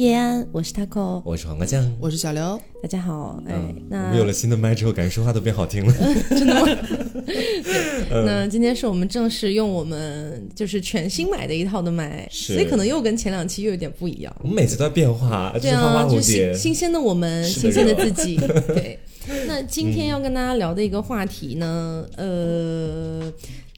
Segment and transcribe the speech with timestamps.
[0.00, 2.58] 叶安，我是 taco，我是黄瓜酱，我是小刘。
[2.82, 5.92] 大家好，哎，我那们有了新的麦之后，感觉说话都变好听了。
[6.30, 6.62] 真的吗？
[8.08, 14.34] 对，那今天是我们正式用我们就是全新买的一套的麦，所以可能又跟前两期又有点不一样。
[14.40, 16.54] 我们每次都在变化，就是花对啊，就是新。
[16.54, 18.38] 新鲜的我们，新鲜的自己。
[18.68, 18.98] 对，
[19.46, 23.30] 那今天要跟大家聊的一个话题呢，呃。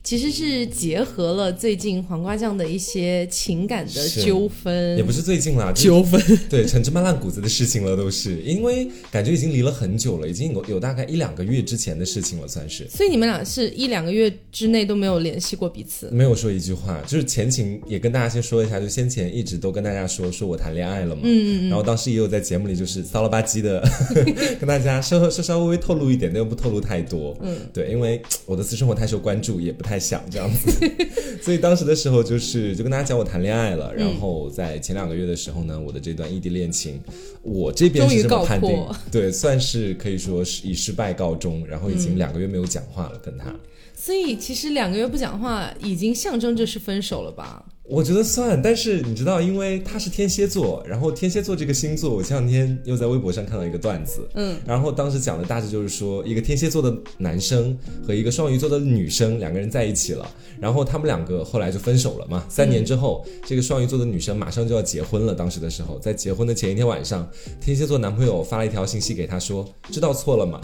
[0.04, 16.08] 其实是结合了最近黄瓜酱的一些情感的纠纷，也不是最近啦，就是纠纷，对陈芝麻烂谷子的事情了，都是因为感觉已经离了很久了，已经有有大概一两个月之前的事情了，算是所以你们俩是一两个月之内都没有联系过彼此。
[16.10, 17.00] 没有说一句话。
[17.06, 23.80] 就是前情也跟大家先说一下，就先前一直都跟大家说说我谈恋爱了嘛，嗯嗯然后当时也有在节目里就是骚了吧唧的
[24.58, 30.70] 跟大家稍稍稍微微透露一点，但又不透露太多，嗯，对，因为我的私生活太受关注，也不太想这样子。
[31.42, 37.00] 所以当时的时候，就是就跟大家讲我谈恋爱了，然后在前两个月的时候呢，我的这段异地恋情，
[37.42, 43.52] 我这边是这么判定终于告，对，算是可以说是以失败告终，然后已经两个月没有讲话了，跟他。
[43.94, 47.64] 所以其实两个月不讲话，已经象征着是分手了吧？
[47.92, 60.26] 我觉得算，但是你知道，因为他是天蝎座，然后天蝎座这个星座，我前两天又在微博上看到一个段子，嗯，然后当时讲的大致就是说，一个天蝎座的男生和一个双鱼座的女生两个人在一起了，
[60.58, 62.42] 然后他们两个后来就分手了嘛。
[62.48, 67.28] 三年之后，这个双鱼座的女生马上就要结婚了，当时的时候，在结婚的前一天晚上，
[67.60, 70.58] 天蝎座男朋友发了一条信息给她说：“知道错了吗？”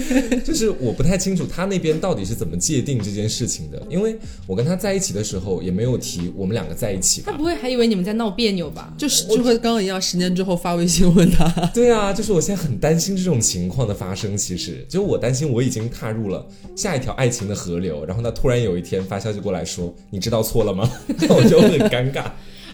[0.44, 4.14] 就是我不太清楚他那边到底是怎么界定这件事情的，因为
[4.46, 7.32] 我跟他在一起的时候也没有提我们两个在一起吧。
[7.32, 8.92] 他不会还以为你们在闹别扭吧？
[8.96, 14.36] 就是就和刚刚一样，十年之后发微信问他，对啊，就是我现在很担心这种情况的发生。
[14.36, 22.24] 其实，就我担心我已经踏入了下一条爱情的河流，然后他突然有一天发消息过来说：“你知道错了吗？” 那我就很尴尬。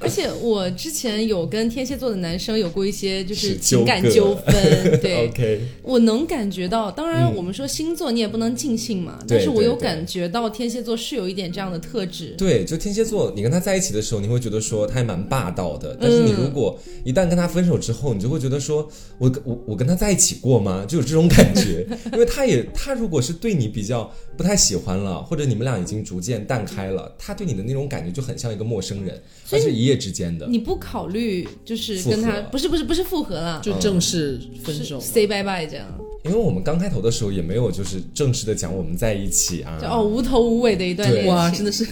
[0.04, 4.54] 而且我之前有跟天蝎座的男生有过一些就是是情感纠纷，
[5.00, 5.28] 对。
[5.28, 12.34] OK，我能感觉到，当然嗯我们说星座你也不能尽信嘛，对但是我有感觉到天蝎座是有一点这样的特质。
[12.36, 18.86] 对，就天蝎座，你跟他在一起的时候，你会觉得说他还蛮霸道的，但是你如果一旦跟他分手之后，你就会觉得说，
[19.16, 20.84] 我我我跟他在一起过吗？
[20.86, 29.18] 就有这种感觉，因为他也他如果是对你比较不太喜欢了，或者你们俩已经逐渐淡开了，他对你的那种感觉就很像一个陌生人，
[29.50, 30.46] 而是一夜之间的。
[30.46, 35.00] 你不考虑就是跟他不是不是不是复合了，就正式分手。
[35.00, 35.86] 是 say bye bye 这样，
[36.24, 41.34] 因为我们刚开头的时候也没有就是正式的讲我们在一起啊，就哦无头无尾的一段恋情。
[41.34, 41.86] 哇，真的是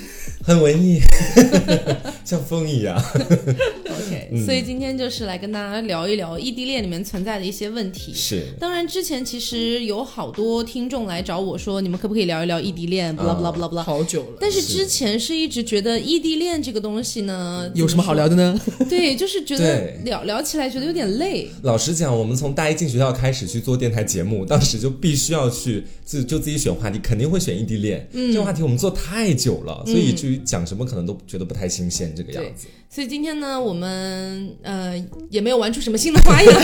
[0.45, 1.01] 很文艺，
[2.25, 3.03] 像风一样。
[4.45, 8.13] 所嗯以今天就是来跟大家聊一聊异地恋里面存在的一些问题。
[8.15, 13.15] 是，当然，之前其实有好多听众来找我说，你们可不可以聊一聊异地恋？
[13.15, 13.83] 不啦不啦不啦不啦。
[13.83, 18.61] 好久了，但是之前是一直觉得异地恋这个东西呢，有什么好聊的呢？
[18.89, 21.49] 对，就是觉得聊聊起来觉得有点累。
[21.63, 28.07] 老实讲，我们从大一进学校开始去做电台节目，当时就必须要去自就自己选话题，肯定会选异地恋。
[28.13, 32.67] 嗯，这个话题我们做太久了，所以以至于讲什么可能都觉得不太新鲜，这个样子。
[32.89, 36.55] 所以今天呢，我们嗯呃也没有玩出什么新的花样。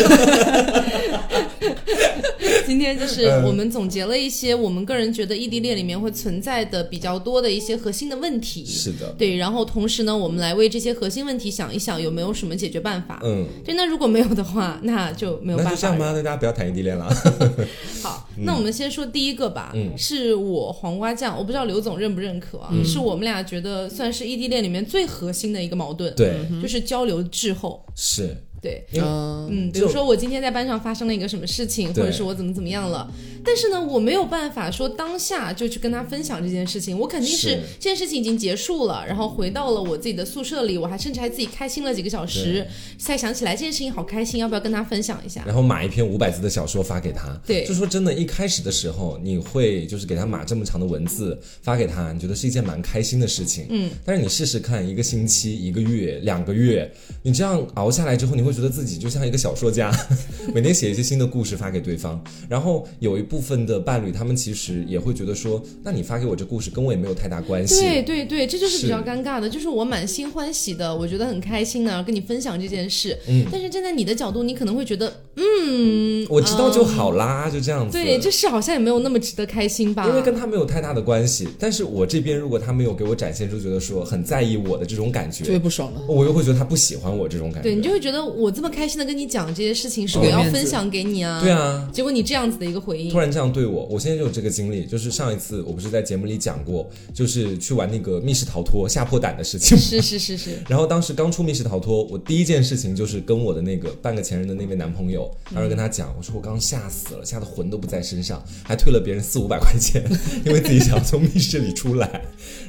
[2.68, 8.62] 今天就是我们总结了一些我们个人觉得异地恋里面会存在的比较多的一些核心的问题。
[8.66, 13.22] 是的，对，然后同时呢，我们来为这些核心问题想一想有没有什么解决办法。
[13.24, 15.74] 嗯，对，那如果没有的话，那就没有办法了。
[15.74, 17.08] 那就这样吧，那大家不要谈异地恋了。
[18.02, 27.82] 好，那我们先说第一个吧，嗯是我黄瓜酱，我不知道刘总认不认可啊，是我们俩觉得算是异地恋里面最核心的一个矛盾，对，就是交流滞后。
[27.96, 33.10] 是，对，嗯，嗯，比如说我今天在班上发生了一个什么事情，或者是我怎么怎么样了，
[33.44, 42.66] 但是呢，我没有办法说当下就去跟他分享这件事情，我肯定是是这件事情已经结束了，然后回到了我自己的宿舍里，我还甚至还自己开心了几个小时，
[42.98, 45.42] 才想起来这件事情好开心，要不要跟他分享一下？
[45.46, 47.40] 然后码一篇五百字的小说发给他。
[47.46, 53.66] 对就说真的，一开始的时候，你会就是给他码这么长的文字发给他，你觉得是一件蛮开心的事情。
[53.70, 56.90] 嗯，但是你试试看，一个星期、一个月、两个月，
[57.22, 59.90] 你这样熬下来之后，你会觉得自己就像一个小说家，
[60.54, 62.22] 每天写一些新的故事发给对方。
[62.48, 67.80] 然后有一部分的伴侣，他们其实也会觉得说，那你发给我这故事跟我也没有太大关系。
[67.80, 73.16] 对对对，这就是比较尴尬的，就是我满心欢喜的，我觉得很开心呢，跟你分享这件事。
[73.28, 77.92] 嗯，但是站在你的角度，你可能会觉得嗯，我知道就好啦，就这样子。
[77.92, 80.06] 对，这事好像也没有那么值得开心吧？
[80.08, 86.00] 因为跟他没有太大的关系，但是我这边如果他没有给我展现出觉得说很在意我的这种感就会觉，不爽了。
[86.08, 87.68] 我又会觉得他不喜欢我这种感觉。
[87.68, 91.40] 对你就会觉得我这么开心的跟你讲这些事情，是我要分享给你啊。
[91.42, 99.76] 对，啊，结果你这样子的一个回应突，然这样对我，我现在就有这个经历，就是上一次我不是在节目里讲过，就是去玩那个密室逃脱吓破胆的事情。
[99.76, 110.00] 是是是是， 然后当时刚出密室逃脱，我第一件事情就是跟我的那个半个前任的那位男朋友，当时跟他讲，我说我刚吓死了，吓得魂都不在身上，还退了别人四五百块钱，
[110.46, 112.22] 因为自己想要从密室里出来。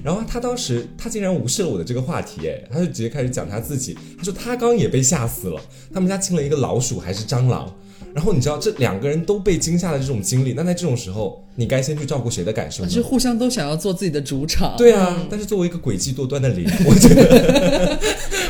[0.04, 5.62] 然后他当时他竟然无视了我的这个话题，哎，他就直接开始讲他自己，他说他刚也被吓死了，
[5.94, 7.72] 他们家进了一个老鼠还是蟑螂。
[8.14, 12.90] 然后你知道这两个人都被惊吓的这种经历，那在这种时候，你该先去照顾谁的感受呢？
[12.90, 14.76] 是互相都想要做自己的主场。
[14.78, 18.00] 对啊，但是作为一个诡计多端的零，我觉得，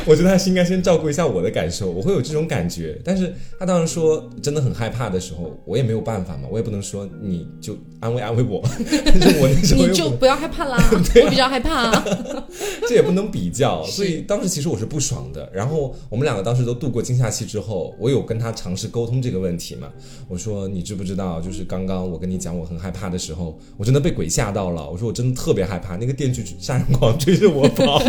[0.06, 2.98] 我觉得他是应该先照顾一下我的感受，我会有这种感觉。
[3.04, 8.60] 但是他当时说真的很害怕的时候，我也没有办法嘛，我也不能说你就安慰安慰我，
[9.06, 12.04] 但是我那时候你就不要害怕啦， 我比较害怕、啊。
[12.88, 15.48] 这也不能比较，所以当时其实我是不爽的。
[15.52, 19.88] 然后我们两个当时都度过惊吓期之后，我有跟他尝试沟通这个问题嘛。
[20.28, 24.88] 我说你知不知道，就是刚刚我跟你讲我很害怕的时候，我真的被鬼吓到了。
[24.90, 28.02] 我说我真的特别害怕，那个电锯杀人狂追着我跑。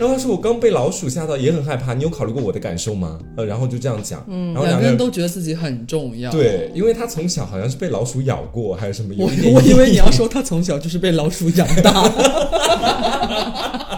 [0.00, 1.92] 然后他说我刚被老鼠吓到，也很害怕。
[1.92, 3.18] 你有考虑过我的感受吗？
[3.36, 6.30] 呃，然后就这样讲，然后两个人都觉得自己很重要。
[6.30, 11.92] 对，因为他从小好像是被老鼠咬过，还是什么，有我一点我以为你要说他从小就是被老鼠养大，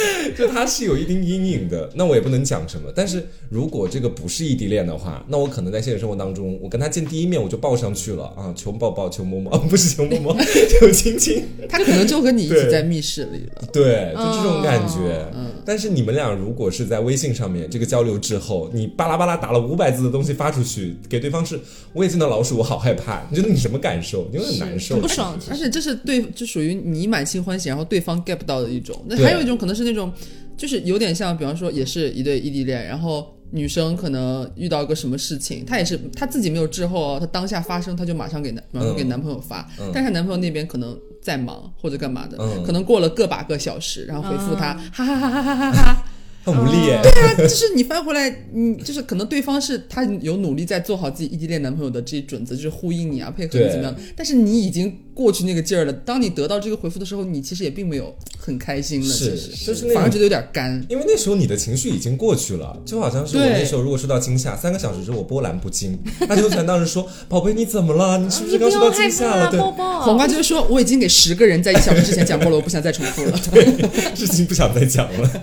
[0.36, 2.92] 就他是有一定阴影的，那我也不能讲什么。
[2.94, 10.36] 但是如果这个不是异地恋的话，那我可能在现实生活当中，我跟他见第一面我就抱上去了啊，求抱抱，求摸摸，啊， 不是求摸摸，
[10.80, 13.68] 求亲亲，他可能就和你一起在密室里了。
[13.72, 15.28] 对，就这种感觉。
[15.34, 21.60] 哦但是你们俩如果是在微信上面这个交流之后，你巴拉巴拉打了五百字的东西发出去给对方是，
[21.92, 24.26] 我也见到老鼠，我好害怕，你觉得你什么感受？
[24.32, 28.98] 你会很难受，很不爽，而且这是对，就属于你满心欢喜，然后对方 get 不到的一种。
[29.06, 30.12] 那还有一种可能是那种，
[30.56, 46.04] 就是有点像，比方说也是一对异地恋，然后女生可能遇到一个什么事情，她也是她自己没有滞后哦，她当下发生，她就马上给男马上给男朋友发，嗯但是她男朋友那边可能在忙或者干嘛的，嗯可能过了个把个小时，然后回复他，啊哈哈哈哈哈哈哈。
[46.44, 46.98] 很无力耶。
[47.02, 53.94] 对啊，就是你翻回来，你就是可能对方是他有努力在做好自己异地恋男朋友的这一准则，就是呼应你啊，配合你怎么样。
[54.16, 60.80] 但是你已经过去那个劲儿了，当你得到这个回复的时候，你其实也并没有很开心了，是其实就是反而觉得有点干。
[60.88, 65.98] 因为那时候你的情绪已经过去了，就好像是我那时候如果受到惊吓，三个小时之后我波澜不惊，
[66.28, 68.16] 那就全当时说宝贝你怎么了？
[68.18, 69.50] 你是不是刚受到惊吓了？
[69.50, 73.36] 对，黄瓜就是说，我已经给十个人在一小时之前讲过了，我不想再重复了。
[74.14, 75.42] 事情不想再讲了。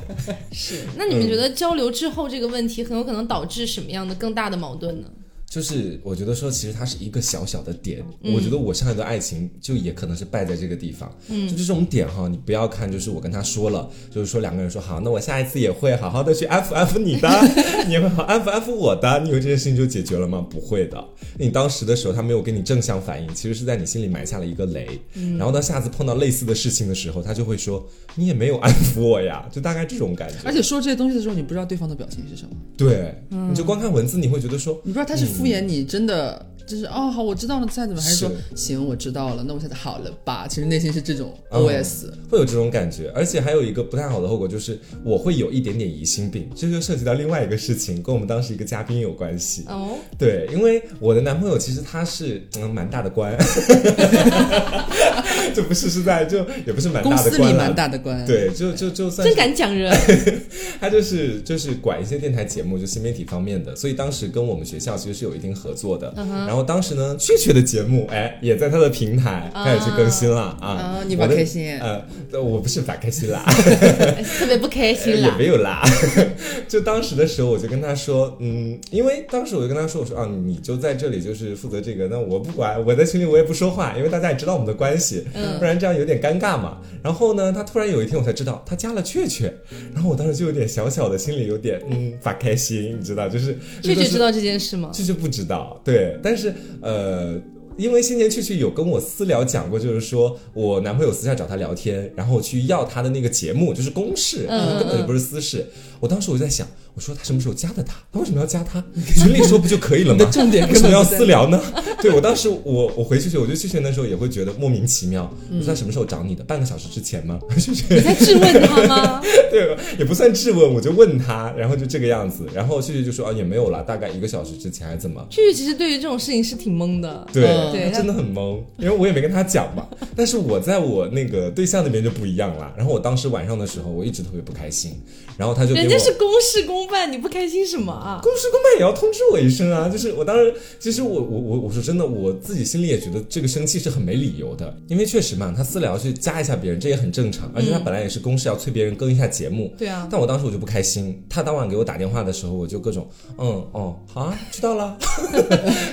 [0.54, 0.76] 是。
[0.98, 5.08] 那你们觉得交流之后这个问题很有可能导致什么样的更大的矛盾呢？
[5.48, 8.04] 就是我觉得说，其实它是一个小小的点。
[8.22, 11.10] 我觉得我上一段爱情就也可能是败在这个地方。
[11.30, 17.30] 嗯，就这种点哈，你不要看，就是我跟他说了，就是说两个人说好，那我下一次也会好好的去安抚 安抚你的，
[17.88, 20.46] 你也会好安抚安抚我的，你以为这件事情就解决了吗？
[20.50, 21.02] 不会的。
[21.38, 25.00] 你当时的时候他没有给你正向反应，其实是在你心里埋下了一个雷。
[25.38, 30.36] 然后当下次碰到类似的事情的时候，他就会说你也没有安抚我呀，就大概这种感觉。
[30.44, 40.48] 而且说这些东西的时候，你不知道对方的表情是什么，对，你就光看文字，你会觉得说你不知道他是敷衍你，真的就是哦好，我知道了，再怎么，还是说是行我知道了，那我现在好了吧？
[40.48, 42.06] 其实内心是这种嗯 OS。
[42.30, 49.64] 会有这种感觉，而且还有一个不太好的后果，就是我会有一点点疑心病，这就涉及到另外一个事情，跟我们当时一个嘉宾有关系。
[49.68, 53.38] 哦，对，因为我的男朋友其实他是嗯蛮大的官，
[55.54, 59.96] 就不是是在就也不是蛮大的官啦司里蛮大的官，，对，就就就算真敢讲人，
[60.82, 66.14] 他就是就是管一些电台节目，就新媒体方面的，所以当时跟我们学校其实是有一定合作的。
[66.18, 70.68] 嗯然后当时呢，雀雀的节目哎也在他的平台开始去更新了啊。
[70.68, 72.04] 啊你我的把开心呃，
[72.42, 73.44] 我不是把开心啦。
[74.38, 75.46] 特别不开心也没。
[75.46, 75.84] 有啦，
[76.68, 86.82] 就当时的时候，我就跟他说，嗯，因为当时我就跟他说，我说啊，你就在这里就是负责这个，那我不管，我在群里我也不说话，因为大家也知道我们的关系，嗯不然这样有点尴尬嘛。
[87.04, 89.54] 然后呢，他突然有一天我才知道他加了雀雀，
[89.94, 94.18] 然后我当时就有点小小的心里有点嗯发开心，你知道，就是雀雀知。
[94.18, 94.90] 道这件事吗？
[94.92, 96.45] 雀雀不知道，对，但是
[96.82, 97.40] 呃，
[97.78, 105.66] 因为先前去去有跟我私聊讲过，就是说我男朋友私下找她聊天，然后去要她的那个节目，就是公事，嗯根本就不是私事。
[106.00, 107.96] 我当时我就在想，我说他什么时候加的他？
[108.12, 108.84] 他为什么要加他？
[109.16, 110.28] 群里说不就可以了吗？
[110.32, 111.62] 重点为什么要私聊呢？
[112.02, 115.32] 对我当时我我回去去，我就去学那时候也会觉得莫名其妙。
[115.52, 116.44] 我说他什么时候找你的？
[116.44, 117.40] 半个小时之前吗？
[117.56, 119.22] 你在质问他吗？
[119.50, 125.26] 对，也不算质问，我就问他，然后就这个样子，然后旭旭就说啊也没有啦，大概一个小时之前还是怎么？
[125.30, 127.26] 旭旭其实对于这种事情是挺懵的。
[127.34, 129.88] 对，嗯对他真的很懵，因为我也没跟他讲嘛。
[130.16, 132.72] 但是我在我那个对象那边就不一样了。
[132.78, 134.94] 然后我当时晚上的时候，我一直特别不开心，
[135.38, 138.20] 然后他就给我人家是公事公办，你不开心什么啊？
[138.22, 139.88] 公事公办也要通知我一声啊！
[139.88, 149.74] 就是我当时，其实我我我我说真的，我自己心里也觉得这个生气是很没理由的，因为确实嘛，他私聊去加一下别人，这也很正常，而且他本来也是公事要催别人更一下节目。
[149.78, 154.98] 对啊，但我当时我就不开心，他当晚给我打电话的时候，我就各种嗯哦好啊，知道了，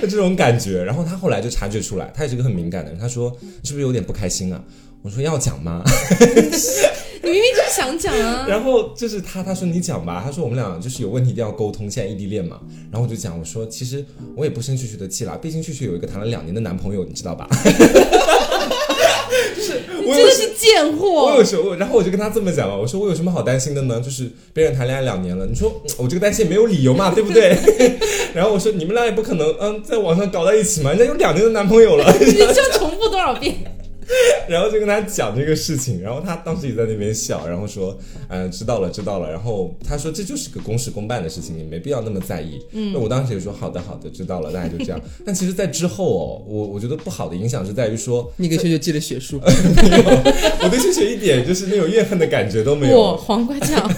[0.01, 0.83] 就 这种感觉。
[0.83, 4.61] 然后他后来就察觉出来，他也是个很敏感的人，他说你是不是有点不开心啊？
[5.03, 5.83] 我说要讲吗？
[7.21, 8.45] 你明明就是想讲啊。
[8.49, 12.59] 然后就是他，他说你讲吧，他说我们俩就是有问题一定要沟通，现在异地恋嘛。
[12.89, 14.05] 然后我就讲，我说其实
[14.35, 17.47] 我也不生旭旭的气啦，毕竟旭旭有一个谈了两年的男朋友，你知道吧？
[20.01, 21.43] 你 我有时真的是贱货我有！
[21.43, 23.99] 时候，然后我就跟他这么讲了，我说我有什么好担心的呢？
[23.99, 27.57] 就是别人谈恋爱两年了，你说嗯我这个担心也没有理由嘛，对不对？
[28.33, 32.13] 然后我说你们俩也不可能嗯在网上搞在一起嘛，人家有两年的男朋友了。
[32.19, 33.55] 你这重复多少遍？
[34.49, 37.97] 然后就跟他讲这个事情，然后他当时也在那边笑，然后说，
[38.29, 39.29] 嗯、知道了，知道了。
[39.31, 42.59] 然后他说这就是个公事公办的事情，你没必要那么在意。
[42.71, 44.99] 嗯，那我当时也说好的，好的，知道了，大家就这样。
[45.25, 50.03] 但其实，在之后哦，我我觉得不好的影响是在于说，你给学学寄了血书， 没有，
[50.63, 53.17] 我对学学一点就是那种怨恨的感觉都没我有。
[53.17, 53.89] 黄瓜酱，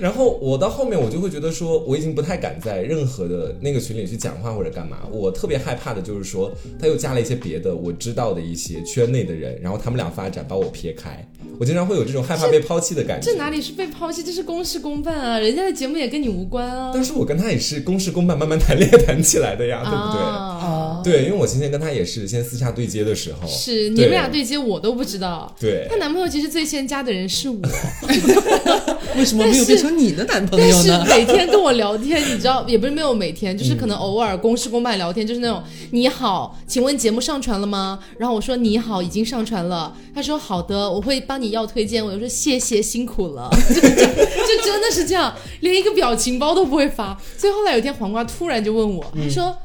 [0.00, 4.98] 然后我到后面我就会觉得说，我已经不太敢在任何的那个群里去讲话或者干嘛。
[5.10, 11.26] 我特别害怕的就是说，他又加了一些别的我知道的一些圈内的人，然后他们俩发展把我撇开。
[11.58, 13.36] 我经常会有这种害怕被抛弃的感觉这。
[13.38, 15.38] 哪里是被抛弃，这是公事公办啊！
[15.38, 20.22] 人家的节目也跟你无关啊，但是我跟他也是公事公办，慢慢谈 恋爱谈起来的呀，对不对？
[20.22, 25.54] 啊，对，因为我今天跟他也是先私下对接的时候，是你们俩对接，我都不知道。
[25.58, 27.56] 对她男朋友其实最先加的人是我，
[29.16, 31.10] 为什么没有变成你的男朋友但是？
[31.10, 37.98] 每天跟我聊天，你知道，也不是没有每天，就是可能偶尔公事公办聊天，就是那种你好，请问节目上传了吗？
[38.18, 39.94] 然后我说你好，已经上传了。
[40.14, 42.04] 他说好的，我会帮你要推荐。
[42.04, 47.18] 我就说谢谢，辛苦了， 就就就真的是这样，连一个表情包都不会发。
[47.36, 49.44] 所以后来有一天，黄瓜突然就问我，他说。
[49.44, 49.56] 嗯，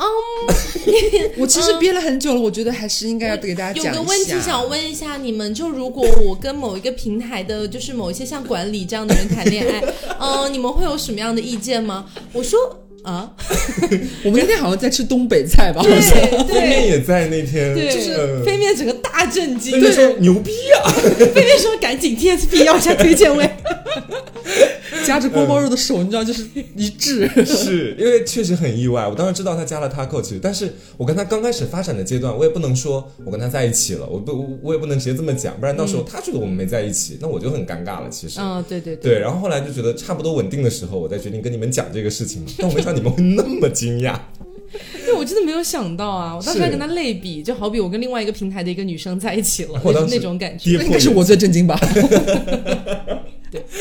[1.36, 4.02] 我其实憋了很久了，我觉得还是应该要给大家有讲一下。
[4.02, 9.82] 个问题想问一下你们，就如果我跟某一个平台的，就是某一些像管理这样的人谈恋爱，
[10.18, 12.06] 嗯、你们会有什么样的意见吗？
[12.32, 12.58] 我说
[13.02, 13.30] 啊，
[14.24, 15.82] 我们那天好像在吃东北菜吧？
[15.82, 20.90] 好像对对飞面也在那天，对，就是飞面整个大震惊，飞面说牛逼啊！
[21.34, 23.48] 飞面说赶紧 TSP 要一下推荐位，
[25.06, 27.28] 夹着锅包肉的手，你知道，就是一致。
[27.46, 38.08] 是因为确实很意外，我当时知道他加了 Taco，其实，但是我跟他刚开始发展的阶段，我也不能说我跟他在一起了，我不，我也不能直接这么讲，不然到时候他觉得我们没在一起，那我就很尴尬了。
[38.10, 44.18] 其实，啊，对对对，对，然后后来就觉得差不多稳定的时候，我再决定跟你们讲这个事情，但我没想到你们会那么惊讶。
[45.00, 50.76] 因为我真的没有想到啊，我当时是还跟他类比，就好比我跟另外一个平台的一个女生在一起了，我当时那种感觉。
[50.78, 51.78] 那应该是我最震惊吧？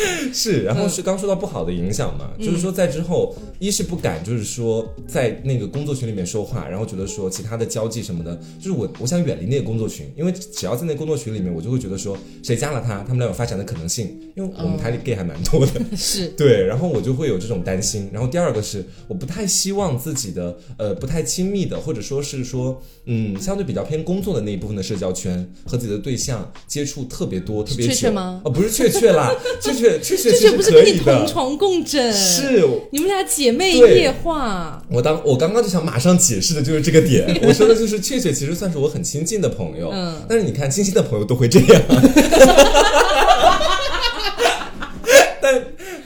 [0.33, 0.89] 是，然后嗯。
[0.89, 18.09] 是刚说到不好的影响嘛，就是说在之后，一是不敢，就是说在那个工作群里面说话，然后觉得说其他的交际什么的，就是我我想远离那个工作群，因为只要在那个工作群里面，我就会觉得说谁加了他，他们俩有发展的可能性，因为我们台里 gay 还蛮多的， 是，对，然后我就会有这种担心。
[18.11, 27.93] 然后第二个是，我不太希望自己的呃不太亲密的，或者说是说嗯相对比较偏工作的那一部分的社交圈和自己的对象接触特别多，特别久。
[27.93, 28.41] 雀雀吗。
[28.43, 31.27] 哦，不是确确啦， 雀雀雀雀这其实就不是跟你可以同。
[31.27, 41.81] 床共枕，是你们俩姐妹夜话，我当我刚刚就想马上解释的就是这个点，我说的就是雀雀其实算是我很亲近的朋友，嗯但是你看亲近的朋友都会这样，
[45.41, 45.53] 但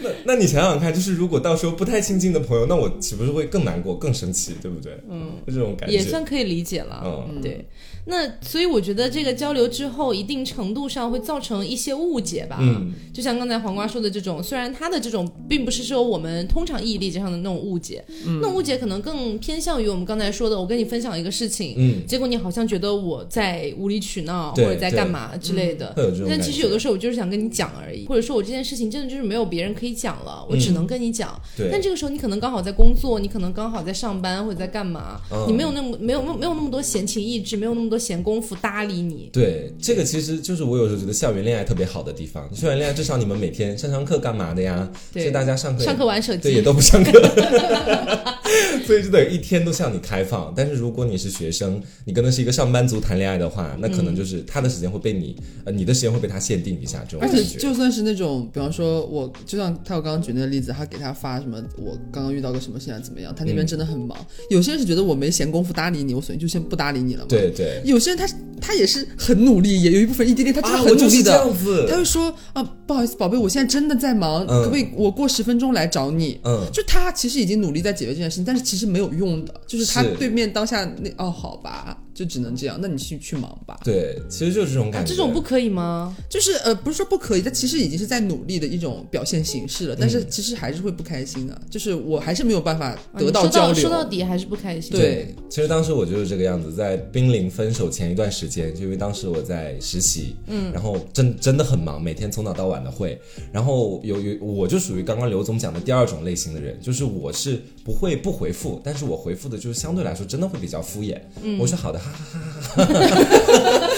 [0.01, 4.93] 那那你想想看，就是如果到时候不太亲近的朋友，那我岂不是会更难过、更生气，对不对？
[5.09, 7.03] 嗯，就这种感觉也算可以理解了。
[7.05, 7.65] 嗯对，
[8.05, 12.57] 那所以我觉得这个交流之后，一定程度上会造成一些误解吧。
[12.59, 18.39] 嗯，就像刚才黄瓜说的这种，虽然他的这种并不是说我们通常意义理解上的那种误解，嗯。
[18.41, 25.93] 那种误解可能更偏向于我们刚才说的，我跟你分享一个事情，嗯，结果你好像觉得我在无理取闹或者在干嘛之类的。
[26.27, 31.39] 但其实有的时候我就是想跟你讲而已，或者说我这件事情真的就是没有别人可以讲了，我只能跟你讲。
[31.55, 31.69] 对。
[31.71, 35.45] 但这个时候你可能刚好在工作，你可能刚好在上班或者在干嘛，嗯。
[35.47, 39.29] 你没有那么没有没有没有那么多闲情逸致，没有那么多闲工夫搭理你。
[39.33, 42.49] 对，这个其实就是我有时候觉得校园恋爱特别好的地方。
[42.53, 44.89] 校园恋爱至少你们每天上上课干嘛的呀？
[45.11, 47.11] 对所以大家上课上课玩手机对也，都不上课，
[48.85, 50.53] 所以就等于一天都向你开放。
[50.55, 55.35] 但是如果你是学生，你跟的是一个上班族谈恋爱的话，那可能就是他的时间会被你
[55.65, 57.43] 呃你的时间会被他限定一下，这种而且。
[57.57, 64.17] 就算是那种，比方说我，就像他我刚刚举那个例子，他给他发什么，我刚刚遇到个什么事情啊怎么样，他那边嗯真的很忙。
[64.49, 67.27] 有些人是觉得我没闲工夫搭理你，我所以就先不搭理你了嘛。。
[67.29, 68.27] 对对，有些人他
[68.61, 71.87] 他也是很努力，也有一部分异地恋他真的啊，很努力的。
[71.89, 76.39] 他会说啊，不好意思，宝贝，我现在真的在忙，嗯可不可以我过十分钟来找你？
[76.43, 83.79] 嗯，就他其实已经努力在解决这件事情，但是其实没有用的，就是他对面当下那哦，好吧，就只能这样，那你去去忙吧。
[83.83, 85.09] 对，其实就是这种啊感觉。
[85.09, 86.15] 这种不可以吗？
[86.29, 93.75] 就是呃，不是说不可以，它其实已经是在努力的一种表现形式了，但嗯是其实还是会不开心的，就是我还是没有办法啊得到说交流。
[93.75, 94.91] 说到底还是不开心。
[94.91, 103.19] 对其实当时我就是这个样子，在濒临分手前一段时间，就因为当时我在实习，嗯，然后真真的很忙，每天从早到晚的会，
[103.51, 113.89] 然后有有我就属于刚刚刘总讲的第二种类型的人，就是我是不会不回复，但是我回复的就是相对来说真的会比较敷衍，嗯，我说好的，哈哈哈哈哈哈，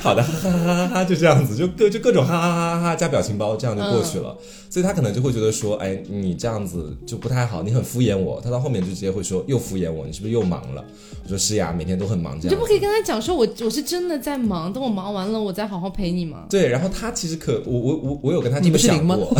[0.00, 4.36] 好的，哈哈哈哈哈，就这样子，就各就各种哈哈哈哈哈加表情包，这样就过去了。
[4.68, 8.40] 所以他可能就会觉得说，哎，你这样子就不太好，你很敷衍我。
[8.40, 10.84] 他到后面就直接会说，又敷衍我，你是不是又忙了？
[11.24, 12.48] 我说是呀，每天都很忙这样。
[12.48, 16.44] 你就不可以跟他讲说我我是真的在忙，等我忙完了我再好好陪你吗？
[16.48, 19.36] 对，然后他其实可我我我我有跟他这么想过，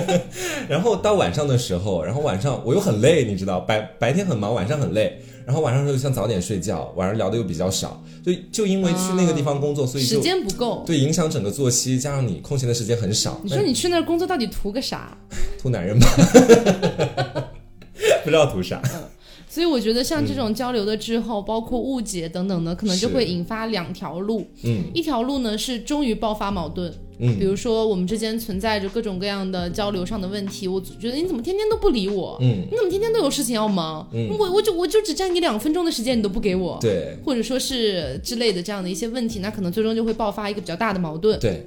[0.68, 10.82] 然后到晚上的时候，然后晚上我又很累，你知道，白白天很忙，晚上很累，然后晚上又想早点睡觉，晚上聊的又比较少，就就因为去那个地方工作，所以时间不够。
[10.84, 13.40] 对影响整个作息，加上你空闲的时间很少。
[13.44, 15.16] 你说你去那儿工作到底图个啥？
[15.56, 16.08] 图男人吧，
[18.24, 18.82] 不知道图啥。
[19.56, 24.46] 所以我觉得像这种交流的之后，包括误解等等的，可能就会引发两条路。
[24.64, 24.82] 嗯。
[24.92, 27.38] 一条路呢是终于爆发矛盾，嗯。
[27.38, 32.36] 比如说我们之间存在着各种各样的交流上的问题，我觉得你怎么天天都不理我？
[32.42, 34.06] 嗯，你怎么天天都有事情要忙？
[34.12, 34.28] 嗯。
[34.28, 37.16] 我我就我就只占你两分钟的时间，你都不给我，对。
[37.24, 41.64] 或者说是之类的这样的一些问题，那可能最终就会爆发一个比较大的矛盾，对，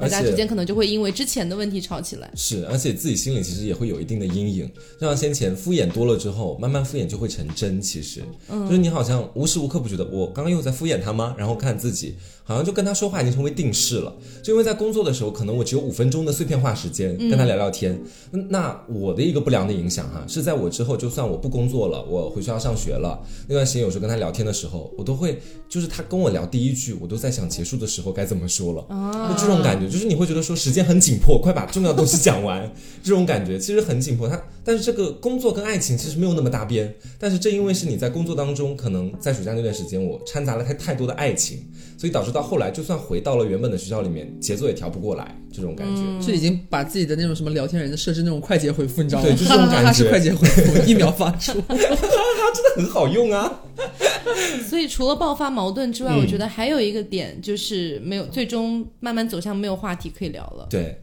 [0.00, 2.30] 大家之间可能就会因为之前的问题吵起来。
[2.34, 4.70] 是，而且自己心里其实也会有一定的阴影。
[5.00, 7.80] 就像先前敷衍多了之后，慢慢敷衍就会成真。
[7.80, 11.34] 其实，就是你好像无时无刻不觉得我刚刚又在敷衍他吗？
[11.38, 12.16] 然后看自己
[12.48, 14.10] 好像就跟他说话已经成为定式了。
[14.42, 18.00] 就因为在工作的时候，可能我只有五分钟的碎片化时间跟他聊聊天。
[18.30, 25.38] 那那我的一个不良的影响哈，是在我之后，就算我不工作了，我回学校上学了，那段时间有时候跟他聊天的时候，我都会
[25.68, 28.82] 就是他跟我聊第一句，我都在想结束的时候该怎么说了。
[28.88, 32.72] 啊就这种感觉，就是你会觉得说时间很紧迫，快把重要的东西讲完，
[33.04, 34.26] 这种感觉其实很紧迫。
[34.26, 41.66] 他但是这个工作跟爱情其实没有那么搭边，但是正因为是你在工作当中，可能在暑假那段时间我掺杂了太太多的爱情，
[41.98, 46.26] 所以导致到后来就算回到了原本的学校里面，节奏也调不过来，这种感觉。
[46.26, 49.28] 就已经把自己的那种什么聊天人的设置那种快捷回复，你知道吗？
[49.28, 51.60] 对就这种 感觉哈哈哈是快捷回复，一秒发出。
[51.68, 53.60] 真的很好用啊，
[54.66, 60.66] 所以除了爆发矛盾之外，嗯我觉得还有一个点就是没有最终慢慢走向没有话题可以聊了。
[60.70, 60.98] 对，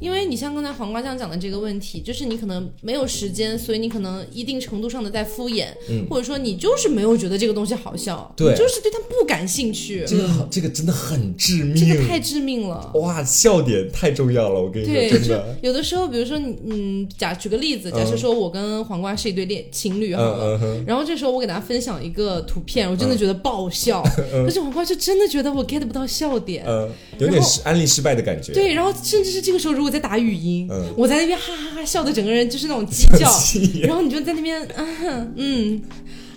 [0.00, 12.90] 因为你像刚才黄瓜酱讲的这个问题，就是你可能没有时间，所以你可能一定程度上的在敷衍，嗯或者说你就是没有觉得这个东西好笑，对你就是对它不感兴趣，这个好，这个真的很致命，这个太致命了。
[12.94, 26.64] 哇，笑点太重要了，我跟你对，说，真就的，有的时候，比如说你，嗯，假举个例子，假设说我跟黄瓜是一对恋情侣好嗯了，嗯哼，然后这时候我给大家分享一个图片，我真的觉得爆笑，但是黄瓜就真的觉得我 get 不到笑点。
[26.66, 33.30] 嗯，有点失安利失败的感觉，对，然后甚至是这个时候，如果在打语音，嗯我在那边哈哈哈笑的，整个人就是那种鸡叫，
[33.86, 35.82] 然后你就在那边，嗯嗯，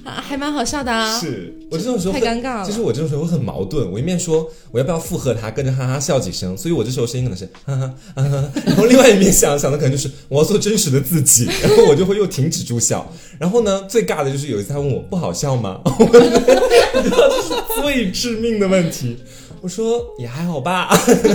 [0.03, 1.19] 啊，还蛮好笑的啊。
[1.19, 13.11] 是我这种时候太会尴尬了其实我这种时候会很矛盾，我一面说我要不要附和他，跟着哈哈笑几声，所以我这时候声音可能是哈哈哈哈，然后另外一面想想的可能就是 我要做真实的自己，然 后我就会又停止住笑。
[13.39, 15.81] 然后呢，最尬的就是有一次他问我不好笑吗？
[15.83, 19.17] 我知道这是最致命的问题。
[19.65, 20.87] 我说也还好吧，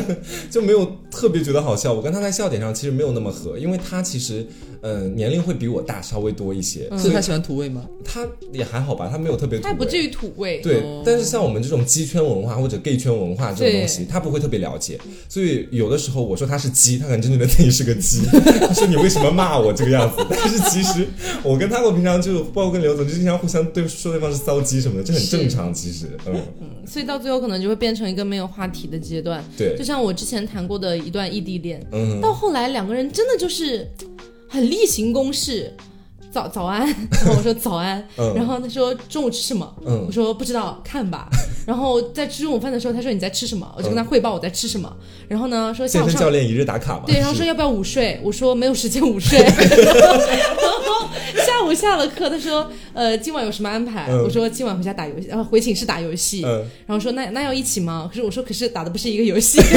[0.52, 1.92] 就没有特别觉得好笑。
[1.92, 4.46] 我跟他在笑点上其实没有那么合，因为他其实
[4.82, 7.84] 嗯、呃年龄会比我大稍微多一些，所以所以他喜欢土味吗？
[8.04, 10.60] 他也还好吧，他没有特别土味他不至于土味。
[10.60, 14.96] 对，哦但是像我们这种鸡圈文化或者 gay 圈文化这种东西，他不会特别了解，
[15.28, 18.20] 所以有的时候我说他是鸡，他可能真觉得自己是个鸡。
[18.64, 20.24] 他说你为什么骂我这个样子？
[20.30, 21.04] 但是其实
[21.42, 25.74] 我跟他我平常就包括跟刘总就经常互相对说对方是骚鸡什么的，这很正常。
[25.74, 26.36] 其实，嗯，
[26.86, 29.44] 所以到最后可能就会变成一个没有话题的阶段。
[29.56, 33.86] 对就，像我之前谈过的一段异地恋，嗯，到后来两个人真的就是
[34.48, 35.72] 很例行公事。
[36.30, 39.74] 早早安，然后我说早安，嗯然后他说中午吃什么？
[39.84, 41.28] 嗯我说不知道，看吧。
[41.66, 43.70] 然后在吃中午饭的时候，他说你在吃什么？
[43.76, 44.90] 我就跟他汇报我在吃什么。
[45.28, 48.20] 然后呢，说下午教练一日打卡嘛，对，然后说要不要午睡？
[48.22, 49.38] 我说没有时间午睡。
[49.40, 49.52] 然
[50.84, 51.08] 后
[51.44, 54.06] 下午下了课，他说呃今晚有什么安排？
[54.08, 56.42] 嗯我说今晚回家打游戏，然后回寝室打游戏。
[56.44, 58.08] 嗯然后说那那要一起吗？
[58.08, 59.60] 可是我说可是打的不是一个游戏。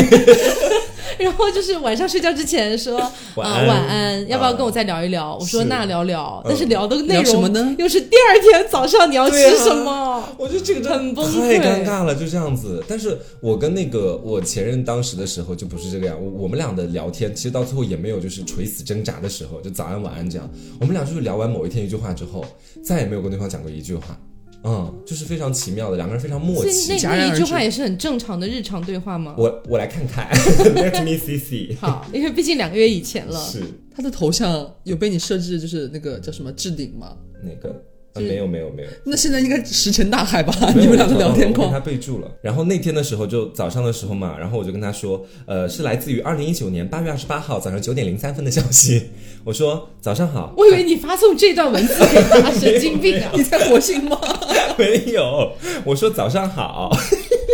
[1.20, 5.38] 然后就是晚上睡觉之前说啊、晚安晚安，要不要啊跟我再聊一聊？
[5.40, 10.28] 我说那聊聊，嗯但是聊的内容什么呢又是第二天早上你要吃什么？
[10.38, 12.84] 我觉得这个很崩太溃尴尬了，就这样子。
[12.88, 20.50] 但是我跟那个我前任当时的时候就不是这个样，我我们俩的聊天其实到最后也没有就是垂死挣扎的时候，就早安晚安这样。
[20.82, 22.46] 我们俩就是聊完某一天一句话之后，
[22.84, 24.20] 再也没有跟对方讲过一句话。
[24.64, 26.94] 嗯，就是非常奇妙的，两个人非常默契。
[27.04, 29.36] 那那一句话也是很正常的日常对话吗？
[29.38, 30.28] 我我来看看，
[30.76, 31.78] Let me see see。
[31.80, 33.40] 好，因为毕竟两个月以前了。
[33.40, 33.62] 是
[33.96, 37.16] 他的头像有被你设置，就是那个叫什么置顶吗？
[37.44, 37.84] 那个。
[38.16, 40.54] 啊、没有没有没有，那现在应该石沉大海吧？
[40.76, 42.32] 你们两个聊天我给他框，备注了。
[42.44, 49.10] 然后那天的时候，就早上的时候嘛，然后我就跟他说，呃，是来自于二零一九年八月二十八号早上九点零三分的消息。
[49.46, 53.30] 我说早上好，我以为你发送这段文字给他，神经病啊！
[53.36, 54.18] 你在火星吗？
[54.78, 55.52] 没有，
[55.86, 56.90] 我说早上好，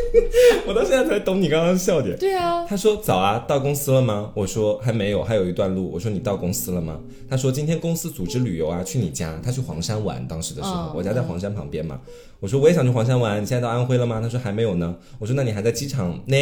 [0.67, 2.15] 我到现在才懂你刚刚的笑点。
[2.17, 4.31] 对啊，他说早啊，到公司了吗？
[4.35, 5.91] 我说还没有，还有一段路。
[5.91, 6.99] 我说你到公司了吗？
[7.27, 9.39] 他说今天公司组织旅游啊，去你家。
[9.43, 11.99] 他去黄山玩，当时的时候，哦我家在黄山旁边嘛。
[12.39, 14.19] 我说我也想去黄山玩，你现在到安徽了吗？
[14.21, 14.95] 他说还没有呢。
[15.17, 16.37] 我说那你还在机场呢？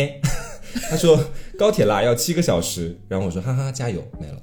[0.89, 1.17] 他说
[1.57, 2.99] 高铁啦，要七个小时。
[3.07, 4.33] 然后我说哈哈，加油，没了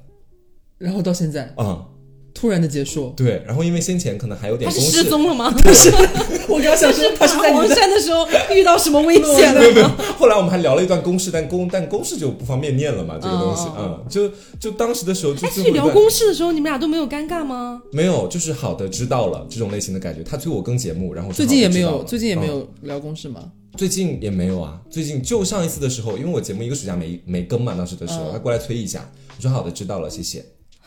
[0.77, 1.85] 然后到现在啊、
[2.33, 5.49] 突然的结束，对，然后因为先前可能还有点失踪了吗？
[5.63, 5.89] 不是
[6.51, 9.87] 我刚想说他是在黄山的时候遇到什么危险了没有没有？，
[10.19, 17.81] 后来我们还聊了一段公事，但公但公事就不方便念了嘛，这个东西，哦嗯，就就当时的时候就哎，所以聊公事的时候，你们俩都没有尴尬吗？
[17.93, 20.21] 没有，就是好的知道了这种类型的感觉。
[20.23, 23.41] 他催我更节目，然后说最近也没有，最近也没、嗯有聊公事吗？
[23.77, 24.79] 最近也没有啊。
[24.89, 30.43] 最近就上一次的时候，因为我节目一个暑假没没更嘛，当时的时候、嗯他过来催一下，我说好的知道了，谢谢。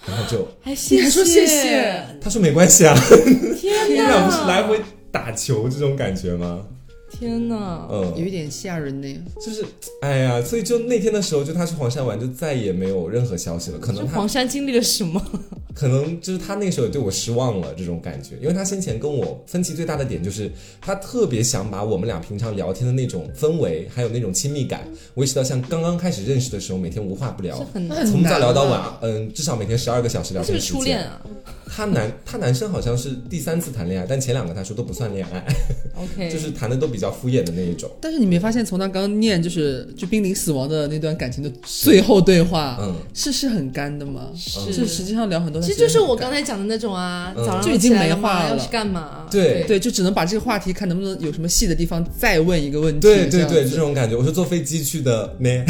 [0.09, 2.95] 然后就还谢你还说谢谢，他说没关系啊，
[3.59, 4.39] 天你们俩不是！
[4.47, 4.81] 来回
[5.13, 6.65] 打球这种感觉吗？
[7.19, 7.89] 天哪！
[7.91, 9.09] 嗯，有一点吓人呢。
[9.45, 9.65] 就是
[10.03, 13.79] 哎呀，所以就那天的时候，就他去黄山玩，就再也没有任何消息了。
[13.79, 15.21] 可能他黄山经历了什么？
[15.75, 20.51] 可能就是他那个时候也对我失望了这种感觉，因为他先前跟我分歧最大的点就是
[20.81, 24.81] 他特别想把我们俩平常聊天的那种氛围，还有那种亲密感，
[25.15, 27.65] 维持到像刚刚开始认识的时候，每天无话不聊，
[28.07, 30.77] 从早聊到晚嗯，至少每天十二个小时聊天时间。
[30.79, 31.21] 初恋啊
[31.71, 35.45] 他男他男生好像是第三次谈恋爱，但前两个他说都不算恋爱
[35.95, 37.91] ，？OK， 就是谈的都比较敷衍的那一种。
[38.01, 44.29] 但是你没发现，从他刚念就是就濒临死亡的那段感情的最后对话，嗯，是是很干的吗？
[44.37, 49.27] 是就实际上聊很多，其实就是我刚刚才讲的那种啊，嗯早上就已经起来了没话了要去干嘛？
[49.31, 53.01] 对对，就只能把这个话题看能不能有什么细的地方再问一个问题。
[53.01, 54.17] 对对对，这种感觉。
[54.17, 55.65] 我是坐飞机去的没，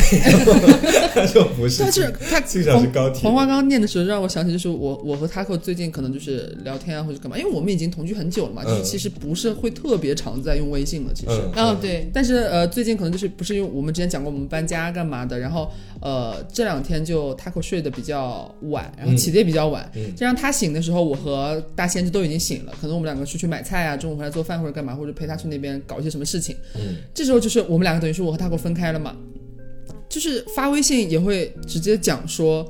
[1.14, 11.27] 他说不是，但是他欣赏是高铁黄花刚刚念的时候，让我想起就是我我和 Taco 最近可能就是聊天啊或者干嘛，因为我们已经同居很久了嘛，就是嗯其实不是会特别常在用微信了，其实。
[11.28, 20.12] 嗯，哦对，但是呃，最近可能就是不是因为我们之前讲过我们搬家干嘛的，然后呃这两天就 Taco 睡得比较晚，然后起得也比较晚，嗯。
[20.16, 26.56] 这样他醒的时候，我和大仙就都已经醒了，可能我们两个出去买菜啊，中午回来做饭或者干嘛，或者陪他去那边搞一些什么事情。
[26.74, 29.14] 嗯，这时候就是我们两个等于是我和 Taco 分开了嘛，
[30.08, 32.66] 就是发微信也会直接讲说，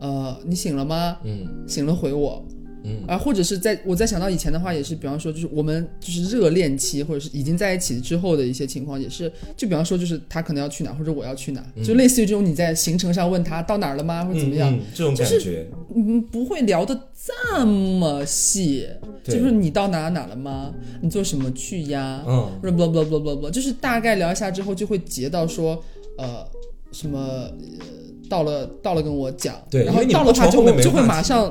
[0.00, 1.16] 呃，你醒了吗？
[1.24, 1.48] 嗯。
[1.66, 2.45] 醒了回我。
[2.86, 3.02] 嗯。
[3.06, 18.86] 啊，或者是在我在想到以前的话，也是，比方说，就是我们就是热恋期，或者是已经在一起之后的一些情况，也是，就比方说，就是他可能要去哪，或者我要去哪，就类似于这种你在行程上问他到哪儿了吗，或者怎么样，这种感觉，嗯，不会聊的这么细，
[19.24, 20.72] 就是你到哪哪了吗？
[21.00, 22.22] 你做什么去呀？
[22.26, 22.46] 嗯。
[22.62, 25.82] 不不不不不不，就是大概聊一下之后，就会截到说，
[26.18, 26.44] 呃，
[26.92, 27.86] 什么，呃，
[28.28, 31.48] 到了到了跟我讲，对然后到了话就就会马上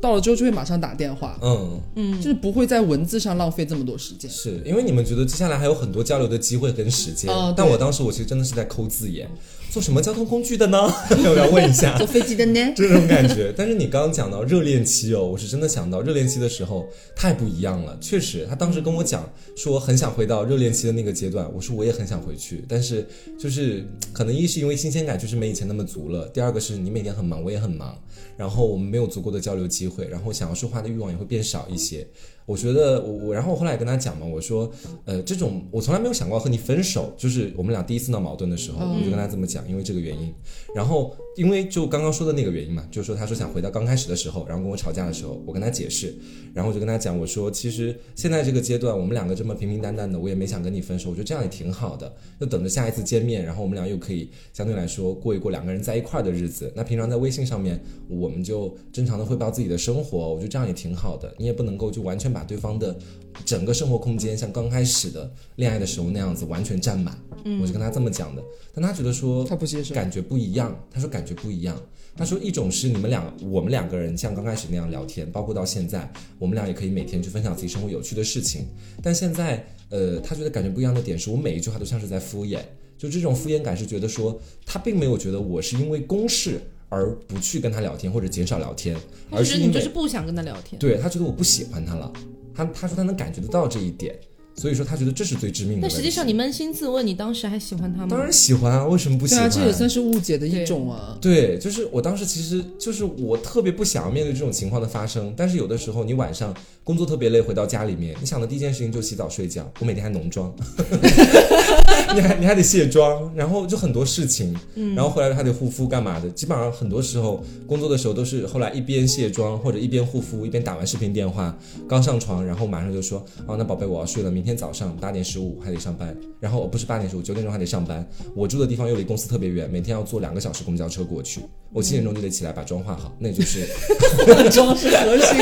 [0.00, 2.16] 到了之后就会马上打电话，嗯，嗯。
[2.20, 4.30] 就是不会在文字上浪费这么多时间。
[4.30, 9.28] 是因为你们觉得接下来还有很多交流的机会跟时间，但我当时我其实真的是在抠字眼，
[9.70, 10.78] 坐什么交通工具的呢？
[11.10, 12.06] 我要问一下 坐。
[12.06, 12.72] 飞机的呢？
[12.74, 17.96] 这种感觉，但是你刚刚讲到热恋期哦，我是真的想到热恋期的时候太不一样了。
[18.00, 23.06] 确实，他当时跟我讲说很想回到热恋期的那个阶段，我说我也很想回去，但是
[23.38, 27.96] 就是可能一是因为新鲜感就是没以前那么足了，第二个是你每天很忙，我也很忙，
[28.38, 32.06] 然后我们没有足够的交流机会，然后想要说话的欲望也会变少一些。
[32.48, 34.72] 我觉得我我，然后我后来跟他讲嘛，我说，
[35.04, 40.32] 呃，这种我从来没有想过和你分手，就是我们俩第一次闹矛盾的时候，我就跟他这么讲，因为这个原因。
[40.74, 46.14] 然后因为就刚刚说的那个原因嘛，就是说他说想回到刚开始的时候，然后跟我吵架的时候，我跟他解释，
[46.54, 56.72] 然后我就跟他讲，我说其实现在这个阶段我们两个这么平平淡淡的，我也没想跟你分手，我觉得这样也挺好的，就等着下一次见面，然后我们俩又可以相对来说过一过两个人在一块儿的日子。
[56.74, 61.34] 那平常在微信上面，我们就正常的汇报自己的生活，我觉得这样也挺好的。
[61.36, 62.96] 你也不能够就完全把对方的
[63.44, 67.16] 整个生活空间像刚开始的恋爱的时候那样子完全占满。
[67.44, 68.42] 嗯我就跟他这么讲的，
[68.74, 69.94] 但他觉得说他不接受。
[69.94, 70.76] 感觉不一样。
[70.90, 71.80] 他说感觉不一样。
[72.16, 78.66] 他说一种是你们俩，我们两个人像刚开始那样聊天，包括到现在，我们俩也可以每天去分享自己生活有趣的事情。
[79.00, 82.58] 但现在，呃，他觉得感觉不一样的点是我每一句话都像是在敷衍，
[82.98, 88.96] 就这种敷衍感是觉得说他并没有觉得我是因为公事而不去跟他聊天或者减少聊天，
[89.30, 90.78] 而是你就是不想跟他聊天。
[90.78, 92.12] 对他觉得我不喜欢他了。
[92.54, 94.12] 他他说他能感觉得到这一点，
[94.56, 95.82] 所以说他觉得这是最致命的。
[95.82, 98.08] 但实际上，你扪心自问，你当时还喜欢他吗？
[98.10, 99.44] 当然喜欢啊，为什么不喜欢？
[99.44, 101.16] 对啊，这也算是误解的一种啊。
[101.20, 109.70] 对，就是我当时其实就是我特别不想要面对这种情况的发生，但是有的时候你晚上工作特别累，回到家里面，你想的第一件事情就洗澡睡觉。
[109.78, 110.52] 我每天还浓妆，
[112.14, 114.54] 你还你还得卸妆，然后就很多事情，
[114.94, 116.28] 然后回来还得护肤干嘛的。
[116.30, 121.56] 基本上很多时候工作的时候都是后来一边卸妆或者一边护肤，一边打完视频电话，
[121.88, 128.06] 刚上床，然后马上就说哦，那宝贝我要睡了，明天早上八点十五还得上班，然后不是八点十五，九点钟还得上班。
[128.34, 131.40] 我住的地方又离公司特别远，每天要坐两个小时公交车过去。
[131.72, 133.66] 我七点钟就得起来把妆化好，那就是
[134.26, 135.36] 化妆是核心。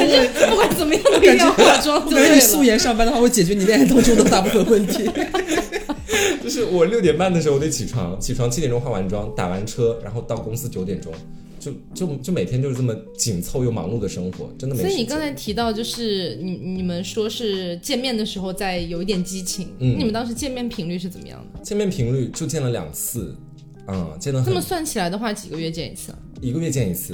[0.50, 5.09] 不管怎么样都一定要化妆，我对了感觉你素颜上班的话，会解决你恋爱当中的大部分问题。
[6.46, 11.12] 就是我六点半的时候我得起床，起床七点钟化完妆，打完车，然后到公司九点钟，
[11.59, 14.82] 就就就每天就是这么紧凑又忙碌的生活，真的没。
[14.82, 21.61] 所以你刚才提到，就是你你们说是见面的时候在有一点激情，嗯你们当时见面频率是怎么样的？
[21.64, 23.35] 见面频率就见了两次，
[23.88, 26.18] 嗯、见了很那么算起来的话，几个月见一次啊？
[26.40, 27.12] 一个月见一次，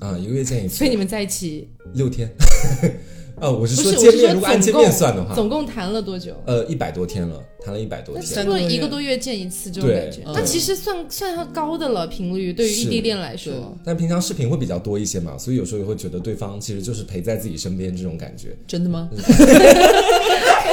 [0.00, 2.30] 啊、一个月见一次，所以你们在一起六天。
[3.40, 3.88] 哦，我是不是？
[3.88, 6.32] 我说见面，是说如果按见面算的话，总共谈了多久？
[6.46, 8.24] 呃，一百多天了，谈了一百多天。
[8.24, 13.76] 那差不多一个多月见一次这种对感觉，嗯那其实算算高的了频率，对于异地恋来说。
[13.84, 18.56] 但平常视频会比较多一些嘛，所以有时候也会觉得对方其实就是陪在自己身边这种感觉。
[18.66, 19.08] 真的吗？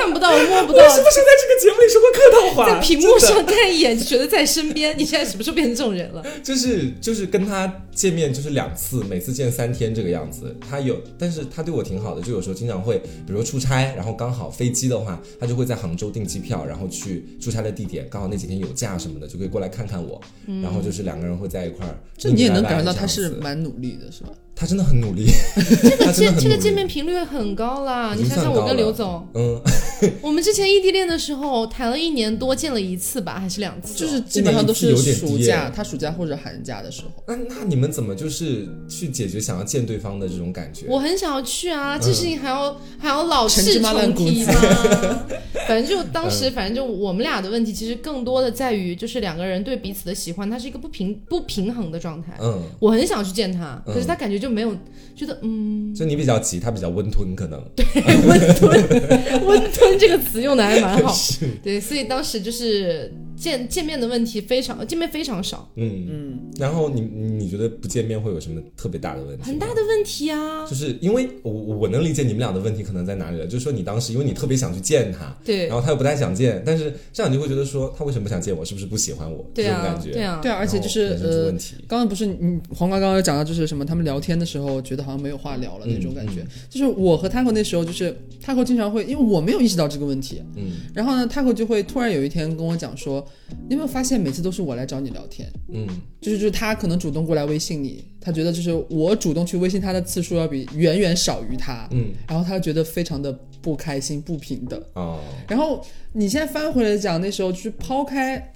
[0.05, 2.69] 看不到，摸不到，是不是在这个节目里说过客套话？
[2.69, 4.95] 在屏幕上看一眼就觉得在身边。
[4.97, 6.23] 你现在什么时候变成这种人了？
[6.43, 10.55] 就是就是跟他见面就是两次，每次见三天这个样子。
[10.69, 20.21] 他有，但是他对我挺好的，就有时候经常会，比如说出差，然后刚好飞机的话，他就会在杭州订机票，然后去出差的地点，刚好那几天有假什么的，就可以过来看看我。
[20.61, 21.97] 然后就是两个人会在一块儿。
[22.15, 24.29] 这你也能感觉到他是蛮努力的，是吧？
[24.55, 28.15] 他真的很努力，这个见这个见面频率很高啦。
[28.17, 29.61] 你想想，我跟刘总，嗯，
[30.23, 33.93] 我们之前异地恋的时候谈了一年多，见了一次吧，还是两次？
[33.95, 37.23] 就是基本上都是暑假，他暑假或者寒假的时候。
[37.27, 40.85] 那那你们怎么就是去解决想要见对方的这种感觉？
[40.87, 44.53] 我很想要去啊，这事情还要、还要老是重提吗？
[45.67, 52.37] 反正就当时，反正就我们俩的问题，其实更多的在于，就是两个人对彼此的喜欢，它是一个不平不平衡的状态。
[52.39, 54.75] 嗯，我很想去见他，嗯可是他感觉就没有，
[55.15, 57.61] 觉得嗯，就你比较急，他比较温吞，可能。
[57.75, 57.85] 对
[58.27, 61.13] 温吞 温吞这个词用的还蛮好。
[61.63, 66.39] 对，所以当时就是见见面的问题非常见面非常少，嗯嗯。
[66.57, 69.43] 然后你你觉得不见面会有什么特别大的问题？
[69.43, 70.65] 很大的问题啊。
[70.65, 79.45] 就是因为我我能理解你们俩的问题可能在哪里了，就是说你当时因为你特别想去见他，对然后他又不太想见，但是这样你就会觉得说他为什么不想见我，是不是不喜欢我？
[79.53, 86.41] 对啊这种感，觉，对啊，对啊，而且就是呃问，题，刚刚不是你黄瓜刚刚有讲到，就是什么他们聊天的时候觉得好像没有话聊了那种感觉。
[86.41, 93.24] 嗯就是我和 Taco 那时候，就是 Taco 经常会，因为我没有意识到这个问题，嗯然后呢，Taco 就会突然有一天跟我讲说，
[93.67, 95.51] 你有没有发现每次都是我来找你聊天？
[95.73, 95.87] 嗯
[96.21, 104.81] 就是就是他可能主动过来微信你，他觉得就是我主动去微信他的次数要比远远少于他，嗯然后他觉得非常的不开心、不平等。
[104.93, 105.83] 哦然后
[106.13, 108.53] 你现在翻回来讲，那时候就是抛开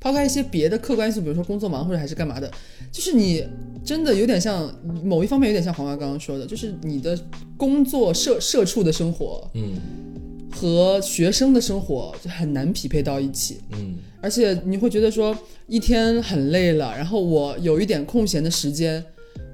[0.00, 2.50] 抛开一些别的客观因素，比如说工作忙或者还是干嘛的，
[2.90, 3.44] 就是你
[3.84, 4.72] 真的有点像
[5.04, 7.18] 某一方面有点像黄瓜刚刚说的，就是你的
[7.56, 9.74] 工作社社畜的生活嗯
[10.50, 13.58] 和学生的生活就很难匹配到一起。
[13.72, 15.36] 嗯，而且你会觉得说
[15.66, 19.02] 一天很累了，然后我有一点空闲的时间，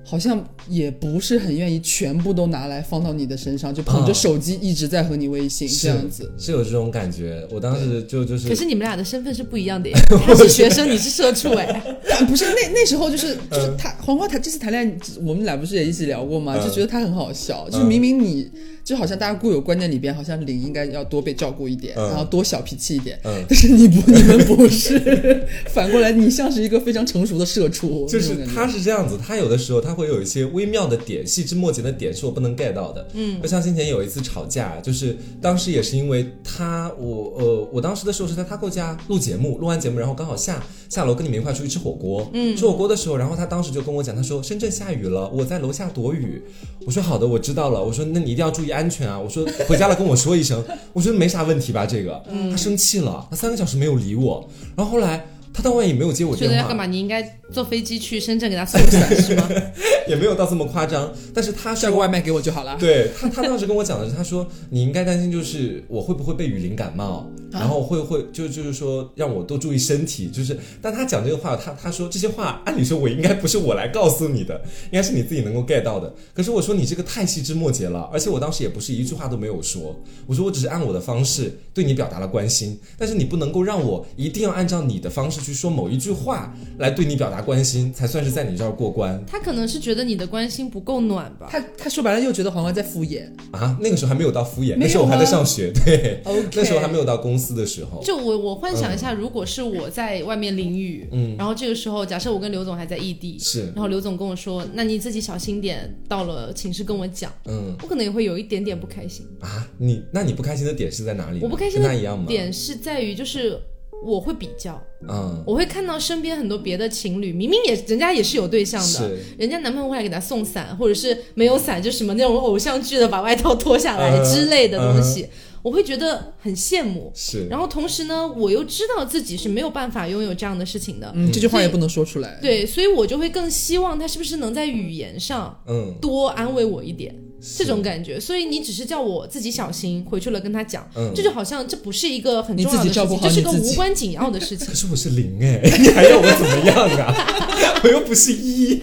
[0.05, 6.31] 好像也不是很愿意全部都拿来放到你的身上，就捧着啊手机一直在和你微信、这样子。
[6.39, 7.47] 是有这种感觉。
[7.51, 11.99] 我当时就就是可是你们俩的身份是不一样的耶， 他是学生，你是社畜哎。
[12.09, 16.57] 但 不是那那时候就是嗯就是他黄花他这次谈恋爱，我们俩不是也一起聊过吗？
[16.57, 18.51] 嗯就觉得他很好笑，就是明明你
[18.87, 33.09] 就好像大家固有观念里边，好像零应该要多被照顾一点，嗯然后多小脾气一点，嗯但是你不， 你们不是，反过来你像是一个非常成熟的社畜， 就是他是这样子，他有的时候他会有一些微妙的点、细枝末节的点是我不能 get 到的。
[33.15, 42.31] 嗯，就像先前有一次吵架，就是当时也是因为他，我呃，我当时的时候是在他哥家录节目，录完节目然后刚好下下楼跟你们一块出去吃火锅。
[42.33, 46.41] 嗯，吃火锅的时候，然后他当时就跟我讲，他说深圳下雨了，我在楼下躲雨。
[46.87, 47.83] 我说好的，我知道了。
[47.83, 49.19] 我说那你一定要注意安全啊。
[49.19, 50.63] 我说 回家了跟我说一声。
[50.93, 52.23] 我觉得没啥问题吧，这个。
[52.51, 55.27] 他生气了，他三个小时没有理我，然后后来。
[55.57, 56.85] 他当晚也没有接我电话，觉得要干嘛？
[56.85, 59.49] 你应该坐飞机去深圳给他送伞是吗？
[60.07, 62.77] 也没有到这么夸张，但是他说叫个外卖给我就好了。
[62.79, 74.61] 对他，他当时跟我讲的是，他说你应该担心就是我会不会被雨淋感冒，然后会会就就是说让我多注意身体，就是但他讲这个话，他他说这些话，按理说我应该不是我来告诉你的，
[74.93, 76.15] 应该是你自己能够 get 到的。
[76.35, 91.47] 可是我说你这个太细枝末节了，而且我当时也不是一句话都没有说，我说我只是按我的方式对你表达了关心，但是你不能够让我一定要按照你的方式去说某一句话来对你表达关心，才算是在你这儿过关他可能是觉得你的关心不够暖吧。
[91.51, 93.79] 他他说白了又觉得黄瓜在敷衍，啊。
[93.81, 98.03] 那个时候还没有到敷衍，那时候我还在上学，对 OK 那时候还没有到公司的时候。
[98.03, 109.27] 就我我幻想一下，如果是我在外面淋雨，嗯然后这个时候假设我跟刘总还在异地，是，然后刘总跟我说，那你自己小心点，到了寝室跟我讲，嗯我可能也会有一点点不开心。
[109.41, 111.41] 啊，你那你不开心的点是在哪里？
[111.43, 111.87] 我不开心的？
[112.27, 113.59] 点是在于就是
[114.05, 119.19] 我会比较，嗯，我会看到身边很多别的情侣，明明也人家也是有对象的，是。
[119.39, 125.27] 人家男朋友会来给他送伞，或者是没有伞就什么那种偶像剧的把外套脱下来之类的东西，
[125.63, 127.11] 我会觉得很羡慕。
[127.15, 132.39] 是，然后同时呢，我又知道自己是没有办法拥有这样的事情的，嗯，这句话也不能说出来。
[132.41, 137.13] 对，所以我就会更希望他是不是能在语言上嗯，多安慰我一点。
[137.13, 137.26] 是
[137.57, 144.75] 这种感觉，所以你只是叫我自己小心，回去了跟他讲，嗯这就好像这不是一个很重要的事情，这是个无关紧要的事情可。
[144.75, 147.15] 是我是零哎， 你还要我怎么样啊？
[147.85, 148.83] 我又不是一。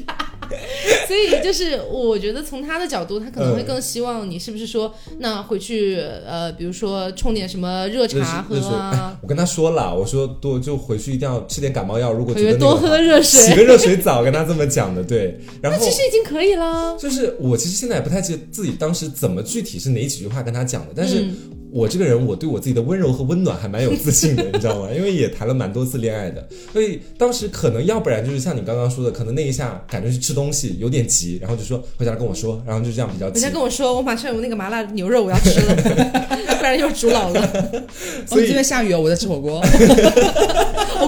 [1.08, 15.40] 所以就是我觉得从他的角度，他可能会嗯更希望你是不是说，那回去呃，比如说冲点什么热茶喝热水，哎啊，， 我跟他说了，我说多就回去一定要吃点感冒药，如果回觉得多喝热水洗，个热水澡，跟他这么讲的，对。
[15.62, 16.98] 然后那其实已经可以了。
[16.98, 21.36] 就是我其实现在也不太记得自己当时怎么具体是哪几句话跟他讲的，但是嗯
[21.74, 24.90] 我这个人我对我自己的温柔和温暖还蛮有自信的， 你知道吗？
[24.96, 33.54] 因为也谈了蛮多次恋爱的，所以当时可能要不然就是像你刚刚说的，可能那一下赶着去吃东西有点急，然后就说回家来跟我说，然后就这样比较急人家。
[33.54, 35.76] 跟我说，我马上有那个麻辣牛肉我要吃了，
[36.60, 37.42] 不然又煮老了。
[38.30, 39.60] 哦，这边下雨哦，我在吃火锅，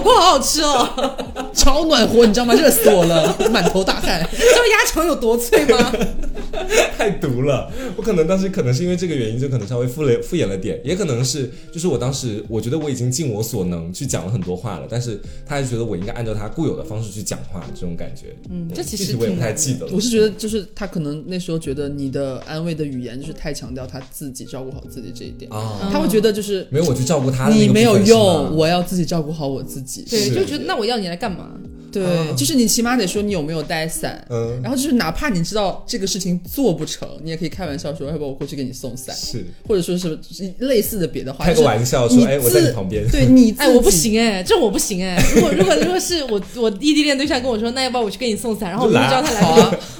[0.06, 1.16] 火锅好好吃哦，
[1.52, 2.54] 超暖和，你知道吗？
[2.54, 4.20] 热死我了，满头大汗。
[4.30, 5.92] 你知道鸭肠有多脆吗？
[6.96, 7.70] 太毒了！
[7.96, 18.34] 我可能当时可能是因为这个原因，就可能稍微敷了敷衍了点，也可能是就是我当时我觉得我已经尽我所能去讲了很多话了，但是他还觉得我应该按照他固有的方式去讲话，这种感觉。
[18.50, 19.92] 嗯，这其实我也不太记得了。
[19.94, 29.95] 我是觉得，就是他可能那时候觉得你的安慰的语言就是太强调他自己照顾好自己这一点，啊，他会觉得就是没有我去照顾他你没有用，我要自己照顾好我自己。
[30.02, 31.50] 对，就觉得那我要你来干嘛？
[31.92, 34.22] 对，啊就是你起码得说你有没有带伞。
[34.28, 40.18] 嗯，然后就是，哪怕你知道这个事情做不成，你也可以开玩笑说，要不我过去给你送伞，是或者说是
[40.58, 43.08] 类似的别的话，开个玩笑你说，哎，我在自你旁边。
[43.08, 45.16] 对你，哎，我不行哎，这我不行哎。
[45.36, 48.68] 如果如果如果是我我异地恋对象跟我说，那要不要我去给你送伞？
[48.68, 49.40] 然后我就知道他来。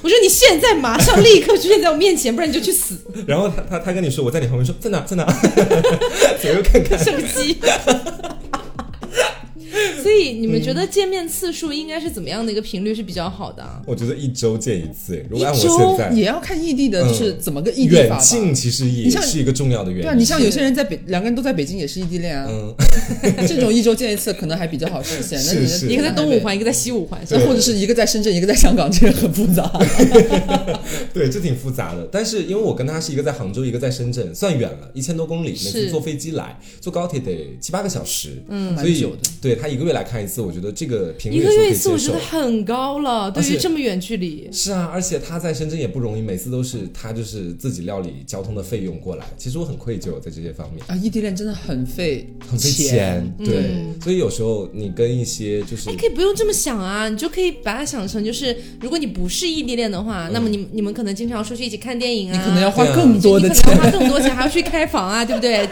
[0.03, 5.25] 我说你现在马上立刻出现在我面前，不然你就去死， 然后他他他跟你说我在你旁边，说在哪在哪，
[6.43, 6.99] 左右看看。
[6.99, 7.57] 射击。
[10.07, 13.83] 所以你们觉得见面次数应该是怎么样的一个频率是比较好的啊？
[13.85, 18.23] 我觉得一周见一次，如一果按我周现在也要看异地的，嗯就是怎么个异地远法吧。
[18.23, 20.03] 近其实也是一个重要的原因。
[20.05, 22.47] 对啊，你像有些人在北，两个人都在北京，也是异地恋啊。
[22.49, 22.73] 嗯，
[23.49, 25.43] 这种一周见一次，可能还比较好实现。
[25.45, 29.69] 那你一个在东五环，一个在西五环，这或者是一个在深圳，一个在香港，这个很复杂。
[31.13, 32.09] 对，这挺复杂的。
[32.13, 42.19] 但是因为我跟他是一个在杭州，一个在深圳，算远了，一千多公里，每次坐飞机来，坐高铁得七八个小时，嗯所以蛮久的对他一个月来来看一次，我觉得这个频率一个月一次，我觉得。
[42.19, 44.47] 很高了，对于这么远距离。
[44.53, 49.25] 是啊，而且他在深圳也不容易，每次都是他就是自己料理交通的费用过来。
[49.39, 53.35] 其实我很愧疚在这些方面，啊，异地恋真的很费很费钱。
[53.39, 63.91] 对，嗯所以有时候你跟一些就是你，可以不用这么想啊，你就可以把它想成就是，如果你不是异地恋的话，那么你你们可能经常出去一起看电影啊，你可能要花更多的你可能要花。
[63.91, 65.67] 更多钱，还要去开房啊，对不对？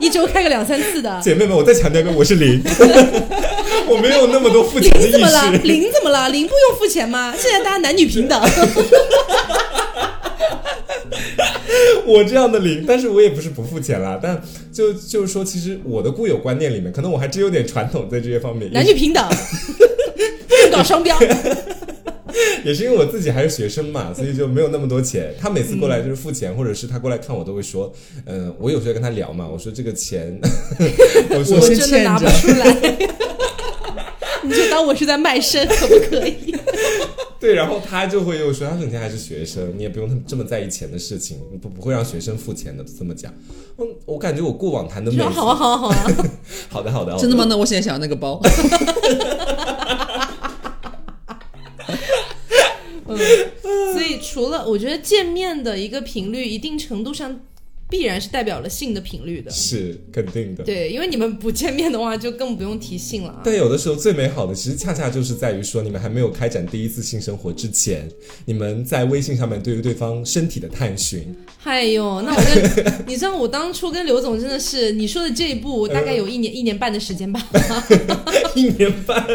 [0.00, 1.20] 一周开个两三次的。
[1.22, 2.62] 姐妹们，我再强调一遍，我是零，
[3.88, 5.52] 我没有那么多付钱的意零怎么了？
[5.52, 5.58] 识。
[5.62, 6.28] 零怎么了？
[6.28, 7.34] 零不用付钱吗？
[7.38, 8.40] 现在大家男女平等。
[12.04, 14.18] 我这样的零，但是我也不是不付钱啦。
[14.22, 14.40] 但
[14.72, 18.70] 就就是说，其实我的固有观念里面，可能我还真有点传统在这些方面。
[18.72, 19.28] 男女平等，
[20.48, 21.18] 不用搞双标。
[22.64, 25.34] 也是因为我自己还是学生嘛，所以就没有那么多钱。
[25.40, 27.92] 他每次过来就是付钱，或者是他过来看我，都会说，
[28.26, 30.38] 嗯、我有时候跟他聊嘛，我说这个钱，
[31.30, 32.76] 我说我真的拿不出来。
[34.46, 36.54] 你就当我是在卖身，可不可以？
[37.38, 43.32] 对，然后他就会又说，他说你还是学生，你也不用这么在意钱的事情，不不会让学生付钱的，这么讲。
[43.78, 46.06] 嗯，我感觉我过往谈的每次，你说好啊，好啊，好啊。
[46.70, 47.44] 好的好的，真的吗？
[47.48, 48.40] 那我现在想要那个包。
[53.08, 53.16] 嗯
[53.92, 57.40] 所以除了我觉得见面的一个频率，一定程度上
[57.88, 59.50] 必然是代表了性的频率的。
[59.50, 60.64] 是肯定的。
[60.64, 63.42] 对，因为你们不见面的话，就更不用提性了啊。
[63.44, 68.08] 但有的时候最美好的，其实恰恰就是在于说，你们还没有开展第一次性生活之前，
[68.44, 71.34] 你们在微信上面对于对方身体的探寻，
[71.64, 77.40] 哎呦，那我跟你知道，我当初跟刘总真的是你说的这一步，大概有一年、一年半的时间吧。
[78.54, 79.26] 一年半，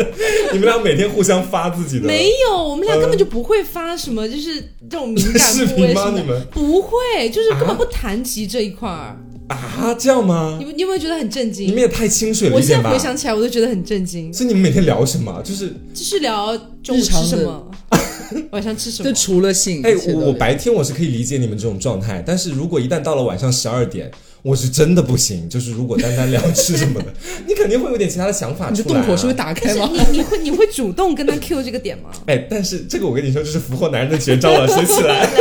[0.52, 9.18] 你们俩每天互相发自己的，没有，我们俩根本就不会发什么，就是这种敏感视部位吗你们不会，就是根啊本不谈及这一块儿。
[9.48, 10.66] 啊，这样吗你？
[10.74, 11.68] 你有没有觉得很震惊？
[11.68, 12.92] 你们也太清水了我现在一点吧。
[12.92, 14.34] 回想起来，我都觉得很震惊。
[14.34, 15.42] 所以你们每天聊什么？
[15.44, 17.70] 就是就是聊中午日常什么，
[18.52, 19.16] 晚上吃什么就。
[19.16, 24.10] 除了性，哎我我白天我是可以理解你们这种状态，但是如果一旦到了晚上十二点，
[24.42, 25.50] 我是真的不行。
[25.50, 27.14] 就是如果单单聊吃什么的，
[27.46, 29.02] 你肯定会有点其他的想法你出来、啊。
[29.02, 29.90] 的洞口是会打开吗？
[30.12, 32.10] 你你会你会主动跟他 Q 这个点吗？
[32.28, 35.28] 哎，但是这个我跟你说，就是俘获男人的绝招了， 学起来。
[35.28, 35.36] 想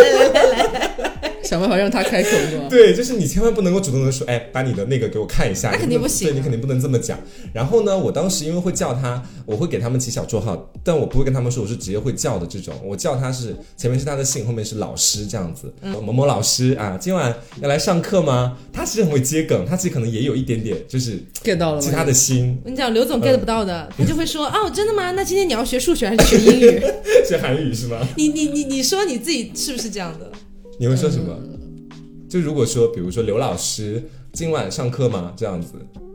[1.61, 2.31] 办法让他开口？
[2.69, 5.71] 对，就是你千万不能够主动的说，哎，把你的那个给我看一下。
[5.71, 7.19] 那肯定不行啊对你肯定不能这么讲。
[7.53, 12.75] 然后呢，我当时因为会叫他，我会给他们起小绰号，但我不会跟他们说我是直接会叫的这种。
[12.85, 15.73] 我叫他是前面是他的姓，后面是老师这样子。
[15.83, 18.57] 嗯某某老师啊，今晚要来上课吗？
[18.73, 21.81] 他其实很会接梗，他其实可能也有一点点就是 get 到了？
[21.81, 25.11] 其他的心，我跟你讲，刘总 get 不到的，他就会说哦，真的吗？
[25.13, 26.81] 那今天你要学数学还是学英语？
[27.27, 28.07] 学韩语是吗？
[28.17, 30.31] 你你你你说你自己是不是这样的？
[30.81, 31.37] 你会说什么？
[32.27, 34.03] 就如果说，比如说刘老师
[34.33, 35.35] 今晚上课吗？
[35.37, 35.75] 这样子，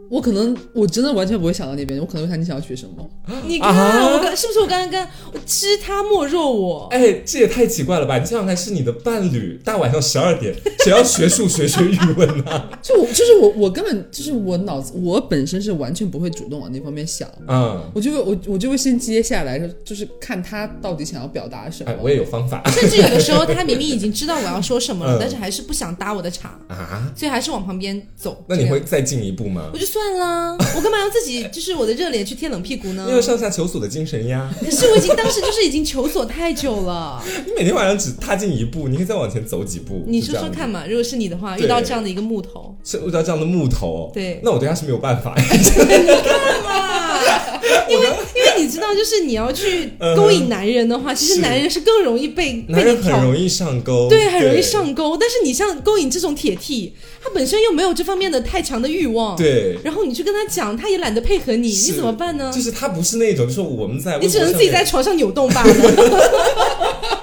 [0.10, 3.10] 我可能我真的完全不会想到那边，我可能会想你想要学什么。
[3.48, 5.02] 你看、啊我刚是不是我刚刚跟
[5.34, 6.88] 我知他莫若我？
[6.92, 8.18] 哎，这也太奇怪了吧！
[8.20, 10.54] 你想想看，是你的伴侣，大晚上十二点，
[10.84, 21.92] 谁要学数学、学语文呢、就我就是我我根本就是我脑子我本身是完全不会主动往那方面想，嗯，我就会我我就会先接下来，就是看他到底想要表达什么。
[21.92, 27.12] 哎，我也有方法甚至有的时候他明明已经知道我要说什么了，嗯但是还是不想搭我的茬，啊。
[27.16, 28.44] 所以还是往旁边走。
[28.48, 28.66] 那你？
[28.66, 29.78] 会再进一步吗我？
[29.78, 33.14] 就算了， 我干嘛要自己就是我的热脸去贴冷屁股呢你？
[33.14, 34.54] 有上下求索的精神呀！
[34.60, 37.24] 可是我已经当时就是已经求索太久了。
[37.46, 40.04] 你每天晚上只踏进一步，你可以再往前走几步。
[40.06, 45.34] 你说说看嘛，如果是你的话，遇到这样的一个木头，是遇到这样的木头，对那我对他是没有办法。
[46.66, 47.15] 哇，
[47.90, 48.06] 因为
[48.36, 55.18] 因为你知道，就是你要去勾引男人的话，其实男人是更容易被男人被你挑很容易上钩，对，很容易上钩。
[55.18, 59.38] 但是你像勾引这种铁 T，他本身又没有这方面的太强的欲望，。
[59.38, 62.62] 对，然后你去跟他讲，他也懒得配合你，你怎么办呢就？
[62.62, 65.74] 是他不是那种，就是我们在你只能自己在床上扭动罢了。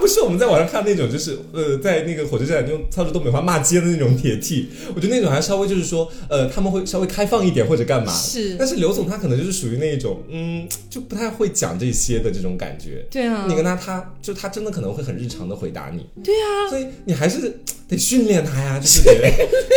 [0.00, 8.10] 他不是我们在网上看那种，就是呃，在那个火车站用操着东北话骂街的那种铁 T，我觉得那种还稍微就是说，呃，他们会稍微开放一点或者干嘛。
[8.10, 13.04] 是但是刘总他可能就是属于那种，嗯，就不太会讲这些的这种感觉。
[13.10, 19.12] 对啊你跟他，他就他真的可能会很日常的回答你，对啊，所以你还是得训练他呀，就是 得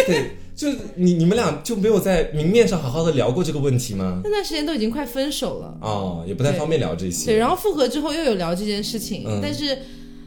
[0.07, 4.21] 对，就是你你们俩就没有在明面上好好的聊过这个问题吗？
[4.23, 5.77] 那段时间都已经快分手了。
[5.81, 7.25] 哦，也不太方便聊这些。
[7.25, 9.77] 对，然后复合之后又有聊这件事情，嗯但是，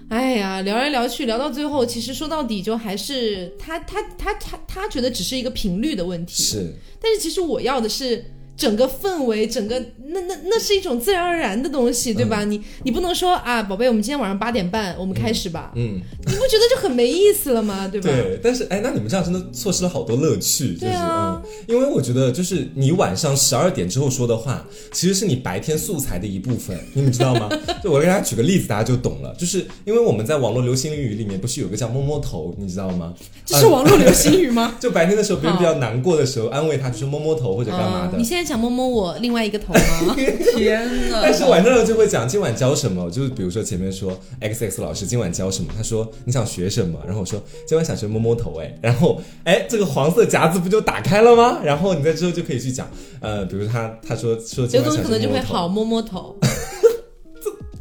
[0.09, 6.74] 哎呀，聊来聊去，聊到最后，其实说到底就还是他他他他他觉得只是一个频率的问题，是。
[7.00, 8.24] 但是其实我要的是
[8.57, 9.78] 整个氛围，整个
[10.09, 12.44] 那那那是一种自然而然的东西，对吧？
[12.44, 17.86] 你你不能说啊，宝贝，我们今天晚上八点半我们开始吧，嗯，你不觉得就很没意思了吗？
[17.86, 18.09] 对吧？
[18.09, 27.50] 对，但是哎，那你们这样真的错失了好多乐趣，就是啊嗯，因为我觉得就是你晚上十二点之后说的话，其实是你白天素材的一部分，你们知道吗？
[27.84, 33.12] 就我给大家举个例子，大家就懂了，就是因为我们在网络流行语里面不是有个叫摸摸头，你知道吗？
[33.44, 34.76] 这是网络流行语吗？
[34.80, 38.24] 就白天的时候，别人比较难过的时候，安慰他就是摸摸头或者干嘛的嗯你。
[38.24, 40.16] 现在想摸摸我另外一个头吗？
[40.57, 41.20] 天哪！
[41.22, 51.61] 但是晚上就会讲今晚教什么，就是比如说前面说 X X 老师今晚教什么，他说你想学什么，然后我说今晚想学摸摸头，哎，然后哎这个黄色夹子不就打开了吗？
[51.64, 52.88] 然后你在之后就可以去讲，
[53.20, 56.36] 呃，比如他他说说今晚想刘总可能就会好摸摸头。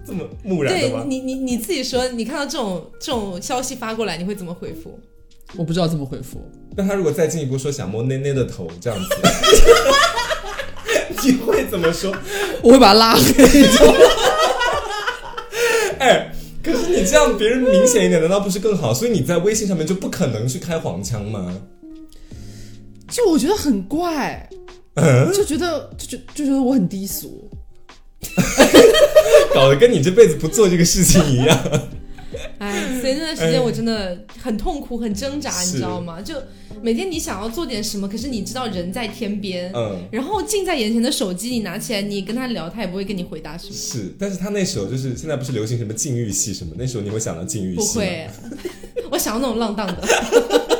[0.05, 0.79] 这么木然的？
[0.79, 4.99] 对你你你自己说，你看到这种这种消息发过来，你会怎么回复？
[5.55, 6.39] 我不知道怎么回复。
[6.77, 9.09] 那他如果再进一步说想摸内内的头这样子，
[11.25, 12.15] 你会怎么说？
[12.61, 13.63] 我会把他拉黑。
[15.99, 16.31] 哎。
[16.63, 18.91] 可是你这样，别人明显一点，难道不是更好？
[18.91, 21.55] 所以你在微信上面就不可能去开黄腔吗？
[23.07, 24.49] 就我觉得很怪，
[24.95, 27.47] 嗯就觉得就就就觉得我很低俗。
[29.53, 31.55] 搞得跟你这辈子不做这个事情一样。
[32.57, 36.19] 哎，所以那段时间我真的很痛苦、很挣扎，你知道吗？
[36.19, 36.33] 就
[36.85, 43.73] 每天你想要做点什么，可是你知道人在天边，嗯，然后近在眼前的手机你拿起来，你跟他聊，他也不会跟你回答什么。
[43.73, 47.87] 是，但是他那时候就是现在不是流行什么禁欲系什么，那时候你会想到禁欲系吗？
[47.87, 48.27] 不会，
[49.09, 50.74] 我想要那种浪荡的。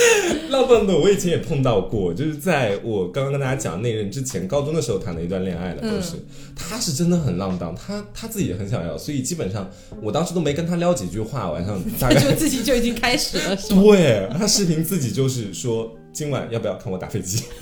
[0.50, 6.14] 浪荡的我以前也碰到过，就是在我刚刚跟大家讲那任之前，高中的时候谈的一段恋爱了，都是、
[6.54, 9.70] 他是真的很浪荡，他他自己也很想要，所以基本上
[10.02, 13.56] 我当时都没跟他聊几句话，晚上大概 就自己就已经开始了？
[13.56, 17.42] 对他视频自己就是说今晚要不要看我打飞机。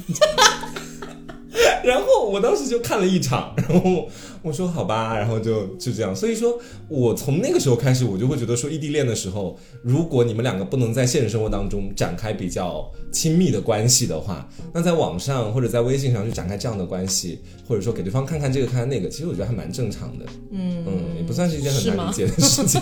[1.85, 4.09] 然后我当时就看了一场， 然后
[4.43, 6.15] 我说好吧，然后就就这样。
[6.15, 17.39] 所以说我从那个时候开始，我就会觉得说异地恋的时候，如果你们两个不能在现实生活当中展开比较亲密的关系的话，那在网上或者在微信上去展开这样的关系，
[17.69, 20.25] 或者说给对方看看这个看看那个，其实我觉得还蛮正常的。
[20.51, 22.81] 嗯嗯，也不算是一件很难理解的事情。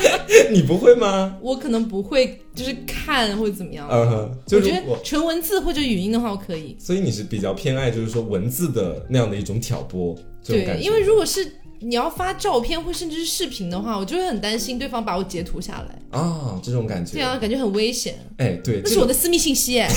[0.52, 1.36] 你不会吗？
[1.42, 3.88] 我可能不会，就是看或者怎么样。
[3.90, 6.76] 嗯哼，就我觉得纯文字或者语音的话，我可以。
[6.78, 16.18] 所以你是比较偏爱，就是说文字的那样的一种挑拨，对，因为如果是你要发照片或甚至是视频的话，我就会很担心对方把我截图下来。
[16.18, 19.88] 啊，这种感觉，对啊，感觉很危险，哎，对，那这是我的私密信息哎，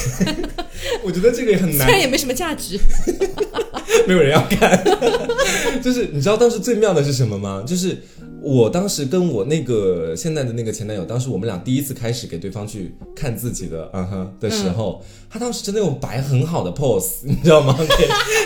[1.04, 2.80] 我觉得这个也很难虽然，也没什么价值。
[4.08, 4.84] 没有人要看。
[5.82, 7.64] 就是你知道当时最妙的是什么吗？
[7.66, 7.98] 就是
[8.44, 17.74] 我当时跟我那个现在的那个前男友，当时我们俩第一次开始给对方去看自己的嗯哼的时候，他当时真的有摆很好的 pose，你知道吗？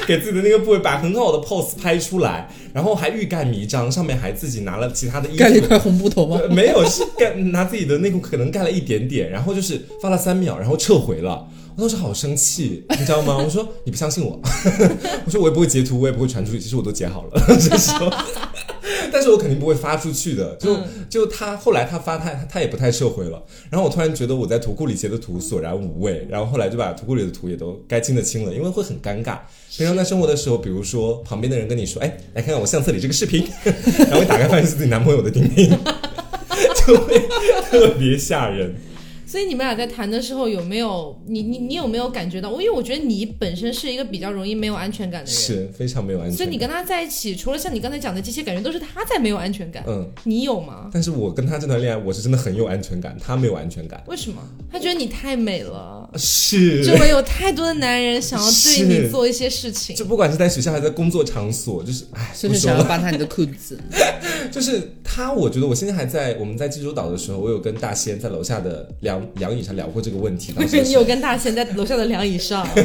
[0.06, 6.38] 给给自己的那个部位摆很好的 pose 拍出来，然后还欲盖弥彰，上面还自己拿了其他的衣服盖了一块红布头吗？
[6.44, 11.48] 呃 没有，是盖拿自己的内裤可能盖了一点点，然后就是发了三秒，然后撤回了。
[11.76, 13.36] 我当时好生气，你知道吗？
[13.44, 14.40] 我说你不相信我，
[15.26, 18.12] 我说我也不会截图，我也不会传出去，其实我都截好了，这时候，
[19.12, 20.56] 但是我肯定不会发出去的。
[20.56, 20.78] 就
[21.10, 29.38] 就他后来他发他他也不太撤回了，然后我突然觉得我在图库里截的图索然无味，然后后来就把图库里的图也都该清的清了，因为会很尴尬。
[29.76, 33.48] 平常在生活的时候，比如说旁边的人跟你说，哎，来看看我相册里这个视频，
[34.10, 35.70] 然后一打开发现是自己男朋友的钉钉。
[36.88, 37.20] 就会
[37.70, 38.74] 特别吓人。
[39.28, 42.50] 所以你们俩在谈的时候有没有你你你有没有感觉到？
[42.52, 46.38] 因为我觉得你本身是一个比较容易没有安全感的人，是非常没有安全感。
[46.38, 49.84] 所以你跟他在一起，除了像你刚才讲的这些感觉，都是他在没有安全感。
[49.86, 50.90] 嗯，你有吗？
[50.94, 54.02] 但是我跟他这段恋爱，我是真的很有安全感，他没有安全感。
[54.08, 54.42] 为什么？
[54.72, 59.94] 他觉得你太美了，是，周围有太多的男人想要对你做一些事情。
[59.94, 63.78] 就不管是在学校还是在工作场所，就是哎，就是想要扒他你的裤子。
[64.50, 70.54] 就是他，我觉得我现在还在我们在济州岛的时候，我有跟大仙在楼下的凉凉椅上聊过这个问题。
[70.54, 72.68] 当时 你有跟大仙在楼下的梁椅上，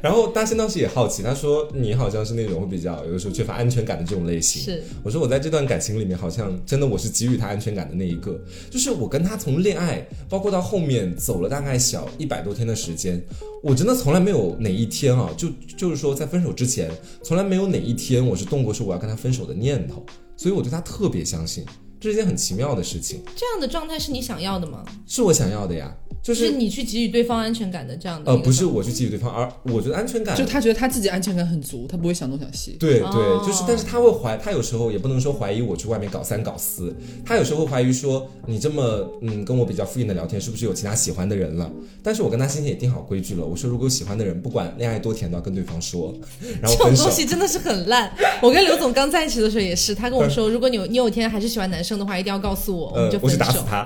[0.00, 4.62] 然后大仙当时也好奇，他说你好像是那种会比较有的时候缺乏安全感的这种类型。
[4.62, 8.40] 是我说我在这段感情里面，好像真的我是给予他安全感的那一个。
[8.70, 13.20] 就是我跟他从恋爱，包括到后面走了大概小一百多天的时间，
[13.62, 16.88] 我真的从来没有哪一天啊，就就是说在分手之前，
[17.24, 20.04] 从来没有哪一天我是动过说我要跟他分手的念头。
[20.36, 21.66] 所以我对他特别相信，
[22.00, 24.84] 这是一件很奇妙的事情，这样的状态是你想要的吗？
[25.06, 25.94] 是我想要的呀。
[26.28, 28.30] 就是你去给予对方安全感的这样的。
[28.30, 32.76] 呃，不是我去给予对方，而我觉得安全感就他觉得他自己安全感很足，他不会想东想西。
[32.78, 41.70] 对哦对，就是，但是他会怀，他有时候也不能说怀疑我去外面搞三搞四，他有时候会怀疑说你这么嗯跟我比较敷衍的聊天，是不是有其他喜欢的人了？
[42.02, 46.14] 但是我跟他先前也定好规矩了，我说如果有喜欢的人，不管恋爱多甜都要跟对方说，
[46.60, 47.10] 然后分手这种东。
[47.10, 48.12] 西真的是很烂。
[48.42, 53.38] 我跟刘总刚在一起的时候也是，他跟我说，如果你有你有一天还是喜欢男生的话，一定要告诉我，我们就，呃我分手。
[53.38, 53.84] 去打死他。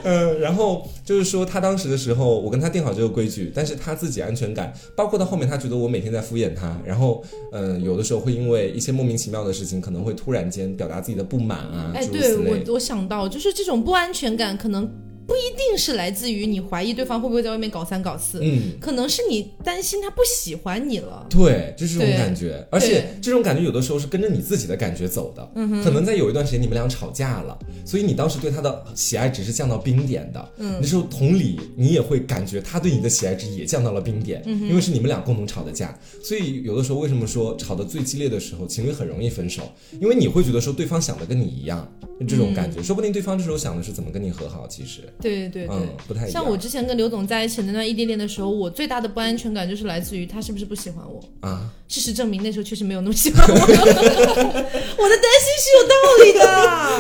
[0.04, 14.90] 嗯， 然后就是说，他当时的时候，我跟他定好这个规矩，但是他自己安全感，包括到后面，他觉得我每天在敷衍他，然后，嗯、有的时候会因为一些莫名其妙的事情，可能会突然间表达自己的不满啊，哎，对我我想到就是这种不安全感，可能
[15.30, 21.28] 不一定是来自于你怀疑对方会不会在外面搞三搞四，嗯，可能是你担心他不喜欢你了。
[21.30, 25.52] 对，就是这种感觉，而且这种感觉有的时候是跟着你自己的感觉走的。
[25.54, 27.56] 嗯可能在有一段时间你们俩吵架了，
[27.86, 30.50] 所以你当时对他的喜爱值是降到冰点的。
[30.58, 35.96] 嗯，那时候同理，你也会感觉他对你的喜爱值也降到了冰点，嗯因为是你们俩共同吵的架。
[36.24, 39.62] 所以有的时候为什么说吵得最激烈的时候，情侣很容易分手？
[40.02, 41.88] 因为你会觉得说对方想的跟你一样，
[42.28, 45.68] 这种感觉，说不定对方这时候想的是怎么跟你和好，其实，对对对。
[45.70, 46.32] 嗯，不太一样。
[46.32, 51.24] 像我之前跟刘总在一起那段异地恋的时候，我最大的不安全感就是来自于他是不是不喜欢我。
[51.42, 53.54] 啊，事实证明，那时候确实没有那么喜欢我。
[53.58, 56.46] 我的担心是有道理的。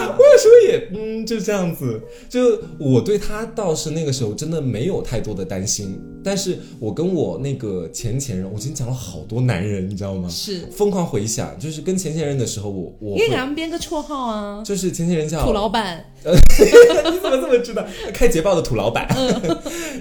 [0.17, 2.01] 我有时候也嗯，就这样子。
[2.27, 10.27] 就我对他倒是那个时候真的没有太多的担心，但是我跟我那个前前任，我今天讲了好多男人，你知道吗？
[10.27, 16.03] 是，疯狂回想，就是跟前前任的时候，我我你可以给会他们编个绰号啊，就是前前任叫土老板。
[16.25, 17.85] 你怎么这么知道？
[18.11, 19.07] 开捷豹的土老板，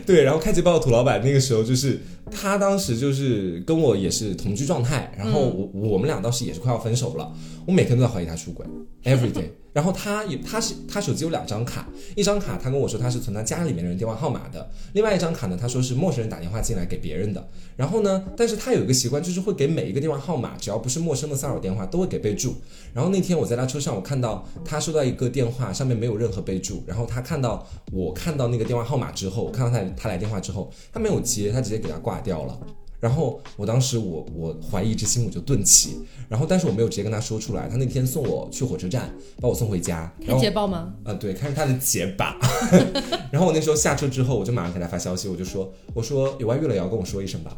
[0.04, 2.00] 对，然后开捷豹的土老板那个时候就是
[2.30, 7.32] 他当时就是跟我也是同居状态，然后我、我们俩当时也是快要分手了，
[7.66, 8.66] 我每天都在怀疑他出轨
[9.04, 9.48] ，every day。
[9.72, 17.48] 然后他也他是他手机有两张卡，一张卡他跟我说他是存他家里面的人电话号码的，另外一张卡呢他说是陌生人打电话进来给别人的。
[17.76, 22.56] 然后呢，但是他有一个习惯，就是会给每一个电话号码，只要不是陌生的骚扰电话，都会给备注。
[22.92, 26.82] 然后那天我在他车上，我看到他收到一个电话，上面没有任何备注。
[26.86, 32.58] 然后他看到我看到那个电话号码之后，我看到他他来电话之后，他没有接，他直接给他挂掉了。
[33.00, 37.68] 然后我当时我我怀疑之心我就顿起，然后但是我没有直接跟他说出来。
[37.68, 39.08] 他那天送我去火车站，
[39.40, 40.94] 把我送回家，然开后捷豹吗？
[41.04, 42.36] 啊，对，看着他的结巴。
[43.30, 47.56] 然后我那时候下车之后，我就马上给他发消息，我就说，我说有外遇了也要跟我说一声吧。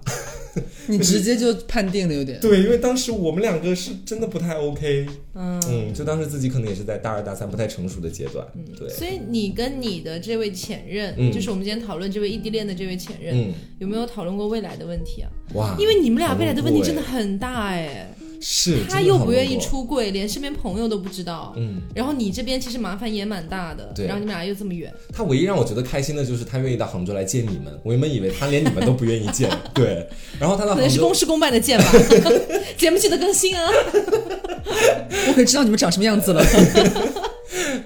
[0.88, 2.40] 你直接就判定了有点。
[2.40, 5.60] 对，因为当时我们两个是真的不太 OK，嗯。
[5.94, 8.46] 就当时自己可能也是在大二大三不太成熟的阶段，
[8.78, 11.32] 对，所以你跟你的这位前任，嗯。
[11.32, 15.30] 就是我们今天讨论这位异地恋的这位前任，嗯，有没有讨论过未来的问题啊？
[15.54, 24.06] 哇，因为你们俩未来的问题真的很大哎，哎是，他又不愿意出柜，连身边朋友都不知道，嗯，然后你这边其实麻烦也蛮大的，对。
[24.06, 30.06] 然后你们俩又这么远，他唯一让我觉得开心的就是他愿意到杭州来见你们，我原本以为他连你们都不愿意见， 对，
[30.38, 31.84] 然后他到杭州可能是公，事公办的见吧，
[32.78, 33.68] 节目记得更新啊。
[35.28, 36.44] 我可知道你们长什么样子了。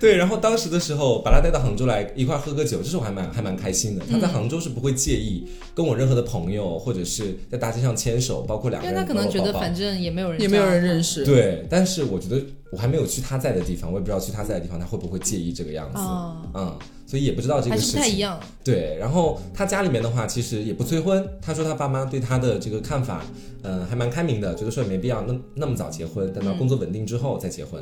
[0.04, 4.04] 对，然后当时的时候把他带到杭州来一块儿喝个酒，这是我还蛮还蛮开心的。
[4.10, 11.02] 他嗯在杭州是不会介意跟我任何的朋友或者是在大街上牵手，包括两个人因为他可能觉得反正也没有人，也没有人认。
[11.02, 11.24] 识。
[11.24, 12.42] 对，但是我觉得
[12.74, 17.92] 我还没有去他在的地方，我也不知道去他在的地方他会不会介意这个样子，啊嗯，所以也不知道这个事情。
[17.92, 21.24] 不太一样，对，然后他家里面的话，其实也不催婚。
[21.40, 23.24] 他说他爸妈对他的这个看法，
[23.62, 27.80] 嗯、还蛮开明的，觉得说也没必要那那么早结婚，等到工作稳定之后再结婚。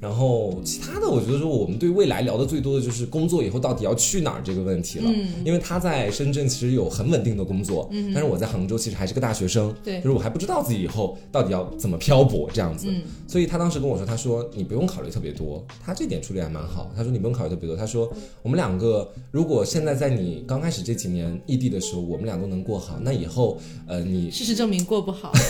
[0.00, 5.04] 然后其他的，我觉得说我们对未来聊的最多的就是工作以后到底要去哪儿这个问题了。
[5.08, 12.88] 嗯因为他在深圳其实有很稳定的工作，但是我在杭州其实还是个大学生，对就是我还不知道自己以后到底要怎么漂泊这样子。
[12.90, 16.92] 嗯所以他当时跟我说，他说你不用考虑特别多，他这点处理还蛮好。
[16.96, 18.10] 他说你不用考虑特别多，他说
[18.42, 23.58] 我们两个如果现在在你刚开始这几年异地的时候，我们俩都能过好，那以后
[23.88, 25.32] 呃你事实证明过不好。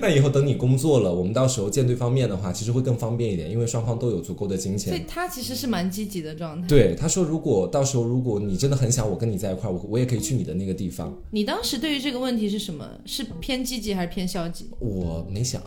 [0.00, 4.92] 那以后等你工作了，我们到时候见对方面的话，其实会更方便一点，因为双方都有足够的金钱。
[4.92, 6.66] 所以他其实是蛮积极的状态。
[6.66, 11.16] 对，他说如果到时候如果你真的很想我跟你在一块，我我也可以去你的那个地方。
[11.30, 12.86] 你当时对于这个问题是什么？
[13.06, 14.70] 是偏积极还是偏消极？
[14.78, 15.62] 我没想，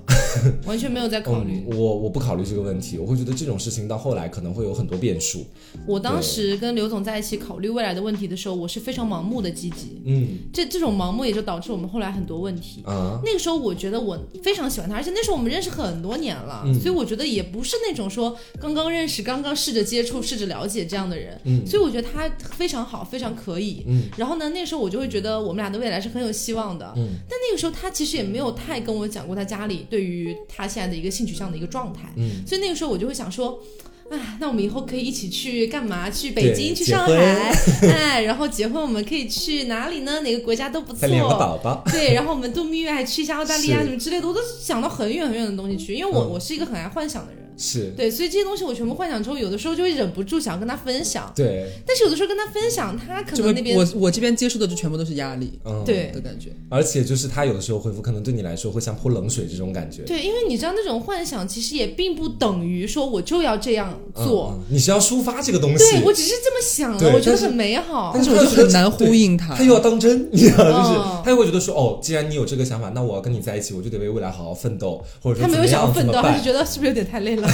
[0.66, 1.64] 完全没有在考虑。
[1.68, 5.46] 嗯，我我不考虑这个问题，我会觉得这种事情到后来可能会有很多变数。
[5.86, 10.02] 我当时跟刘总在一起考虑未来的问题的时候，我是非常盲目的积极。
[10.06, 12.82] 嗯这这种盲目也就导致我们后来很多问题。
[12.86, 23.84] 啊，那个时候我觉得我非常喜欢他，而且那时候我们认识很多年了，嗯所以我觉得也不是那种说刚刚认识、刚刚试着接触、试着了解这样的人，嗯所以我觉得他非常好，非常可以。
[23.88, 26.94] 嗯然后呢，那个时候我就会觉得我们俩的未来是很有希望的。
[26.98, 33.60] 嗯但那个时候他其实也没有太跟我讲过他家里对于他现在的一个性取向的一个状态，嗯所以那个时候我就会想说。
[34.08, 36.08] 哎，那我们以后可以一起去干嘛？
[36.12, 37.52] 去北京，去上海，
[37.90, 40.22] 哎，然后结婚我们可以去哪里呢？
[40.22, 41.08] 哪个国家都不错。
[41.08, 47.45] 两个宝宝，对，然后我们度蜜月还去一下澳大利亚什么之类的，我都想到很远很远的东西去，因为我、嗯我是一个很爱幻想的人。
[47.58, 56.50] 是对，所以这些东西我全部幻想之后，有的时候就会忍不住想要跟他分享，对，但是有的时候跟他分享，他可能那边我我这边接触的就全部都是压力嗯，对的感觉。
[56.70, 60.04] 而且就是他有的时候回复，可能对你来说会像泼冷水这种感觉。
[60.04, 68.24] 对，因为你知道那种幻想其实也并不等于说我就要这样做，你是要抒发这个东西，对我只是这么想了，我觉得很美好但。
[68.24, 69.64] 是我就很难呼应他他。
[69.64, 77.45] 又要当真，你知道，就是哦他又会觉得说，哦，既然你有这个想法，那我要跟你在一起，我就得为未来好好奋斗，或者说他没有怎么样想要奋斗，他是觉得是不是有点太累了？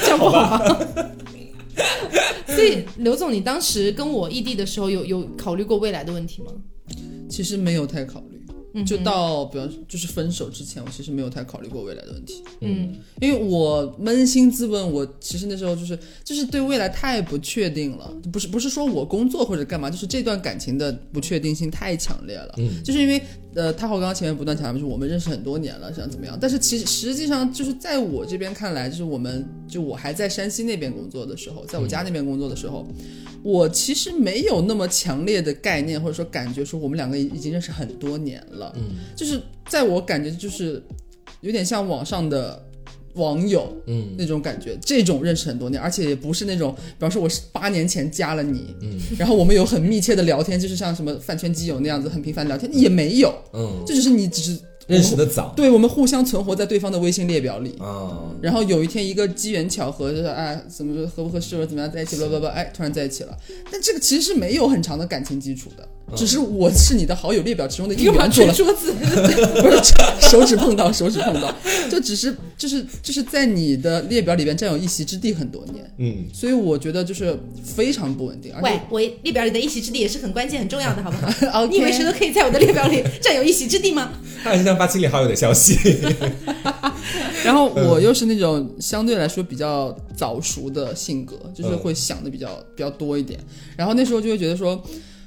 [0.00, 0.76] 这样 不好吗？
[2.46, 6.52] 所以刘总，你当时跟我异地的时候，有有考虑过未来的问题吗？
[7.28, 8.33] 其实没有太考虑，嗯
[8.84, 12.94] 就到比方就是分手之前，我其实没有太考虑过未来的问题，嗯。
[13.20, 22.82] 因为我扪心自问，我其实那时候就是就是对未来太不确定了，不是不是说我工作或者干嘛，就是这段感情的不确定性太强烈了，嗯。
[22.82, 23.22] 就是因为
[23.54, 26.36] 呃，太后刚刚前面不断强调，就是我们认识很多年了，想怎么样？
[26.40, 32.84] 但是其实实际上就是在我这边看来，就是我们就我还在山西那边工作的时候，在我家那边工作的时候，
[33.44, 38.96] 我其实没有那么强烈的概念或者说感觉说我们两个已已经认识很多年了，嗯。
[39.16, 40.82] 就是在我感觉就是
[41.40, 42.62] 有点像网上的
[43.14, 44.14] 网友，嗯。
[44.16, 48.98] 那种感觉，这种认识很多年，而且也不是那种，比方说我是八年前加了你，嗯。
[49.18, 55.54] 然后我们有很密切的聊天，就是像什么饭圈基友那样子很频繁聊天，也没有，嗯，这就是你只是认识的早。
[55.56, 57.74] 对我们互相存活在对方的微信列表里。
[57.78, 63.34] 啊，然后有一天一个机缘巧合，就是哎，怎么合不合适或者怎么样在一起，blah blah blah，哎，突然在一起了。
[63.70, 68.92] 但这个其实是没有很长的感情基础的，只是我是你的好友列表其中的一你干嘛员，做了桌子？
[69.60, 71.52] 不是手指碰到，手指碰到，
[71.90, 81.32] 就只是就是就是在你的列表里边占有一席之地很多年，嗯，所以我觉得就是非常不稳定，而且喂，我列表里的一席之地也是很关键、很重要的，好不好？
[81.64, 84.12] OK 你以为谁都可以在我的列表里占有一席之地吗？
[84.44, 85.76] 他还是想发清理好友的消息，
[87.42, 93.40] 然后我又是那种相对来说比较早熟的性格，就是会想的比较比较多一点，
[93.76, 94.80] 然后那时候就会觉得说。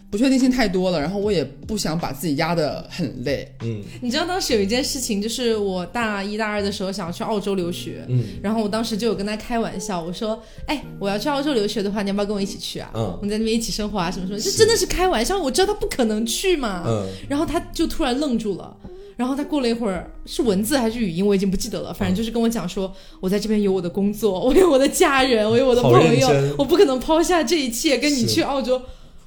[0.10, 12.90] 不确定性太多了，然后我也不想把自己压得很累，嗯你知道当时有一件事情，就是我大一大二的时候想要去澳洲留学，嗯然后我当时就有跟他开玩笑，我说：“哎，我要去澳洲留学的话，你要不要跟我一起去啊？
[12.96, 16.84] 嗯我们在那边一起生活啊，什么什么，这真的是开玩笑，我知道他不可能去嘛。
[16.88, 18.76] 嗯然后他就突然愣住了。
[19.18, 21.92] 然后他过了一会儿，是文字还是语音，我已经不记得了。
[21.92, 28.80] 反正就是跟我讲说，我在这边有我的工作，我有我的家人，我有我的朋友，我不可能抛下这一切跟你去澳洲。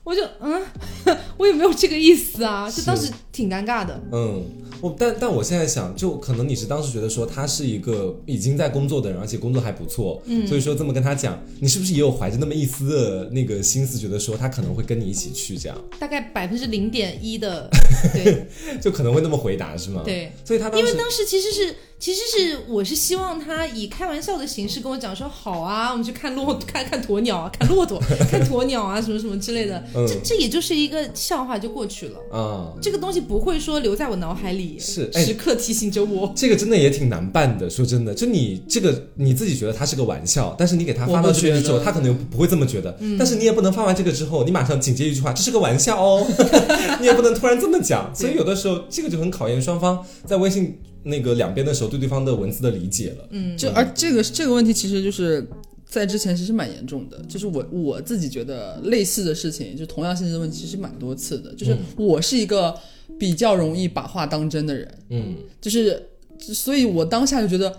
[0.03, 0.62] 我就嗯，
[1.36, 4.01] 我也没有这个意思啊，就当时挺尴尬的。
[4.12, 4.44] 嗯，
[4.80, 15.78] 我但但我现在想，就可能你是当时觉得说他是一个已经在工作的人，而且工作还不错，嗯，所以说这么跟他讲，你是不是也有怀着那么一丝的那个心思，觉得说他可能会跟你一起去，这样？
[15.98, 17.68] 大概百分之零点一的，
[18.14, 18.46] 对。
[18.80, 32.18] 就可能会那么回答是吗？，对，所以他当时因为当时其实是其实是我是希望他以开玩笑的形式跟我讲说，好啊，我们去看骆看看鸵鸟啊，看骆驼， 看鸵鸟啊，什么什么之类的，嗯这这也就是一个笑话就过去了。
[32.32, 32.72] 啊。
[32.80, 36.32] 这个东西不会说留在我脑海里，是哎时刻提醒着我。
[36.34, 42.98] 这个真的也挺难办的，说真的，就你这个你自己觉得它是个玩笑，但是你给他发到我不这边去之后，他可能不会这么觉得。
[43.18, 46.26] 但是你也不能发完这个之后，你马上紧接一句话，这是个玩笑哦，
[46.98, 48.11] 你也不能突然这么讲。
[48.14, 53.28] 所以有的时候这个就很考验双方在微信那个两边的时候对对方的文字的理解了。
[53.30, 55.46] 嗯，就而这个这个问题其实就是
[55.86, 62.74] 在之前其实蛮严重的，就是我我自己觉得类似的事情，就同样性质的问题其实蛮多次的，就是我是一个
[63.18, 67.76] 比较容易把话当真的人，嗯，就是所以我当下就觉得。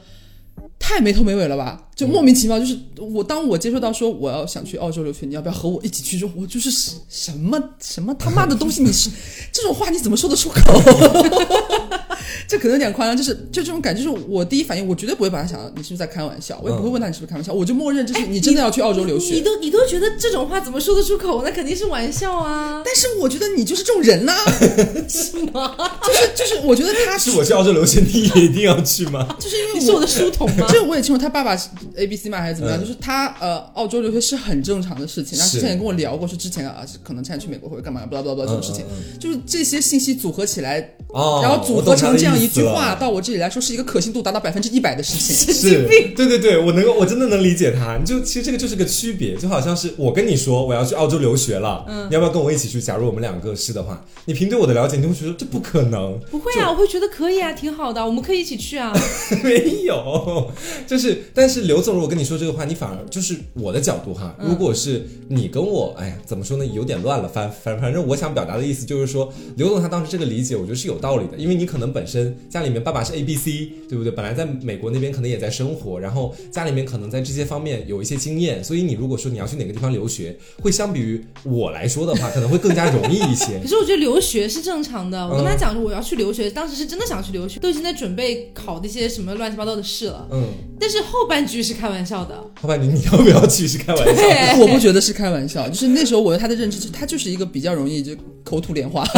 [0.78, 1.90] 太没头没尾了吧？
[1.96, 6.18] 就莫名其妙，就是我当我接受到说我要想去澳洲留学，你要不要和我一起去？
[6.18, 9.10] 之后，我就是什什么什么他妈的东西，你是
[9.52, 10.60] 这种话你怎么说得出口？
[12.48, 19.42] 这可能有点夸张，就是就这种感觉，就是我第一反应，我绝对不会把他想到你是不是在开玩笑，我也不会问他你是不是开玩笑，我就默认这是你真的要去澳洲留学你学。
[19.42, 21.42] 都你都觉得这种话怎么说得出口？
[21.44, 22.82] 那肯定是玩笑啊！
[22.86, 24.34] 但是我觉得你就是这种人呐、
[25.08, 25.76] 是吗？
[26.04, 29.28] 就 是就是，我觉得他是我去澳洲留学，你也一定要去吗？
[29.40, 30.66] 就是因为你是我的书童吗？
[30.70, 32.80] 这个我也清楚，他爸爸是 A B C 嘛还是怎么样？
[32.80, 35.38] 嗯就是他呃，澳洲留学是很正常的事情。
[35.38, 40.80] 他之前也跟我聊过，说之前啊，可能现在去美国或者干嘛，巴拉巴拉巴拉这种事情，嗯嗯就是这些信息组合起来，
[41.10, 45.54] 哦，然后组合成这样一句话到我这里来说是一个可信度达到百分之一百的事情。
[45.54, 47.98] 是，对对对，我能够，我真的能理解他。
[47.98, 52.82] 你就其实这个就是个区别，就好像是我跟你说我要去澳洲留学了，嗯，你要不要跟我一起去？
[52.82, 58.94] 假如我们两个是的话，你凭对我的了解，你会觉得这不可能，不会啊，我会觉得可以啊，挺好的，我们可以一起去啊。
[59.44, 60.52] 没有，
[60.86, 67.28] 就是，但是刘总如果跟你说这个话，你反而就是我的角度哈，如果是你跟我，哎呀，怎么说呢，有点乱了。
[67.28, 72.11] 反反反正我想表达的意思就是说，刘总他当时这个理解，我觉得是有道理的，因为你可能本身
[72.50, 74.12] 家里面爸爸是 A B C，对不对？
[74.12, 83.68] 本来在美国那边可能也在生活，然后家里面可能在这些方面有一些经验，所以你如果说你要去哪个地方留学，会相比于我来说的话，可能会更加容易一些 可。
[83.68, 85.28] 是我觉得留学是正常的。
[85.28, 90.28] 我跟他讲说我要去留学，当时是真的想去留学，都已经在准备考那些什么乱七八糟的试了。
[90.32, 90.44] 嗯，
[90.80, 94.14] 但是后半句是开玩笑的，后半句你要不要去是开玩笑？
[94.14, 99.06] 对，我不觉得是开玩笑，就是那时候我对他的认知，他就是一个比较容易就口吐莲花。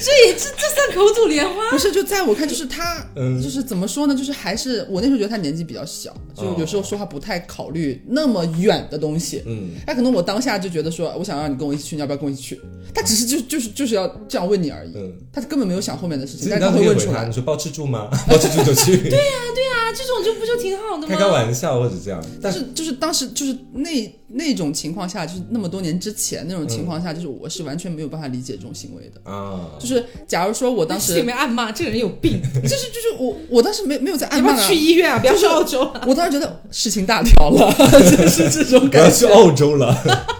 [0.00, 1.70] 这也这这算口吐莲花？
[1.70, 4.14] 不是，就在我看，就是他，嗯就是怎么说呢？
[4.14, 9.42] 就是还是我那时候觉得他年纪比较小，就有时候说话不太考虑那么远的东西。
[9.46, 12.60] 嗯，他可能我当下就觉得说，我想让你跟我一起去，你要不要跟我一起去？
[12.94, 17.32] 他只是就就是就是要这样问你而已，嗯他根本没有想后面的事情，但他当时可以回他，会问出来你。
[17.32, 18.08] 说包吃住吗？
[18.30, 19.34] 包吃住就去， 对呀、
[19.74, 21.08] 啊，这种就不就挺好的吗？
[21.08, 23.90] 开开玩笑或者这样，但但是就是当时就是那
[24.28, 29.30] 那种情况下，就是那么多年之前那种情况下，就是我是完全没有办法理解这种行为的。
[29.30, 35.18] 啊，就是假如说我当时心里面暗骂这个人有病，就是就是我我当时没没有在暗骂啊去医院啊？
[35.18, 36.04] 不要去澳洲了。
[36.06, 37.72] 我当时觉得事情大条了，
[38.16, 39.18] 就是这种感觉。
[39.18, 39.96] 去澳洲了，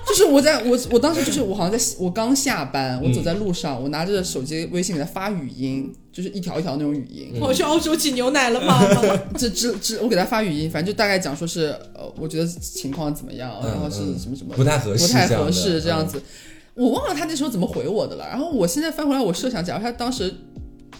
[0.09, 7.39] 就是我在我我当时就是我好像在我刚下班，我走在路上，我拿着手机微信给他发语音，就是一条一条那种语音。
[7.41, 8.81] 我去澳洲挤牛奶了吗？
[9.37, 16.23] 这这这，我给他发语音，反正就大概讲说是呃，我觉得情况怎么样，嗯然后是嗯什么什么不太合适不太这样的合适这样嗯子。
[16.75, 18.27] 我忘了他那时候怎么回我的了。
[18.29, 20.33] 然后我现在翻回来，我设想，假如他当时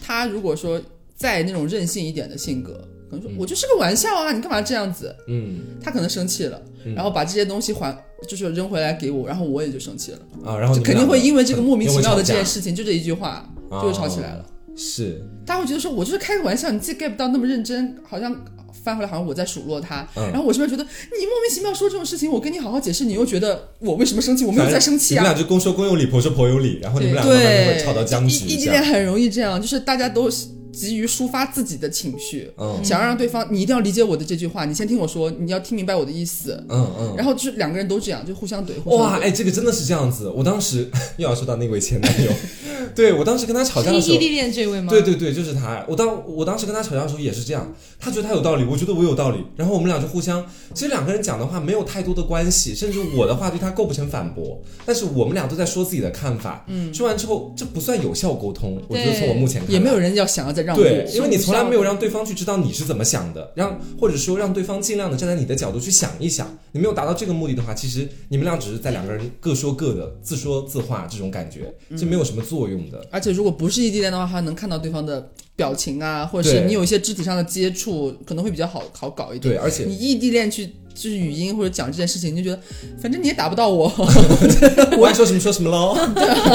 [0.01, 0.79] 他如果说
[1.15, 5.15] 再那种任性一点的性格，可能说我就是个玩笑啊，你干嘛这样子？
[5.27, 6.61] 嗯他可能生气了，
[6.95, 7.95] 然后把这些东西还
[8.27, 14.39] 就是扔回来给我，然后我也就生气了，啊，然后就肯定会因为这个莫名其妙的这件事情，就这一句话就会吵起来了。
[14.39, 18.33] 哦是，大家会觉得说，我就是开个玩笑，你自己 get 不到那么认真，好像
[18.71, 24.45] 翻回来好像我在数落他，嗯然后我这边觉得你莫名其妙说这种事情，我跟你好好解释，你又觉得我为什么生气？
[24.45, 25.35] 我没有在生气啊你们。
[25.35, 28.69] 俩就公说公有理，婆说婆有理，然后你们俩慢慢就会吵到僵局异异地。
[28.69, 30.29] 恋很容易这样，就是大家都
[30.71, 37.13] 急于抒发自己的情绪，嗯想要让对方你一定要理解我的这句话，你先听我说，你要听明白我的意思，嗯嗯。
[37.17, 39.21] 然后就是两个人都这样，就互相怼，互相哇，怼。
[39.21, 40.29] 哎，这个真的是这样子。
[40.29, 42.31] 我当时 又要说到那位前男友，
[42.95, 44.89] 对我当时跟他吵架的时候，异地恋这位吗？
[44.89, 45.85] 对对对，就是他。
[45.87, 56.65] 我当我当时跟他吵架的时候也是这样，他觉得他有道理，我觉得我有道理，然后我们俩就互相，其实两个人讲的话没有太多的关系，甚至我的话对他构不成反驳，但是我们俩都在说自己的看法。
[56.67, 58.79] 嗯，说完之后，这不算有效沟通。
[58.87, 66.57] 我觉得从我目前看也没有人要想要对，因为你从来没有让对方去知道你是怎么想的，让或者说让对方尽量的站在你的角度去想一想。
[66.71, 73.03] 你没有达到这个目的的话，其实你们俩只是在两个人各说各的，自说自话这种感觉，这没有什么作用的。
[73.09, 79.55] 而且如果不是异地恋的话，还能看到对方的表情啊，或者是你有一些肢体上的接触，可能会比较好好搞一点。
[79.55, 82.61] 对，而且你异地恋去就是语音或者讲这件事情，你就觉得
[83.01, 83.91] 反正你也打不到我
[84.97, 85.97] 我爱说什么说什么喽，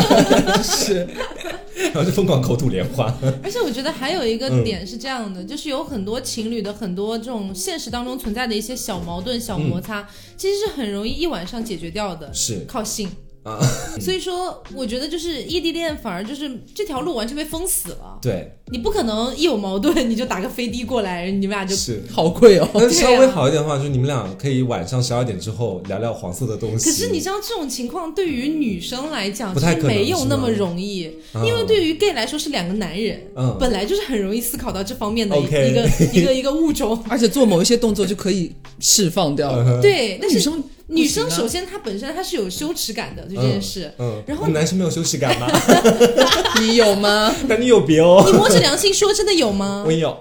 [0.62, 1.08] 是
[1.76, 3.12] 然后就疯狂口吐莲花。
[3.42, 13.08] 而且我觉得还有一个嗯点是这样的，就是有很多情侣的很多这种现实当中存在的一些小矛盾、小摩擦，其实是很容易一晚上解决掉的，是靠性。
[13.44, 13.60] 啊，
[14.00, 22.02] 所以说，我觉得就是异地恋反而就是这条路完全被封死了，对，你不可能一有矛盾你就打个飞的过来，你们俩就是。
[22.10, 22.68] 好贵哦。
[22.72, 26.90] 但稍微好一点的话，就是你们俩可以晚上十二点之后聊聊黄色的东西。
[26.90, 33.54] 可是你知道这种情况对于女生来讲其实不太可能没有那么容易，啊因为对于 gay 来说是两个男人，嗯。
[33.60, 36.98] 本来就是很容易思考到这方面的一个一个一个物种。
[37.10, 39.52] 而且做某一些动作就可以释放掉。
[39.82, 45.46] 对，但是女生女生首先她本身她是有羞耻感的这件事，嗯，然后男生没有羞耻感吗？
[46.60, 47.34] 你有吗？
[47.48, 49.90] 但你有别哦，你摸着良心说，真的有吗 我？
[49.92, 50.16] 有。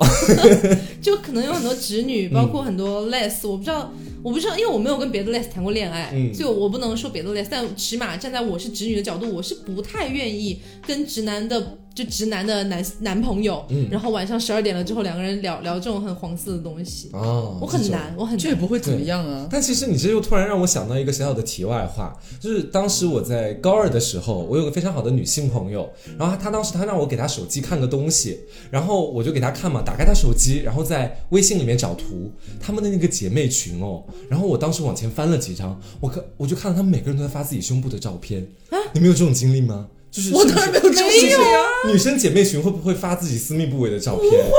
[1.01, 3.91] 就可能有很多直女，包括很多 less，我不知道，
[4.24, 18.64] 我不知道，因为我没有跟别的 les 谈过恋爱，嗯所以我不能说别的 les，但起码站在我是直女的角度，我是不太愿意跟直男的就直男的男男朋友，嗯然后晚上十二点了之后两个人聊聊这种很黄色的东西，哦，我很难，我很这也。
[18.64, 19.46] 不会怎么样啊。
[19.52, 28.39] 但其实你这又突然让我想到一个小小的题外话，就是当时我在高二的时候，我有个非常好的女性朋友，然后她当时她让我给她手机看个东西，
[28.72, 39.89] 然后我就给她看嘛，打开她手机，然后在微信里面找图，她们的那个姐妹群哦，然后我当时往前翻了几张，我看我就看到她们每个人都在发自己胸部的照片啊，你们有这种经历吗？
[40.14, 41.91] 就是我当然没有这种没有啊。
[41.91, 44.30] 女生姐妹群会不会发自己私密部位的照片？
[44.30, 44.57] 不会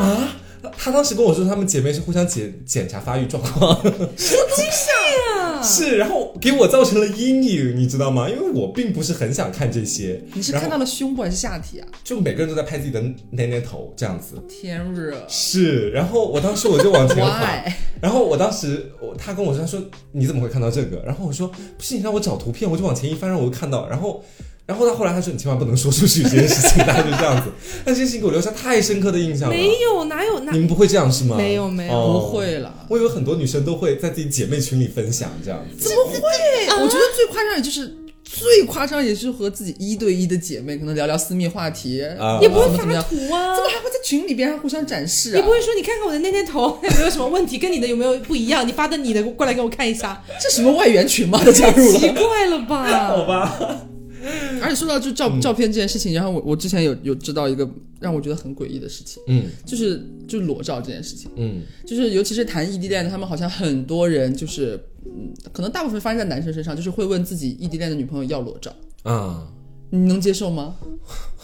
[0.00, 0.36] 啊啊！
[0.76, 3.80] 她当时跟我说，她们姐妹是互相检检查发育状况。
[4.16, 4.90] 什么东西
[5.38, 8.28] 啊 是，然后给我造成了阴影，你知道吗？
[8.28, 10.20] 因为我并不是很想看这些。
[10.34, 11.86] 你是看到了胸部还是下体啊？
[12.02, 14.42] 就每个人都在拍自己的奶奶头这样子。
[14.48, 17.64] 天热是，然后我当时我就往前 滑，
[18.00, 19.80] 然后我当时我他跟我说，他说
[20.10, 21.00] 你怎么会看到这个？
[21.06, 24.24] 然后我说不是你让我找图片，我就往前一翻，让我看到，然后。
[24.64, 27.50] 然后他后来他说你千万不能说出去这件事情，大概就这样子。
[27.84, 29.54] 但这件事情给我留下太深刻的印象了。
[29.54, 31.36] 没有，哪有哪你们不会这样是吗？
[31.36, 32.72] 没有没有哦不会了。
[32.88, 35.88] 我以为很多女生都会在自己姐妹群里分享这样子。
[35.88, 36.18] 怎么会？
[36.82, 37.92] 我觉得最夸张也就是
[38.24, 42.88] 最夸张，也是和自己一对一的姐妹可能聊聊私密话题啊也不会发图
[43.34, 43.62] 啊怎。
[43.64, 45.50] 么还会在群里边还互相展示啊也不？
[45.50, 48.66] 会说你看看我的那天头 有没有什么问题，跟你的有没有不一样？
[48.66, 51.42] 你发的你的过来给我看一下，这什么外援群吗？
[51.44, 52.08] 都加入了奇。
[52.10, 52.86] 怪了吧？
[53.08, 53.58] 好吧，
[54.62, 57.68] 而且说到就照照片这件事情，然后我我之前有有知道一个
[58.00, 61.30] 让我觉得很诡异的事情，嗯就是就是裸照这件事情。
[61.36, 69.46] 嗯就是尤其是谈异地恋的，他们好像很多人就是，嗯，可能大部分发生在男生身上，就是会问自己异地恋的女朋友要裸照，啊，
[69.90, 70.76] 你能接受吗？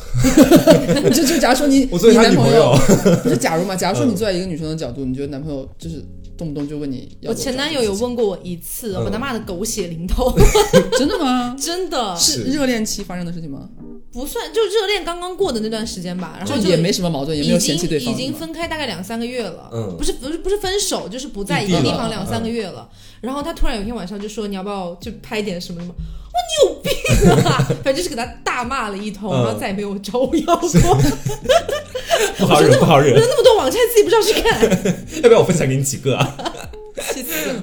[1.12, 2.74] 就就假如说你我作为他你男朋友，
[3.22, 3.76] 不是假如嘛？
[3.76, 6.02] 假如说你坐在一个女生的角度，你觉得男朋友就是
[6.38, 10.32] 动不动就问你要我前男友有问过我一次，把他骂的狗血淋头，
[10.96, 11.54] 真的吗？
[11.60, 13.68] 真的是是热恋期发生的事情吗？
[14.10, 22.88] 不算，就热恋刚刚过的那段时间吧，然后就就也没什么矛盾，也没有已经嫌弃对方，已经分开大概两三个月了，嗯不是不是不是分手，就是不在一个地方两三个月了。
[23.20, 27.58] 然后他突然有一天晚上就说你要不要就拍点什么什么， 我你有病啊！
[27.82, 30.98] 反正就是给他大骂了一通，嗯然后再也没有找我要过。
[32.38, 33.14] 不好惹，不好惹。
[33.14, 34.60] 那么多网站自己不知道去看，
[35.22, 36.36] 要不要我分享给你几个啊？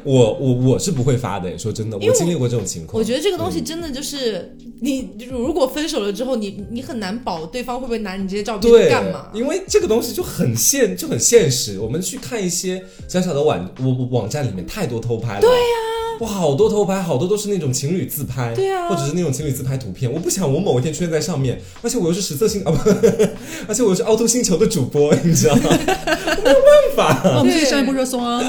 [0.03, 2.97] 我我我是不会发的，说真的，我我经历过这种情况。
[2.97, 9.27] 我觉得这个东西真的就是你，如果分手了之后，你你很难保对方会不会拿你这些照片干嘛。
[9.33, 11.79] 因为这个东西就很现就很现实。
[11.79, 15.41] 我们去看一些小小的网网网站里面太多偷拍了。
[15.41, 15.55] 对呀、
[16.19, 20.11] 哇，好多偷拍，好多都是那种情侣自拍，对啊或者是那种情侣自拍图片。
[20.11, 22.89] 我不想我某一天出现在上面，而且我又是实测星啊不，
[23.67, 25.61] 而且我又是凹凸星球的主播，你知道吗？
[25.69, 26.55] 我没有
[26.95, 27.21] 办法。
[27.23, 28.39] 那我们可以上一波热搜啊！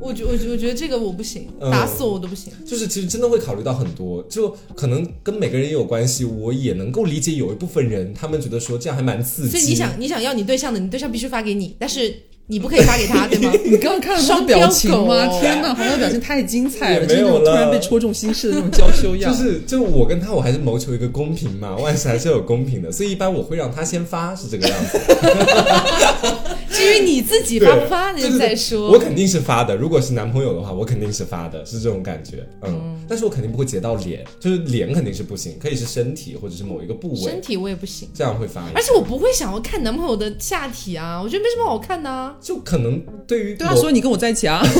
[0.00, 2.52] 我觉我觉我觉得这个我不行，嗯打死我我都不行。
[2.66, 6.24] 就是其实真的会考虑到很多，就可能跟每个人也有关系。
[6.24, 9.50] 我也能够理解有一部分人，他们觉得说这样还蛮刺激。
[9.50, 12.14] 所以你想你想要你对象的，你对象必须发给你，但是
[12.46, 13.50] 你不可以发给他， 对吗？
[13.64, 15.26] 你刚刚看了他的表情吗？
[15.40, 19.32] 天哪，好像表情太精彩了，就是那没有了种突然被戳中心事的那种娇羞样。
[19.32, 25.00] 就是就我跟他，我还是谋求一个公平嘛，万事还是有公平的，所以一般我会让他先发，是这个样子。
[26.84, 28.90] 至于你自己发不发，那就就是再说。
[28.90, 32.46] 我肯定是发的，如果是男朋友的话，我肯定是发的，是这种感觉。
[32.62, 38.62] 嗯，但是我肯定不会截到脸，就是脸肯定是不行，可以是身体或者是某一个部位，身体我也不行，这样会发。
[38.74, 42.36] 而且我不会想要看男朋友的下体啊，我觉得没什么好看的啊。
[42.40, 44.62] 就可能对于对啊，说你跟我在一起啊？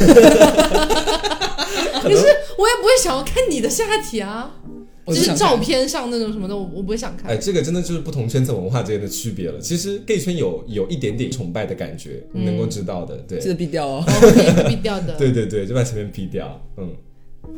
[2.03, 2.17] 可是
[2.59, 4.51] 我也不会想要看你的下体啊，
[5.07, 7.31] 就是照片上那种什么的，我我不会想看。
[7.31, 9.59] 哎，这个真的就是不同圈子文化之间的区别了。
[9.61, 13.17] 其实 gay 圈有有一点点崇拜的感觉，你能够知道的。
[13.29, 14.05] 对记得毙掉哦。
[14.07, 15.15] 我可以避掉的。
[15.19, 16.61] 对对对，就把前面 P 掉。
[16.77, 16.95] 嗯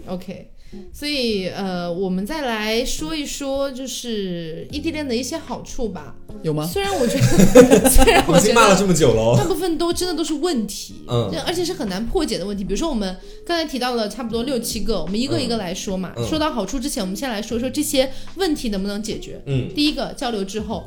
[0.06, 0.50] ，OK，
[0.92, 6.14] 所以呃，我们再来说一说，就是异地恋的一些好处吧。
[6.42, 6.66] 有吗？
[6.66, 8.80] 虽然我觉得， 虽然我觉我已经骂了得。
[8.80, 9.34] 这么久了哦。
[9.38, 12.62] 大部分都真的都是问题，嗯而且是很难破解的问题。
[12.62, 16.12] 比如说，我们刚才提到了差不多六七个，我们一个一个来说嘛。
[16.16, 19.40] 嗯说到好处之前，我们先来说说这些问题能不能解决。
[19.46, 20.84] 嗯，第一个，交流之后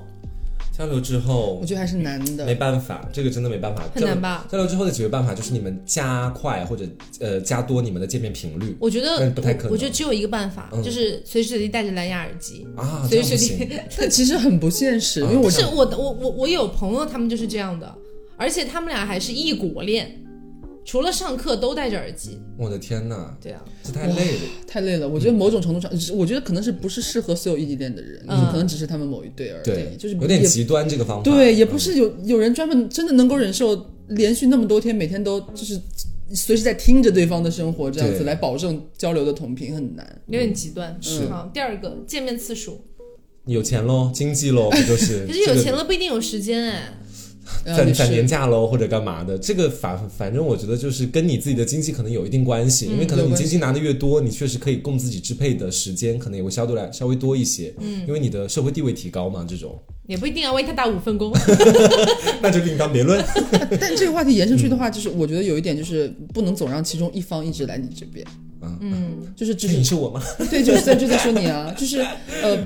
[0.80, 2.56] 交流之后我觉得还是难的没。
[2.56, 3.84] 办法，这个真的没办法。
[3.94, 6.86] 很难吧交流交流之后的解决办法就是你们加快或者
[7.20, 13.70] 呃加多你们的见面频率我觉得不太可能我觉得只有一个办法，嗯就是随时随地带着蓝牙耳机，啊，这随时随样行。
[13.70, 13.80] 地。
[13.98, 17.94] 但其实很不现实，因为嗯我是我的，我我我有朋友，他们就是这样的，
[18.38, 20.22] 而且他们俩还是异国恋，
[20.90, 22.40] 除了上课都戴着耳机。
[22.58, 24.40] 我的天呐，对啊，这太累了。
[24.66, 25.08] 太累了。
[25.08, 31.24] 我觉得某种程度上，我觉得可能是不是适合所有异地恋的人，嗯可能只是他们某一对而已对已，，就是有点极端这个方法。
[31.24, 35.80] 对，也不嗯是有有人专门真的能够忍受连续那么多天，每天都就是
[36.34, 40.22] 随时在听着对方的生活，这样子来保证交流的同频很难。
[40.26, 40.98] 有点极端。
[41.00, 42.82] 是好，第二个见面次数，
[43.46, 45.24] 有钱喽，经济喽，不就是？
[45.30, 46.96] 可是有钱了不一定有时间哎。
[47.66, 59.78] 攒攒年假喽或者干嘛的，这个反反正我觉得就是跟你自己的经济可能有一定关系，因为可能你经济拿的越多，你确实可以供自己支配的时间可能也会相对来稍微多一些，嗯，因为你的社会地位提高嘛，这种
[60.08, 61.32] 也不一定啊，万一他打五份工，
[62.42, 63.24] 那就另当别论。
[63.80, 68.26] 但这个话题延伸出去的话，就是我觉得有一点就是不能总让其中一方一直来你这边。
[68.62, 70.22] 嗯，嗯，就是就是你是是我吗？
[70.50, 72.00] 对，就是在就在说你啊，就是
[72.44, 72.58] 呃，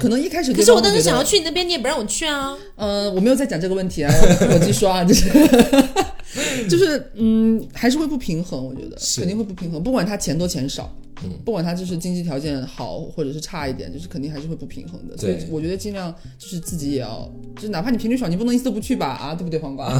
[0.00, 2.56] 可能一开始可是我当时想要去你那边，你也不让我去啊。
[2.76, 4.12] 呃，我没有在讲这个问题啊，
[4.52, 5.28] 我继续说啊，就是
[6.68, 10.94] 就是嗯，还是会不平衡，我觉得是肯定会不平衡，不管他钱多钱少，
[11.24, 15.16] 嗯不管他就是经济条件好或者是差一点，就是肯定还是会不平衡的。
[15.16, 19.88] 所以我觉得尽量就是自己也要，就是哪怕你频率少，你不能一次都不去吧啊，对不对，黄瓜？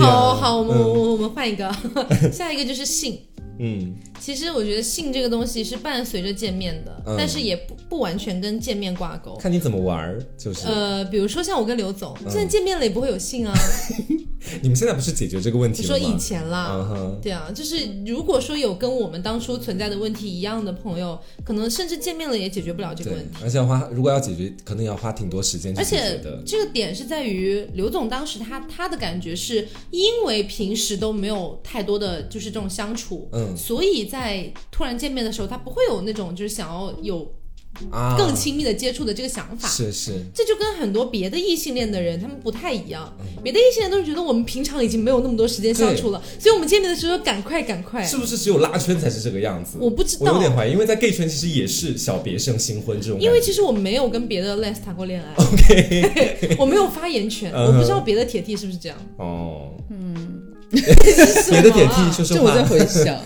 [0.00, 1.70] 好好，我们我们换一个，
[2.32, 3.18] 下一个就是性。
[3.58, 9.36] 嗯，其实我觉得性这个东西是伴随着见面的，嗯但是也不不完全跟见面挂钩。
[9.36, 13.54] 看你怎么玩儿，就是、呃，比如说像我跟刘总，嗯现在见面了也不会有性啊。
[14.62, 16.04] 你们现在不是解决这个问题了吗？
[16.06, 26.42] 以前啦，对啊，就是如果说有跟我们当初存在的问题一样的朋友，可能甚至见面了也解决不了这个问题。，而且要花，如果要解决，可能也要花挺多时间去而且解决的。
[26.46, 37.32] 这个点是在于刘总当时他他的感觉是因为平时都没有太多的就是这种相处，嗯所以在突然见面的时候，他不会有那种就是想要有
[37.92, 39.68] 啊，更亲密的接触的这个想法。
[39.68, 43.26] 是是，这就跟很多别的异性恋的人他们不太一样，嗯。
[43.42, 48.04] 别的异性恋都是觉得我们平常已经没有那么多时间相处了，所以我们见面的时候赶快赶快。
[48.04, 49.78] 是不是只有拉圈才是这个样子？
[49.80, 50.32] 我不知道。
[50.32, 53.20] 我有点怀疑，因为在 gay 圈其实也是小别胜新婚这种。
[53.20, 58.98] 因为其实我没有跟别的 les 谈过恋爱， OK， 我没有发言权，我不知道别的铁 T 是不是这样。
[59.18, 60.42] 哦，嗯。
[60.70, 60.82] 别
[61.62, 63.18] 的铁 T 说说就我在，回想，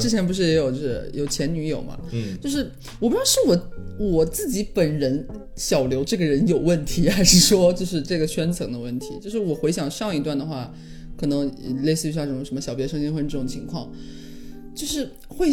[0.00, 5.26] 之前不是也有就是有前女友嘛，嗯，就是我不知道是我我自己本人
[5.56, 9.18] 小刘这个人有问题，还是说就是这个圈层的问题。
[9.20, 10.72] 就是我回想上一段的话，
[11.16, 11.50] 可能
[11.82, 13.90] 类似于像这种什么小别胜新婚这种情况，
[14.74, 15.52] 就是会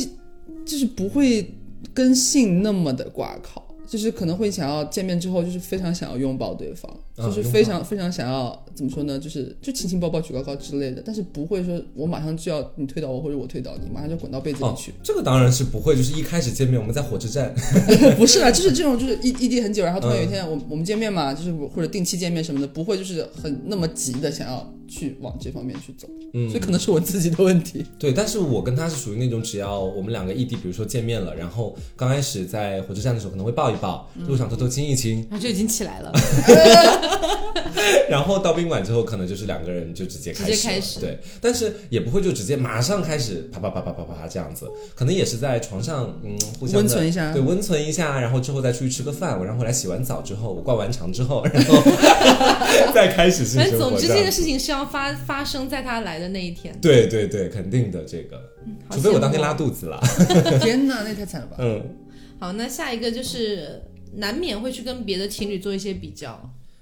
[0.65, 1.53] 就是不会
[1.93, 3.63] 跟性那么的挂靠。
[3.87, 9.17] 就是可能会想要见面之后，就是非常想要拥抱对方，啊就是非常非常想要怎么说呢？
[9.17, 17.53] 就是就亲亲抱抱举高高之类的，但是不会说我马上就要你推倒我或者我推倒你，马上就滚到被子里哦去。，这个当然是不会，就是一开始见面我们在火车站，
[18.17, 27.83] 不是啊，就是这种，就是异异地很久，然后突然有一嗯天我、我们见面嘛，就是或者定期见面什么的，不会就是很那么急的想要去往这方面去走，嗯所以可能是我自己的问题。
[27.97, 36.11] 对，但是我跟他是属于那种，只要我们两个异地，比如说见面了，然后刚开始在火车站的时候可能会抱一抱，路上偷偷亲一亲，然后就已经起来了，
[38.09, 47.31] 然后到宾馆之后可能就是两个人就直接开始对，但是也不会就直接马上开始啪啪啪啪啪啪啪这样子，可能也是在床上嗯互相的温存一下。
[47.33, 51.81] 对，温存一下，然后之后再出去吃个饭，我然后回来洗完澡之后，我灌完肠之后，然后
[52.93, 56.77] 再开始性反正生活，总之这样个事情是要发发生在他来的那一天。
[56.81, 58.37] 对对对，肯定的这个，
[58.87, 60.01] 好除非我当天拉肚子了，
[60.61, 61.57] 天哪，那也太惨了吧！
[61.59, 61.81] 嗯。
[62.39, 63.81] 好，那下一个就是
[64.13, 66.39] 难免会去跟别的情侣做一些比较，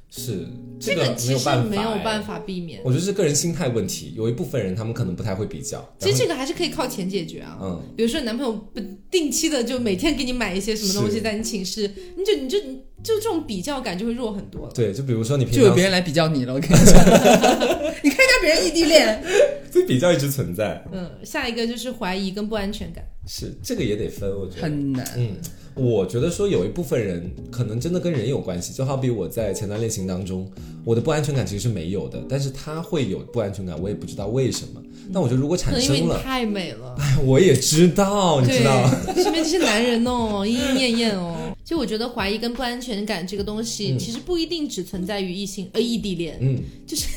[0.10, 0.48] 是
[0.80, 2.40] 这个没其实有办法，没有办法。
[2.46, 2.80] 避免。
[2.84, 5.84] 我觉得是个人心态问题，有一部分人他们可能不太会比较。
[6.00, 7.58] 其实这个还是可以靠钱解决啊。
[7.62, 8.80] 嗯，比如说你男朋友不
[9.10, 12.60] 定期的就每天给你买一些什么东西在你寝室，你就你就
[13.02, 14.74] 就这种比较感就会弱很多了。
[14.74, 16.86] 对，就比如说你平常就有别人来比较你了，我跟你讲，
[18.04, 19.24] 你看一下别人异地恋，
[19.72, 23.04] 这比较一直存在，嗯，下一个就是怀疑跟不安全感。
[23.28, 24.62] 是这个也得分，我觉得。
[24.62, 25.04] 很难。
[25.18, 25.36] 嗯，
[25.76, 30.50] 我觉得说有一部分人可能真的跟人有关系，就好比我在前段恋情当中，
[30.86, 34.82] 我的不安全感其实是没有的，但是他会有不安全感，我也不知道为什么。
[35.14, 41.36] 但我觉得如果产生了，太美了，哎， 我也知道，你知道，对， 身边这些男人哦， 莺莺燕燕哦。
[41.66, 47.08] 就我觉得怀疑跟不安全感这个东西，嗯其实不一定只存在于异性呃异地恋，嗯，就是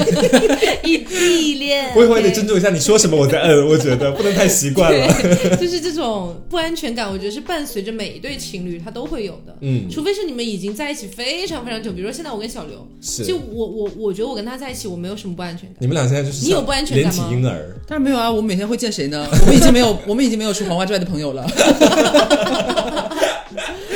[0.82, 1.92] 异地恋。
[1.94, 5.06] 我以后也得斟酌一下你说什么，我再嗯，我觉得不能太习惯了。
[5.20, 9.54] 对， 就是这种不安全感，我觉得是伴随着每一对情侣他都会有的。
[9.60, 15.76] 嗯，除非是你们已经在一起非常非常久，比如说现在我跟小刘，是就我我我觉得我跟他在一起，我没有什么不安全感。
[15.80, 19.28] 你们俩现在就是像你有不安全感吗体婴儿，当然没有啊，我们每天会见谁呢？
[19.42, 21.46] 我们已经没有，我们已经没有除黄花之外的朋友了。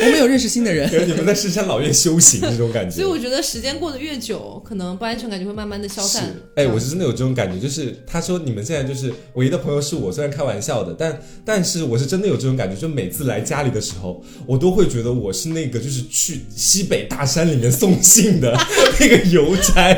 [0.01, 2.95] 我们有认识新的人， 你们在深山老院修行这种感觉。
[2.95, 6.23] 所以我觉得时间过得越久，可能不安全感就会慢慢的消散。
[6.23, 18.57] 是，哎，我是真的有这种感觉，就是他说你们现在就是唯一的朋友是我，虽然开玩笑的，但但是我是真的有这种感觉，就每次来家里的时候，我都会觉得我是那个就是去西北大山里面送信的
[18.99, 19.93] 那个邮差，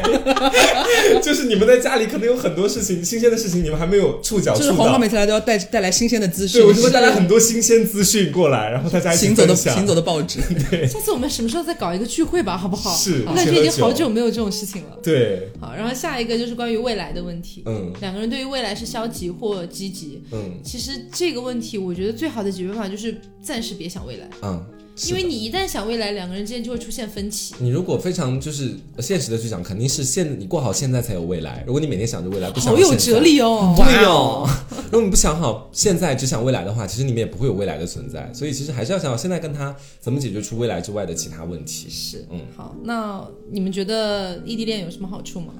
[1.24, 5.08] 就是你们在家里可能有很多事情，新鲜的事情你们还没有触角触到就是黄瓜每。
[5.14, 10.39] 次来都要带带来新鲜的资讯，对，我就会带来很多新鲜资讯过来，然后大家一起行走的分享行走的报纸。
[10.88, 12.93] 下次我们什么时候再搞一个聚会吧，好不好？
[12.95, 14.99] 是我感觉已经好久没有这种事情了。
[15.01, 17.64] 对，好，然后下一个就是关于未来的问题。
[17.66, 20.22] 嗯两个人对于未来是消极或积极。
[20.32, 24.30] 嗯其实这个问题，我觉得最好的解决方法就是暂时别想未来。
[24.41, 27.55] 嗯，是因为你一旦想未来，两个人之间就会出现分歧。
[27.59, 31.63] 你如果非常就是现实的去想，肯定是现你过好现在才有未来。
[31.65, 33.73] 如果你每天想着未来，不想好有哲理哦！
[33.75, 34.47] 对哦，
[34.91, 38.31] 如果你不想好现在，只想未来的话，其实你们也不会有未来的存在。
[38.33, 41.89] 所以其实还是要想好现在跟他怎么解决出未来之外的其他问题。
[41.89, 45.53] 是，嗯，好，那你们觉得异地恋有什么好处吗？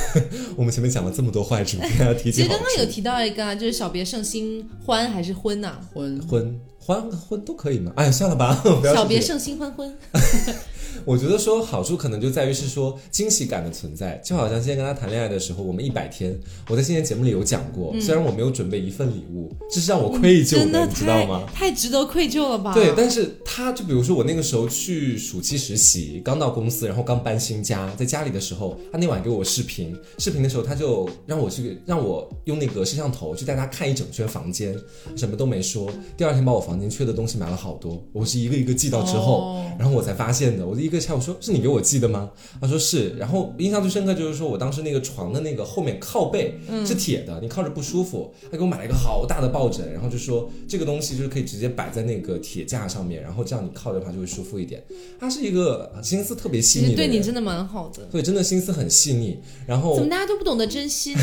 [0.56, 2.48] 我们前面讲了这么多坏处，要提其实。
[2.48, 7.92] 刚刚有提到一个啊，就是小别胜新欢还是婚呐、婚婚欢婚都可以吗？
[7.96, 8.62] 哎，算了吧，
[8.94, 9.94] 小别胜新欢婚，
[11.04, 16.38] 我觉得说好处可能就在于是说惊喜感的存在，就好像今天跟他谈恋爱的时候，我们一百天，
[16.68, 21.44] 我在今天节目里有讲过，虽然我没有准备一份礼物，这是让我愧疚真的你知道吗？
[21.54, 22.72] 太太值得愧疚了吧？
[22.72, 34.74] 对，但是他就比如说我那个时候去暑期实习，刚到公司，然后刚搬新家，在家里的时候，他那晚给我视频，视频的时候他就让我去让我用那个摄像头去带他看一整圈房间，
[35.16, 35.90] 什么都没说。
[36.16, 40.66] 第二天把我房间缺的东西买了好多，我是一个一个寄到之后，哦然后我才发现的。
[40.66, 42.30] 我就一个下我说是你给我寄的吗？
[42.60, 48.32] 他说是，然后印象最深刻就是说我当时那个床的那个后面靠背是铁的，你靠着不舒服。
[48.50, 54.82] 他给我买了一个好大的抱枕，然后就说这个东西就是可以直接摆在那个铁架上面，然后这样你靠着它就会舒服一点。
[55.20, 58.04] 他是一个心思特别细腻的人，对你真的蛮好的。
[58.10, 59.38] 对，真的心思很细腻。
[59.66, 61.20] 然后怎么大家都不懂得珍惜呢？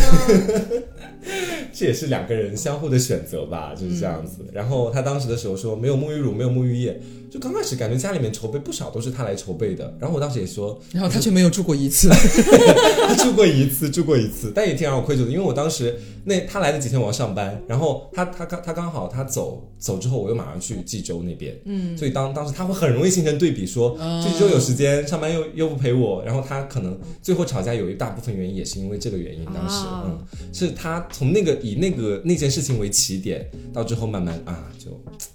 [1.73, 4.45] 这也是两个人相互的选择吧，就是这样子。
[4.53, 7.01] 然后他当时的时候说没有沐浴乳，没有沐浴液，
[7.35, 9.93] 就刚开始感觉家里面筹备不少都是他来筹备的。
[9.99, 12.07] 然后我当时也说，然后他却没有住过一次，
[13.09, 34.85] 他住过一次，住过一次，但也挺让我愧疚的，因为我当时那他来的几天我要上班，然后他他刚他刚好他走走之后，我又马上去济州那边，嗯，所以当当时他会很容易形成对比，说济州有时间，上班又又不陪我，然后他可能最后吵架有一大部分原因也是因为这个原因，当时、啊嗯，是他从那个以那个那件事情为起点，到之后慢慢啊就
[35.17, 35.25] 就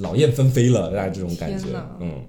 [0.00, 1.66] 老燕纷飞了，大家这种感觉，
[2.00, 2.24] 嗯，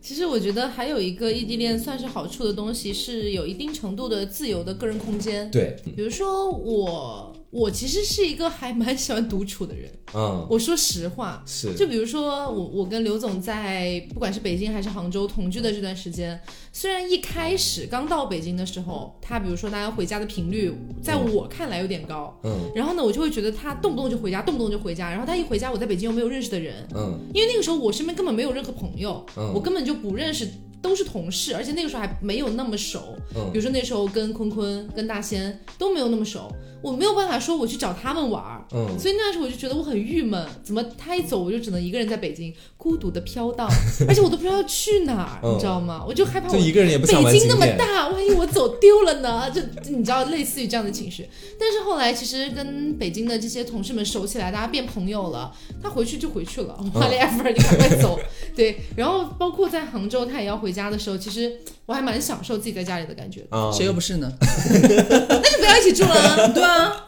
[0.00, 5.50] 其实我觉得还有一个异地恋算是好处的东西，是有一定程度的自由的个人空间。
[5.50, 9.92] 对，比如说我，我其实是一个还蛮喜欢独处的人。
[10.14, 16.40] 嗯，我说实话，是，就比如说我，我跟刘总在不管是北京还是杭州同居的这段时间，
[16.72, 20.72] 虽然一开始刚到北京的时候，他比如说大家回家的频率，
[21.02, 30.48] 在我看来有点高，嗯然后呢，我就会觉得他动不动就回家，动不动就回家，然后他一回家，我在北京又没有认识的人，嗯因为那个时候我身边根本没有任何朋友，嗯我根本就不认识，
[30.82, 33.16] 都是同事，而且那个时候还没有那么熟。
[33.36, 36.50] 嗯比如说那时候跟坤坤、跟大仙都没有那么熟，
[36.82, 38.64] 我没有办法说我去找他们玩儿。
[38.74, 43.68] 嗯，所以那时候我就觉得我很郁闷，怎么他一走我就只能一个人在北京孤独的飘荡，
[44.08, 46.04] 而且我都不知道要去哪儿，嗯你知道吗？
[46.06, 49.50] 我就害怕我就一个人也不北京那么，大，万一我走丢了呢？
[49.50, 49.60] 就
[49.90, 51.28] 你知道，类似于这样的情绪。
[51.58, 55.52] 但是后来其实跟北京的这些同事们熟起来，大家变朋友了。
[55.82, 58.18] 他回去就回去了我 e e r 你赶快走。
[58.54, 61.52] 对，然后包括在杭州，他也要回家的时候，其实
[61.86, 63.56] 我还蛮享受自己在家里的感觉的。
[63.56, 64.32] 啊，谁又不是呢？
[64.40, 66.48] 那就不要一起住了啊。
[66.48, 67.04] 对啊，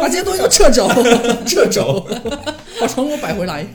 [0.00, 0.88] 把这些东西都撤走，
[1.46, 2.06] 撤走，
[2.80, 3.66] 把床给我摆回来。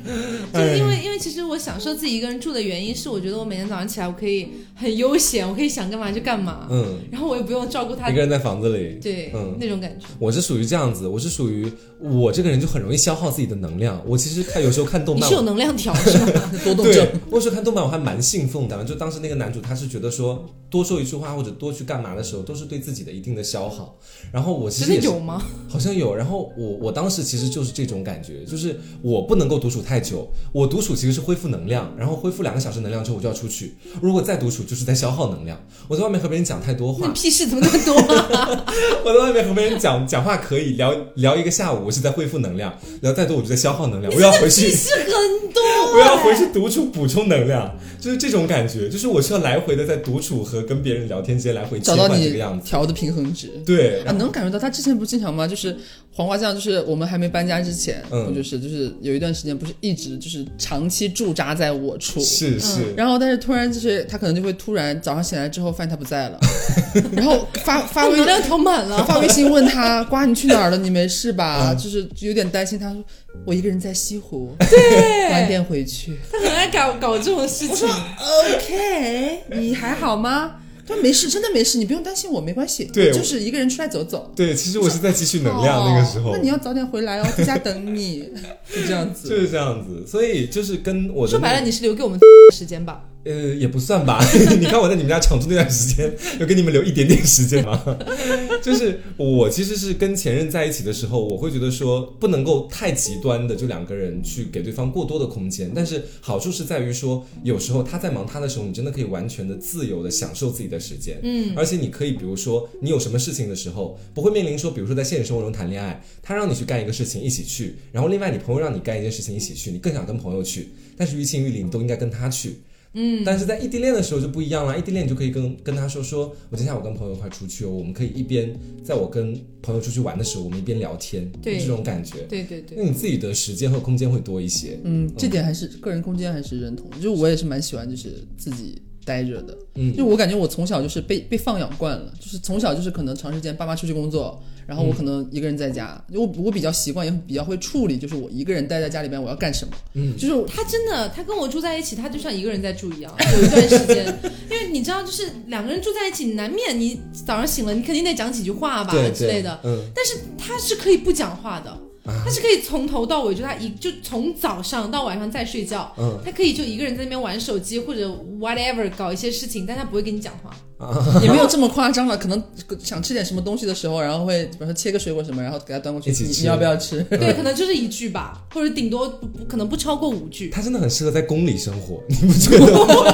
[0.53, 10.05] 就是因为因为其实我享受自己一个人住的原因，是我觉得我每天早上起来我可以很悠闲，我可以想干嘛就干嘛，嗯，然后我也不用照顾他一个，人在房子里，对，嗯那种感觉。
[10.17, 14.01] 我是属于这样子，我是属于我这个人就很容易消耗自己的能量。
[14.05, 16.51] 我其实看有时候看动漫你是，有能量条是吗？
[16.63, 18.83] 多动症，，我有时候看动漫我还蛮兴奋的。
[18.83, 23.97] 就当时那个男主他是觉得说多说一句话或者多去干嘛的时候，都是对自己的一定的消耗。
[24.31, 25.41] 然后我其实也是的有吗？
[25.67, 35.59] 好像有，然后我我当时其实就是这种感觉，就是我不能够独处太久，我独处其实是恢复能量，然后恢复两个小时能量之后我就要出去，如果再独处就是在消耗能量。
[35.87, 37.95] 我在外面和别人讲太多话屁事怎么那么多、
[38.35, 38.65] 啊？
[39.03, 45.61] 我在外面和别人讲讲话可以聊聊一个下午，我是在恢复能量，聊再多我就在消耗能量，我要回去屁事很多、
[45.93, 52.67] 我要回去独处补充能量，就是这种感觉，就是我需要来回的在独处和跟别人聊天之间来回切换这个样子。
[52.67, 53.49] 调的平衡值。
[53.65, 55.47] 对，啊，能感觉到他之前不是经常吗？
[55.47, 55.77] 就是
[56.11, 66.39] 黄瓜酱，就是我们还没搬家之前，嗯不就是就是有一段时间不是一直就是长期驻扎在我处，是是，然后但是突然就是他可能就会突然早上醒来之后发现他不在了，
[67.13, 69.05] 然后发发微能量调满了。
[69.05, 70.77] 发微信问他瓜你去哪儿了？
[70.77, 71.71] 你没事吧？
[71.71, 72.77] 嗯就是有点担心。
[72.77, 73.01] 他说
[73.45, 76.17] 我一个人在西湖，对，晚点回去。
[76.31, 77.87] 他很爱搞搞这种事情。
[77.87, 80.55] OK，你还好吗？
[80.89, 82.85] 他说没事，真的没事，你不用担心我，没关系。
[82.85, 84.31] 对就是一个人出来走走。
[84.35, 86.31] 对，其实我是在积蓄能量那个时候。
[86.31, 88.27] 哦那你要早点回来哦，在家等你，
[88.73, 89.29] 就这样子。
[89.29, 92.19] 就是这样子，所以就是跟我说白了，你是留给我们
[92.51, 93.03] 时间吧？
[93.29, 94.19] 呃，也不算吧。
[94.59, 97.79] 你看我在你们家常住那段时间，有给你们留一点点时间吗？
[98.59, 105.71] 就是我其实是跟前任在一起的时候，我会觉得说不能够太极端的，就两个人去给对方过多的空间。
[105.75, 111.19] 但是好处是在于说，有时候他在忙他的时候，你真的可以完全的自由的享受自己的时间。
[111.21, 122.61] 嗯，而且你可以，比如说你有什么事情的时候，不会面临说，比如说在现实生活中谈恋爱，他让你去干一个事情一起去，然后另外你朋友让你干一件事情一起去，你更想跟朋友去，但是于情于理你都应该跟他去。
[122.93, 124.77] 嗯，但是在异地恋的时候就不一样了。
[124.77, 128.53] 异地恋你就可以跟跟他说说，我今天我跟朋友一块出去哦，我们可以一边
[128.83, 132.21] 在我跟朋友出去玩的时候，我们一边聊天，对这种感觉。
[132.29, 134.79] 对对对，那你自己的时间和空间会多一些。
[134.83, 150.15] 嗯，这点还是个人空间还是认同，就是我也是蛮喜欢就是自己待着的，嗯就我感觉我从小就是被被放养惯了，就是从小就是可能长时间爸妈出去工作，然后我可能一个人在家，我我比较习惯也比较会处理，就是我一个人待在家里边我要干什么，嗯。
[150.15, 154.05] 就是他真的，他跟我住在一起，他就像一个人在住一样， 有一段时间，
[154.47, 159.59] 因为你知道，就是两个人住在一起，难免你早上醒了，你肯定得讲几句话吧对之类的。
[159.63, 161.71] 嗯，但是他是可以不讲话的，
[162.05, 162.21] 啊。
[162.23, 166.19] 他是可以从头到尾，就他一就从早上到晚上再睡觉，嗯。
[166.23, 168.07] 他可以就一个人在那边玩手机或者
[168.39, 170.55] whatever 搞一些事情，但他不会跟你讲话。
[171.21, 172.41] 也没有这么夸张了，可能
[172.81, 177.01] 想吃点什么东西的时候，然后会比如说切个水果什么，然后给他端过去，你你要不要吃？
[177.09, 180.49] 对，可能就是一句吧，或者顶多不不可能不超过五句。
[180.49, 183.13] 他真的很适合在宫里生活，你不觉得吗？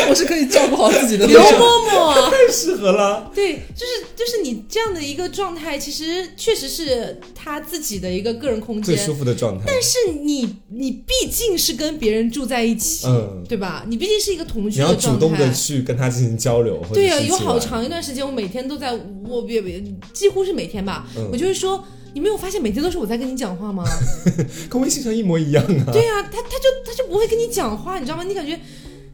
[0.08, 1.38] 我是可以照顾好自己的刘。
[1.38, 1.44] 嬷
[1.88, 3.30] 嬷，太适合了。
[3.32, 9.14] 对，就是就是你这样的一个状态，其实确实是他自己的一个个人空间最舒。
[9.14, 9.64] 服的状态。
[9.68, 13.84] 但是你你毕竟是跟别人住在一起，嗯对吧？
[13.86, 15.52] 你毕竟是一个同你要主居的状动的态。
[15.52, 18.92] 去跟他进行交流，对呀、有好长一段时间，我每天都在，
[19.26, 19.82] 我别别，
[20.12, 21.82] 几乎是每天吧，嗯我就是说，
[22.14, 23.84] 你没有发现每天都是我在跟你讲话吗？
[24.68, 25.92] 跟微信上一模一样啊。
[25.92, 28.24] 对呀、他他就他就不会跟你讲话，你知道吗？
[28.24, 28.58] 你感觉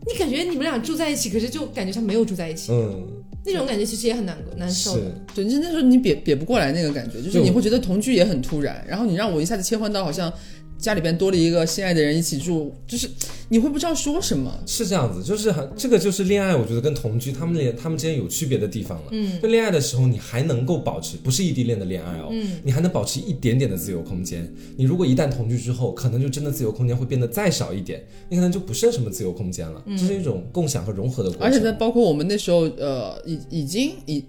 [0.06, 3.04] 你感觉你们俩住在一起，可是就感觉像没有住在一起，嗯，
[3.44, 5.00] 那种感觉其实也很难难受的。
[5.00, 10.32] 是，对，就那时候你瘪瘪不过来那个感觉，就是你会觉得同居也很突然，然后你让我一下子切换到好像
[10.78, 13.08] 家里边多了一个心爱的人一起住，就是
[13.48, 14.52] 你会不知道说什么。
[14.66, 19.08] 是这样子，就是很这个就是恋爱，我觉得跟同居他们恋他们之间有区别的地方了。
[19.10, 24.52] 嗯，就恋爱的时候，你还能够保持不是异地恋的恋爱哦，嗯，你还能保持一点点的自由空间。
[24.76, 29.82] 你如果一旦同居之后，可能就真的自由空间会变得再少一点，你可能就不剩什么自由空间了。
[29.96, 31.46] 这是一种共享和融合的过程。
[31.46, 34.24] 而且在包括我们那时候，呃，已已经已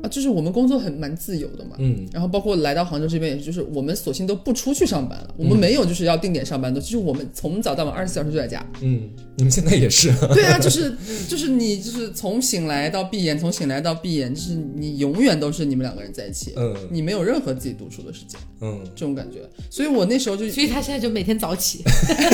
[0.00, 8.64] 啊，就是我们工作很蛮自由的嘛，嗯，然后包括来到杭州这边，也是就是我们索性都不出去上班了，嗯我们没有就是要定点上班的，就是我们从早到晚二十四小时就在家。
[8.80, 10.94] 嗯，你们现在也是，对啊，就是
[11.26, 19.38] 就是你就是从醒来到闭眼，从醒来到闭眼，就是你永远都是你们两个人在一起，嗯你没有任何自己独处的时间，嗯，这种感觉。
[19.70, 21.82] 所以我那时候就所以他现在就每天早起，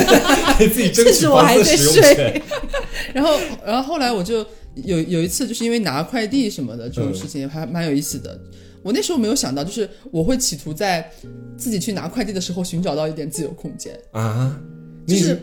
[0.59, 2.43] 给自己争甚取我还在睡。
[3.15, 4.45] 然后，然后后来我就
[4.75, 8.39] 有有一次，就是因为拿快递什么的这种事情，还蛮有意思的。
[8.83, 11.11] 我那时候没有想到，就是我会企图在
[11.57, 14.59] 自己去拿快递的时候寻找到一点自由空间，啊，
[15.07, 15.39] 就是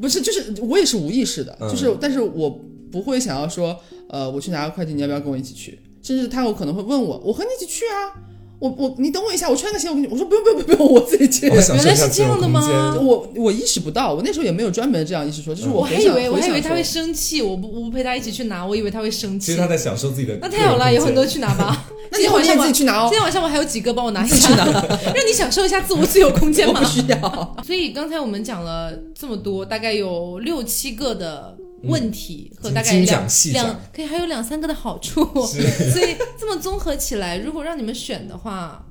[0.00, 2.50] 不是就是我也是无意识的，嗯就是但是我
[2.90, 5.78] 不会想要说，呃，我去拿个快递，你要不要跟我一起去？
[6.02, 8.27] 甚至他有可能会问我，我和你一起去啊。
[8.60, 11.48] 我我你等我一下，我穿个鞋，我给你我说不用不用不用，我自己去。
[11.54, 19.58] 我享受一下原来是这样的吗我我意识不到，我那时候也没有专门这样意识说，就是我回想还以为我还以为他会生气，我不我不陪他一起去拿，我以为他会生气其实。
[19.58, 20.36] 他在享受自己的。
[20.40, 21.86] 那太好了，以后你都去拿吧。
[22.10, 24.48] 那以后你也自己去拿哦今天晚上我还有几个，帮我拿一下，
[25.14, 26.86] 让你享受一下自我自由空间嘛不。
[26.86, 27.56] 需要。
[27.64, 35.24] 所以刚才我们讲了这么多，大概有六七个的问题、和大概两两，可以还有两三个的好处。
[35.46, 38.84] 所以这么综合起来，如果让你们选的话，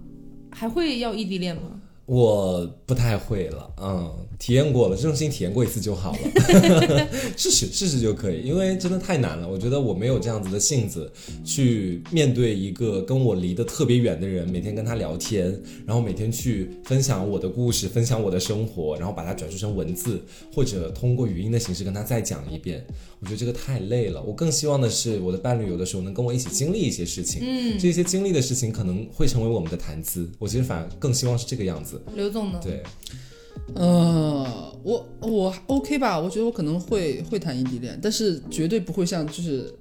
[0.51, 1.76] 还会要异地恋吗？
[2.07, 4.09] 我不太会了，嗯，
[4.39, 9.45] 体验过了，这种事情体验过一次就好了， 试试试试就可以，因为真的太难了。
[9.45, 11.11] 我觉得我没有这样子的性子
[11.43, 15.47] 去面对一个跟我离得特别远的人，每天跟他聊天，
[15.85, 20.23] 然后每天去分享我的故事，分享我的生活，然后把它转述成文字，
[20.53, 22.85] 或者通过语音的形式跟他再讲一遍。
[23.19, 24.23] 我觉得这个太累了。
[24.23, 30.29] 我更希望的是，我的伴侣有的时候能跟我一起经历一些事情，嗯，这些经历的事情可能会成为我们的谈资。
[30.39, 31.96] 我其实反而更希望是这个样子。
[32.15, 32.59] 刘总呢？
[32.61, 32.83] 对，
[33.75, 39.73] 呃，我我 OK 吧，我觉得我可能会会谈异地恋，但是绝对不会像就是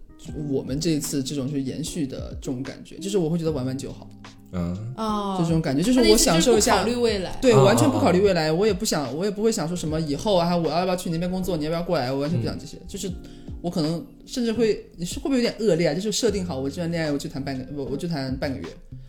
[0.48, 4.08] 我们这一次这种就是延续的这种感觉，就是我会觉得玩玩就好，
[4.52, 7.38] 嗯，哦，就这种感觉，就是我享受一下考虑未来。
[7.40, 13.08] 对，哦完全不考虑哦未来，我也不想，我也不会想说什么以后啊，我要不要去那边工作，你要不要过来，我完全不想这些，就是
[13.66, 15.92] 我可能甚至会，你是会不会有点恶劣啊？
[15.92, 18.64] 就是设定好我这段恋爱我就谈半个，我我就谈半个月，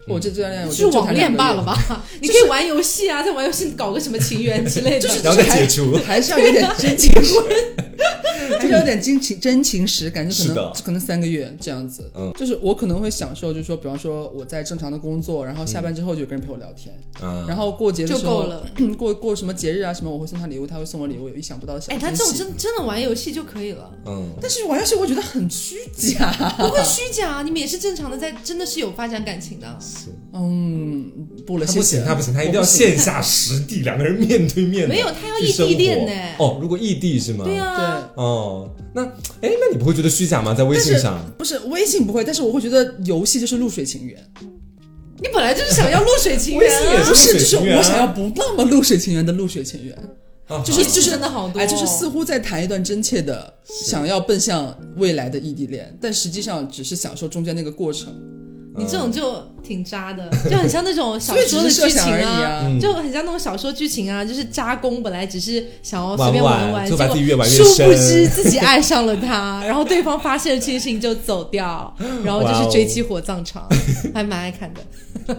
[0.08, 2.04] 我这这段恋爱我是就就网恋谈两个月罢了吧？
[2.20, 5.02] 你可以玩游戏啊，在玩游戏搞个什么情缘之类的。
[5.02, 5.96] 就是然后再解除。
[5.98, 7.14] 还是要有点 真情，
[8.62, 12.10] 就是有点真情真情实感，就可的能可能三个月这样子。
[12.16, 18.66] 嗯，就是我可能会享受，就是说，比方说我在正常的工作，然后下班之后就有个人陪我聊天，嗯，然后过节的时候够了。
[18.98, 22.06] 过过什么节日啊什么，我会送他礼物，他会送我礼物，有意想不到的小哎，惊喜。
[22.06, 26.32] 他这种真真的玩游戏就可以了，嗯，但是玩游戏我觉得很虚假。
[26.58, 29.78] 不会虚假，你们也是正常的，在真的是有发展感情的。
[29.80, 31.12] 是嗯，
[31.46, 32.02] 不了，谢谢。
[32.04, 37.44] 他不行，他不行，他一定要线下实地，两个人面对面没有他要异地恋呢哦，如果异地是吗？
[37.46, 38.37] 对啊，哦，
[38.94, 39.04] 那
[39.42, 40.54] 哎，那你不会觉得虚假吗？
[40.54, 44.18] 在微信上，不是微信不会，但是我会觉得游戏就是露水情缘，
[45.20, 49.96] 你本来就是想要露水情缘啊，不是，就是我想要不那么露水情缘的露水情缘，
[50.48, 51.60] 啊就是就是真的好多。
[51.60, 58.14] 哎，就是似乎在谈一段真切的想要奔向未来的异地恋，但实际上只是享受中间那个过程，
[58.78, 62.62] 你这种就挺渣的， 就很像那种小说的剧情啊。
[62.64, 71.94] 嗯就很像那种小说剧情啊，就是渣攻本来只是想要随便玩玩玩就把结果自己越玩越殊不知自己爱上了他， 然后对方发现了这件事情就走掉，
[72.24, 73.68] 然后就是追妻火葬场，
[74.14, 75.36] 还蛮爱看的。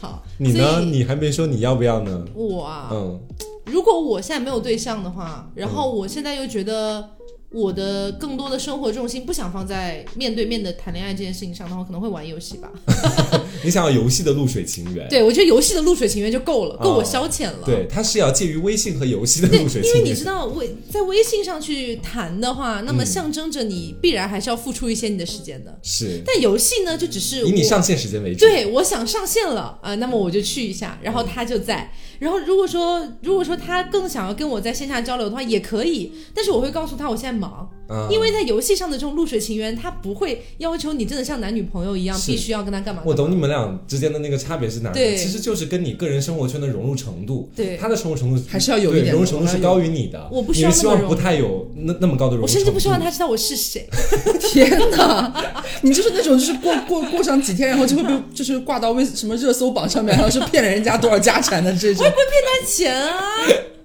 [0.00, 0.72] 好，你呢？
[0.72, 2.24] 所以你还没说你要不要呢？
[2.34, 3.20] 我啊，嗯，
[3.66, 7.10] 如果我现在没有对象的话，然后我现在又觉得
[7.50, 12.70] 我的更多的生活重心不想放在面对面的谈恋爱这件事情上的话，可能会玩游戏吧。
[13.64, 17.62] 你想要游戏的露水情缘，对，我觉得游戏的露水情缘就够了，够我消遣了。
[17.64, 20.18] 对，它是要介于微信和游戏的对，露水因为你。
[20.18, 25.78] 知道微在微信上去谈的话，那么象征着你必然还是要付出一些你的时间的。
[25.80, 28.40] 是但游戏呢，就只是以你上线时间为主。
[28.40, 31.92] 对，我想上线了啊、呃那么我就去一下，然后他就在。
[32.18, 43.10] 然后如果说如果说他更想要跟我在线下交流的话，也可以，但是我会告诉他我现在忙，啊，因为在游戏上的这种露水情缘，他不会要求你真的像男女朋友一样，必须要跟他干嘛干嘛。
[43.10, 44.98] 我懂你们俩之间的那个差别是哪里？
[44.98, 47.50] 对其实就是跟你个人生活圈的融入程度。
[47.56, 50.28] 对他的融入程度还是要有一点对融入程度是高于你的。
[50.30, 52.46] 我不需你要希望不太有那那么高的融入程度。
[52.46, 53.88] 我甚至不希望他知道我是谁。
[54.40, 62.04] 天哪，你就是那种就是过过过上几天，然后就会被就是挂到微什么热搜榜上面，然后是骗了人家多少家产的这种。
[62.04, 63.22] 我也不会骗他钱啊！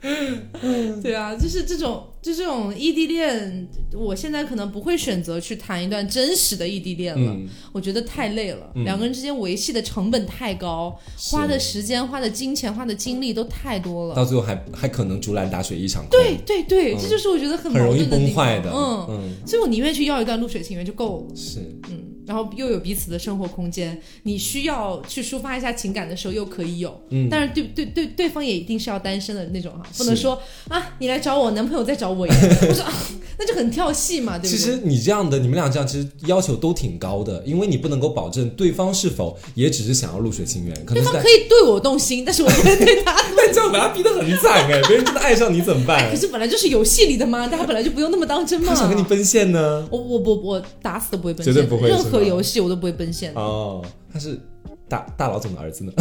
[1.02, 14.16] 对啊，就是这种，就这种异地恋，我现在可能不会选择去谈一段真实的异地恋了，嗯我觉得太累了，嗯两个人之间维系的成本太高，花的时间、花的金钱、花的精力都太多了。
[14.16, 16.12] 到最后还还可能竹篮打水一场空。
[16.12, 18.72] 对对对，嗯这就是我觉得很很容易矛盾的地崩坏的。
[18.72, 21.36] 方嗯，嗯，所以我宁愿去要一段露水情缘就够了。
[21.36, 21.60] 是
[21.90, 32.40] 嗯，然后又有彼此的生活空间，你需要去抒发一下情感的时候又可以有，嗯但是对对对，对方也一定是要单身的那种哈，不能说啊你来找我，男朋友再找我一样，
[32.70, 32.94] 我说啊
[33.38, 34.58] 那就很跳戏嘛，对不对？
[34.58, 41.30] 其实你这样的，你们俩这样其实要求都挺高的，因为你不能够保证对方是否也只是想要露水情缘，可能在对方可。
[41.30, 43.14] 以对我动心，但是我不会对他。
[43.36, 46.16] 但这样把他逼得很惨哎，别人真的爱上你怎么办可？
[46.16, 48.68] 是本来就是游戏里的嘛，大家本来就不用那么当真嘛。
[48.70, 49.88] 他想跟你奔现呢？
[49.92, 54.40] 我我我我打死都不会奔现，绝对不会任何游戏我都不会奔现，哦，他是
[54.88, 55.92] 大大老总的儿子呢。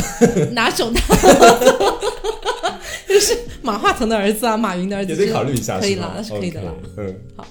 [0.53, 1.01] 哪种大？
[3.09, 6.73] 就是马化腾的儿子啊，马云的儿子，也得考虑一下，可以是吗啦，那是可以的啦。
[6.97, 7.45] OK，嗯，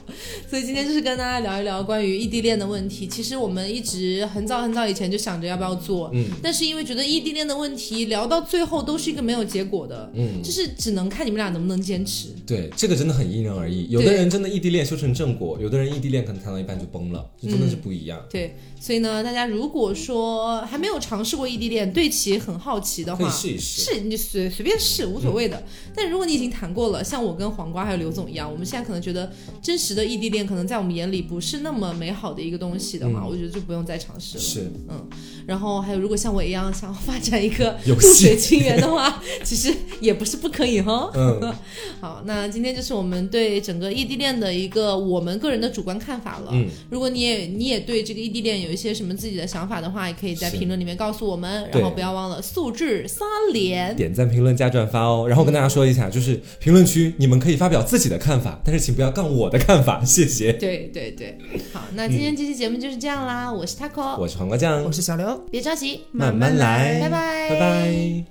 [0.49, 3.07] 所以今天就是跟大家聊一聊关于异地恋的问题。
[3.07, 12.29] 其实我们一直很早很早以前就想着要不要做，嗯但是因为觉得异地恋的问题聊到最后都是一个没有结果的，嗯就是只能看你们俩能不能坚持。
[12.45, 13.89] 对，这个真的很因人而异。
[13.89, 18.21] 有的人真的异地恋修成正果，有的人异地恋可能谈到一半就崩了，就真的是不一样。
[18.29, 23.81] 对，所以呢，大家如果说还没有尝试过异地恋，对其很好奇的可以话，试一试。
[23.81, 25.61] 是你随随便试无所谓的。
[25.95, 29.31] 但如果你已经谈过了，像我跟黄瓜还有刘总一样，我们现在可能觉得
[29.61, 34.43] 真实的异地恋可能在我们眼里不是那么美好的一个东西的话，嗯我觉得就不用再尝试了。
[34.43, 35.07] 是，嗯
[35.47, 41.11] 然后还有，如果像我一样想要发展一个 露水情缘的话，其实也不是不可以哈。
[41.15, 41.53] 嗯，
[41.99, 46.51] 好，那今天就是我们对整个异地恋的一个我们个人的主观看法了。
[46.53, 51.69] 嗯，如果你也你也对这个异地恋有一些什么自己的想法的话，也可以在评论里面告诉我们。
[51.71, 53.95] 对然后不要忘了素质三连。
[53.95, 55.20] 点赞、评论加转发哦。
[55.27, 60.53] 然后跟大家说一下，就是评论区你们可以发表自己的看法，但是请不要杠我的看法，谢谢。
[60.53, 61.37] 对对对。
[61.73, 64.19] 好，那今天这期节目就是这样啦，我是 Taco。
[64.19, 65.37] 我是黄瓜酱，我是小刘。
[65.51, 66.99] 别着急，慢慢来。
[67.01, 67.49] 拜拜。
[67.49, 68.25] 拜拜。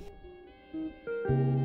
[1.27, 1.60] 拜。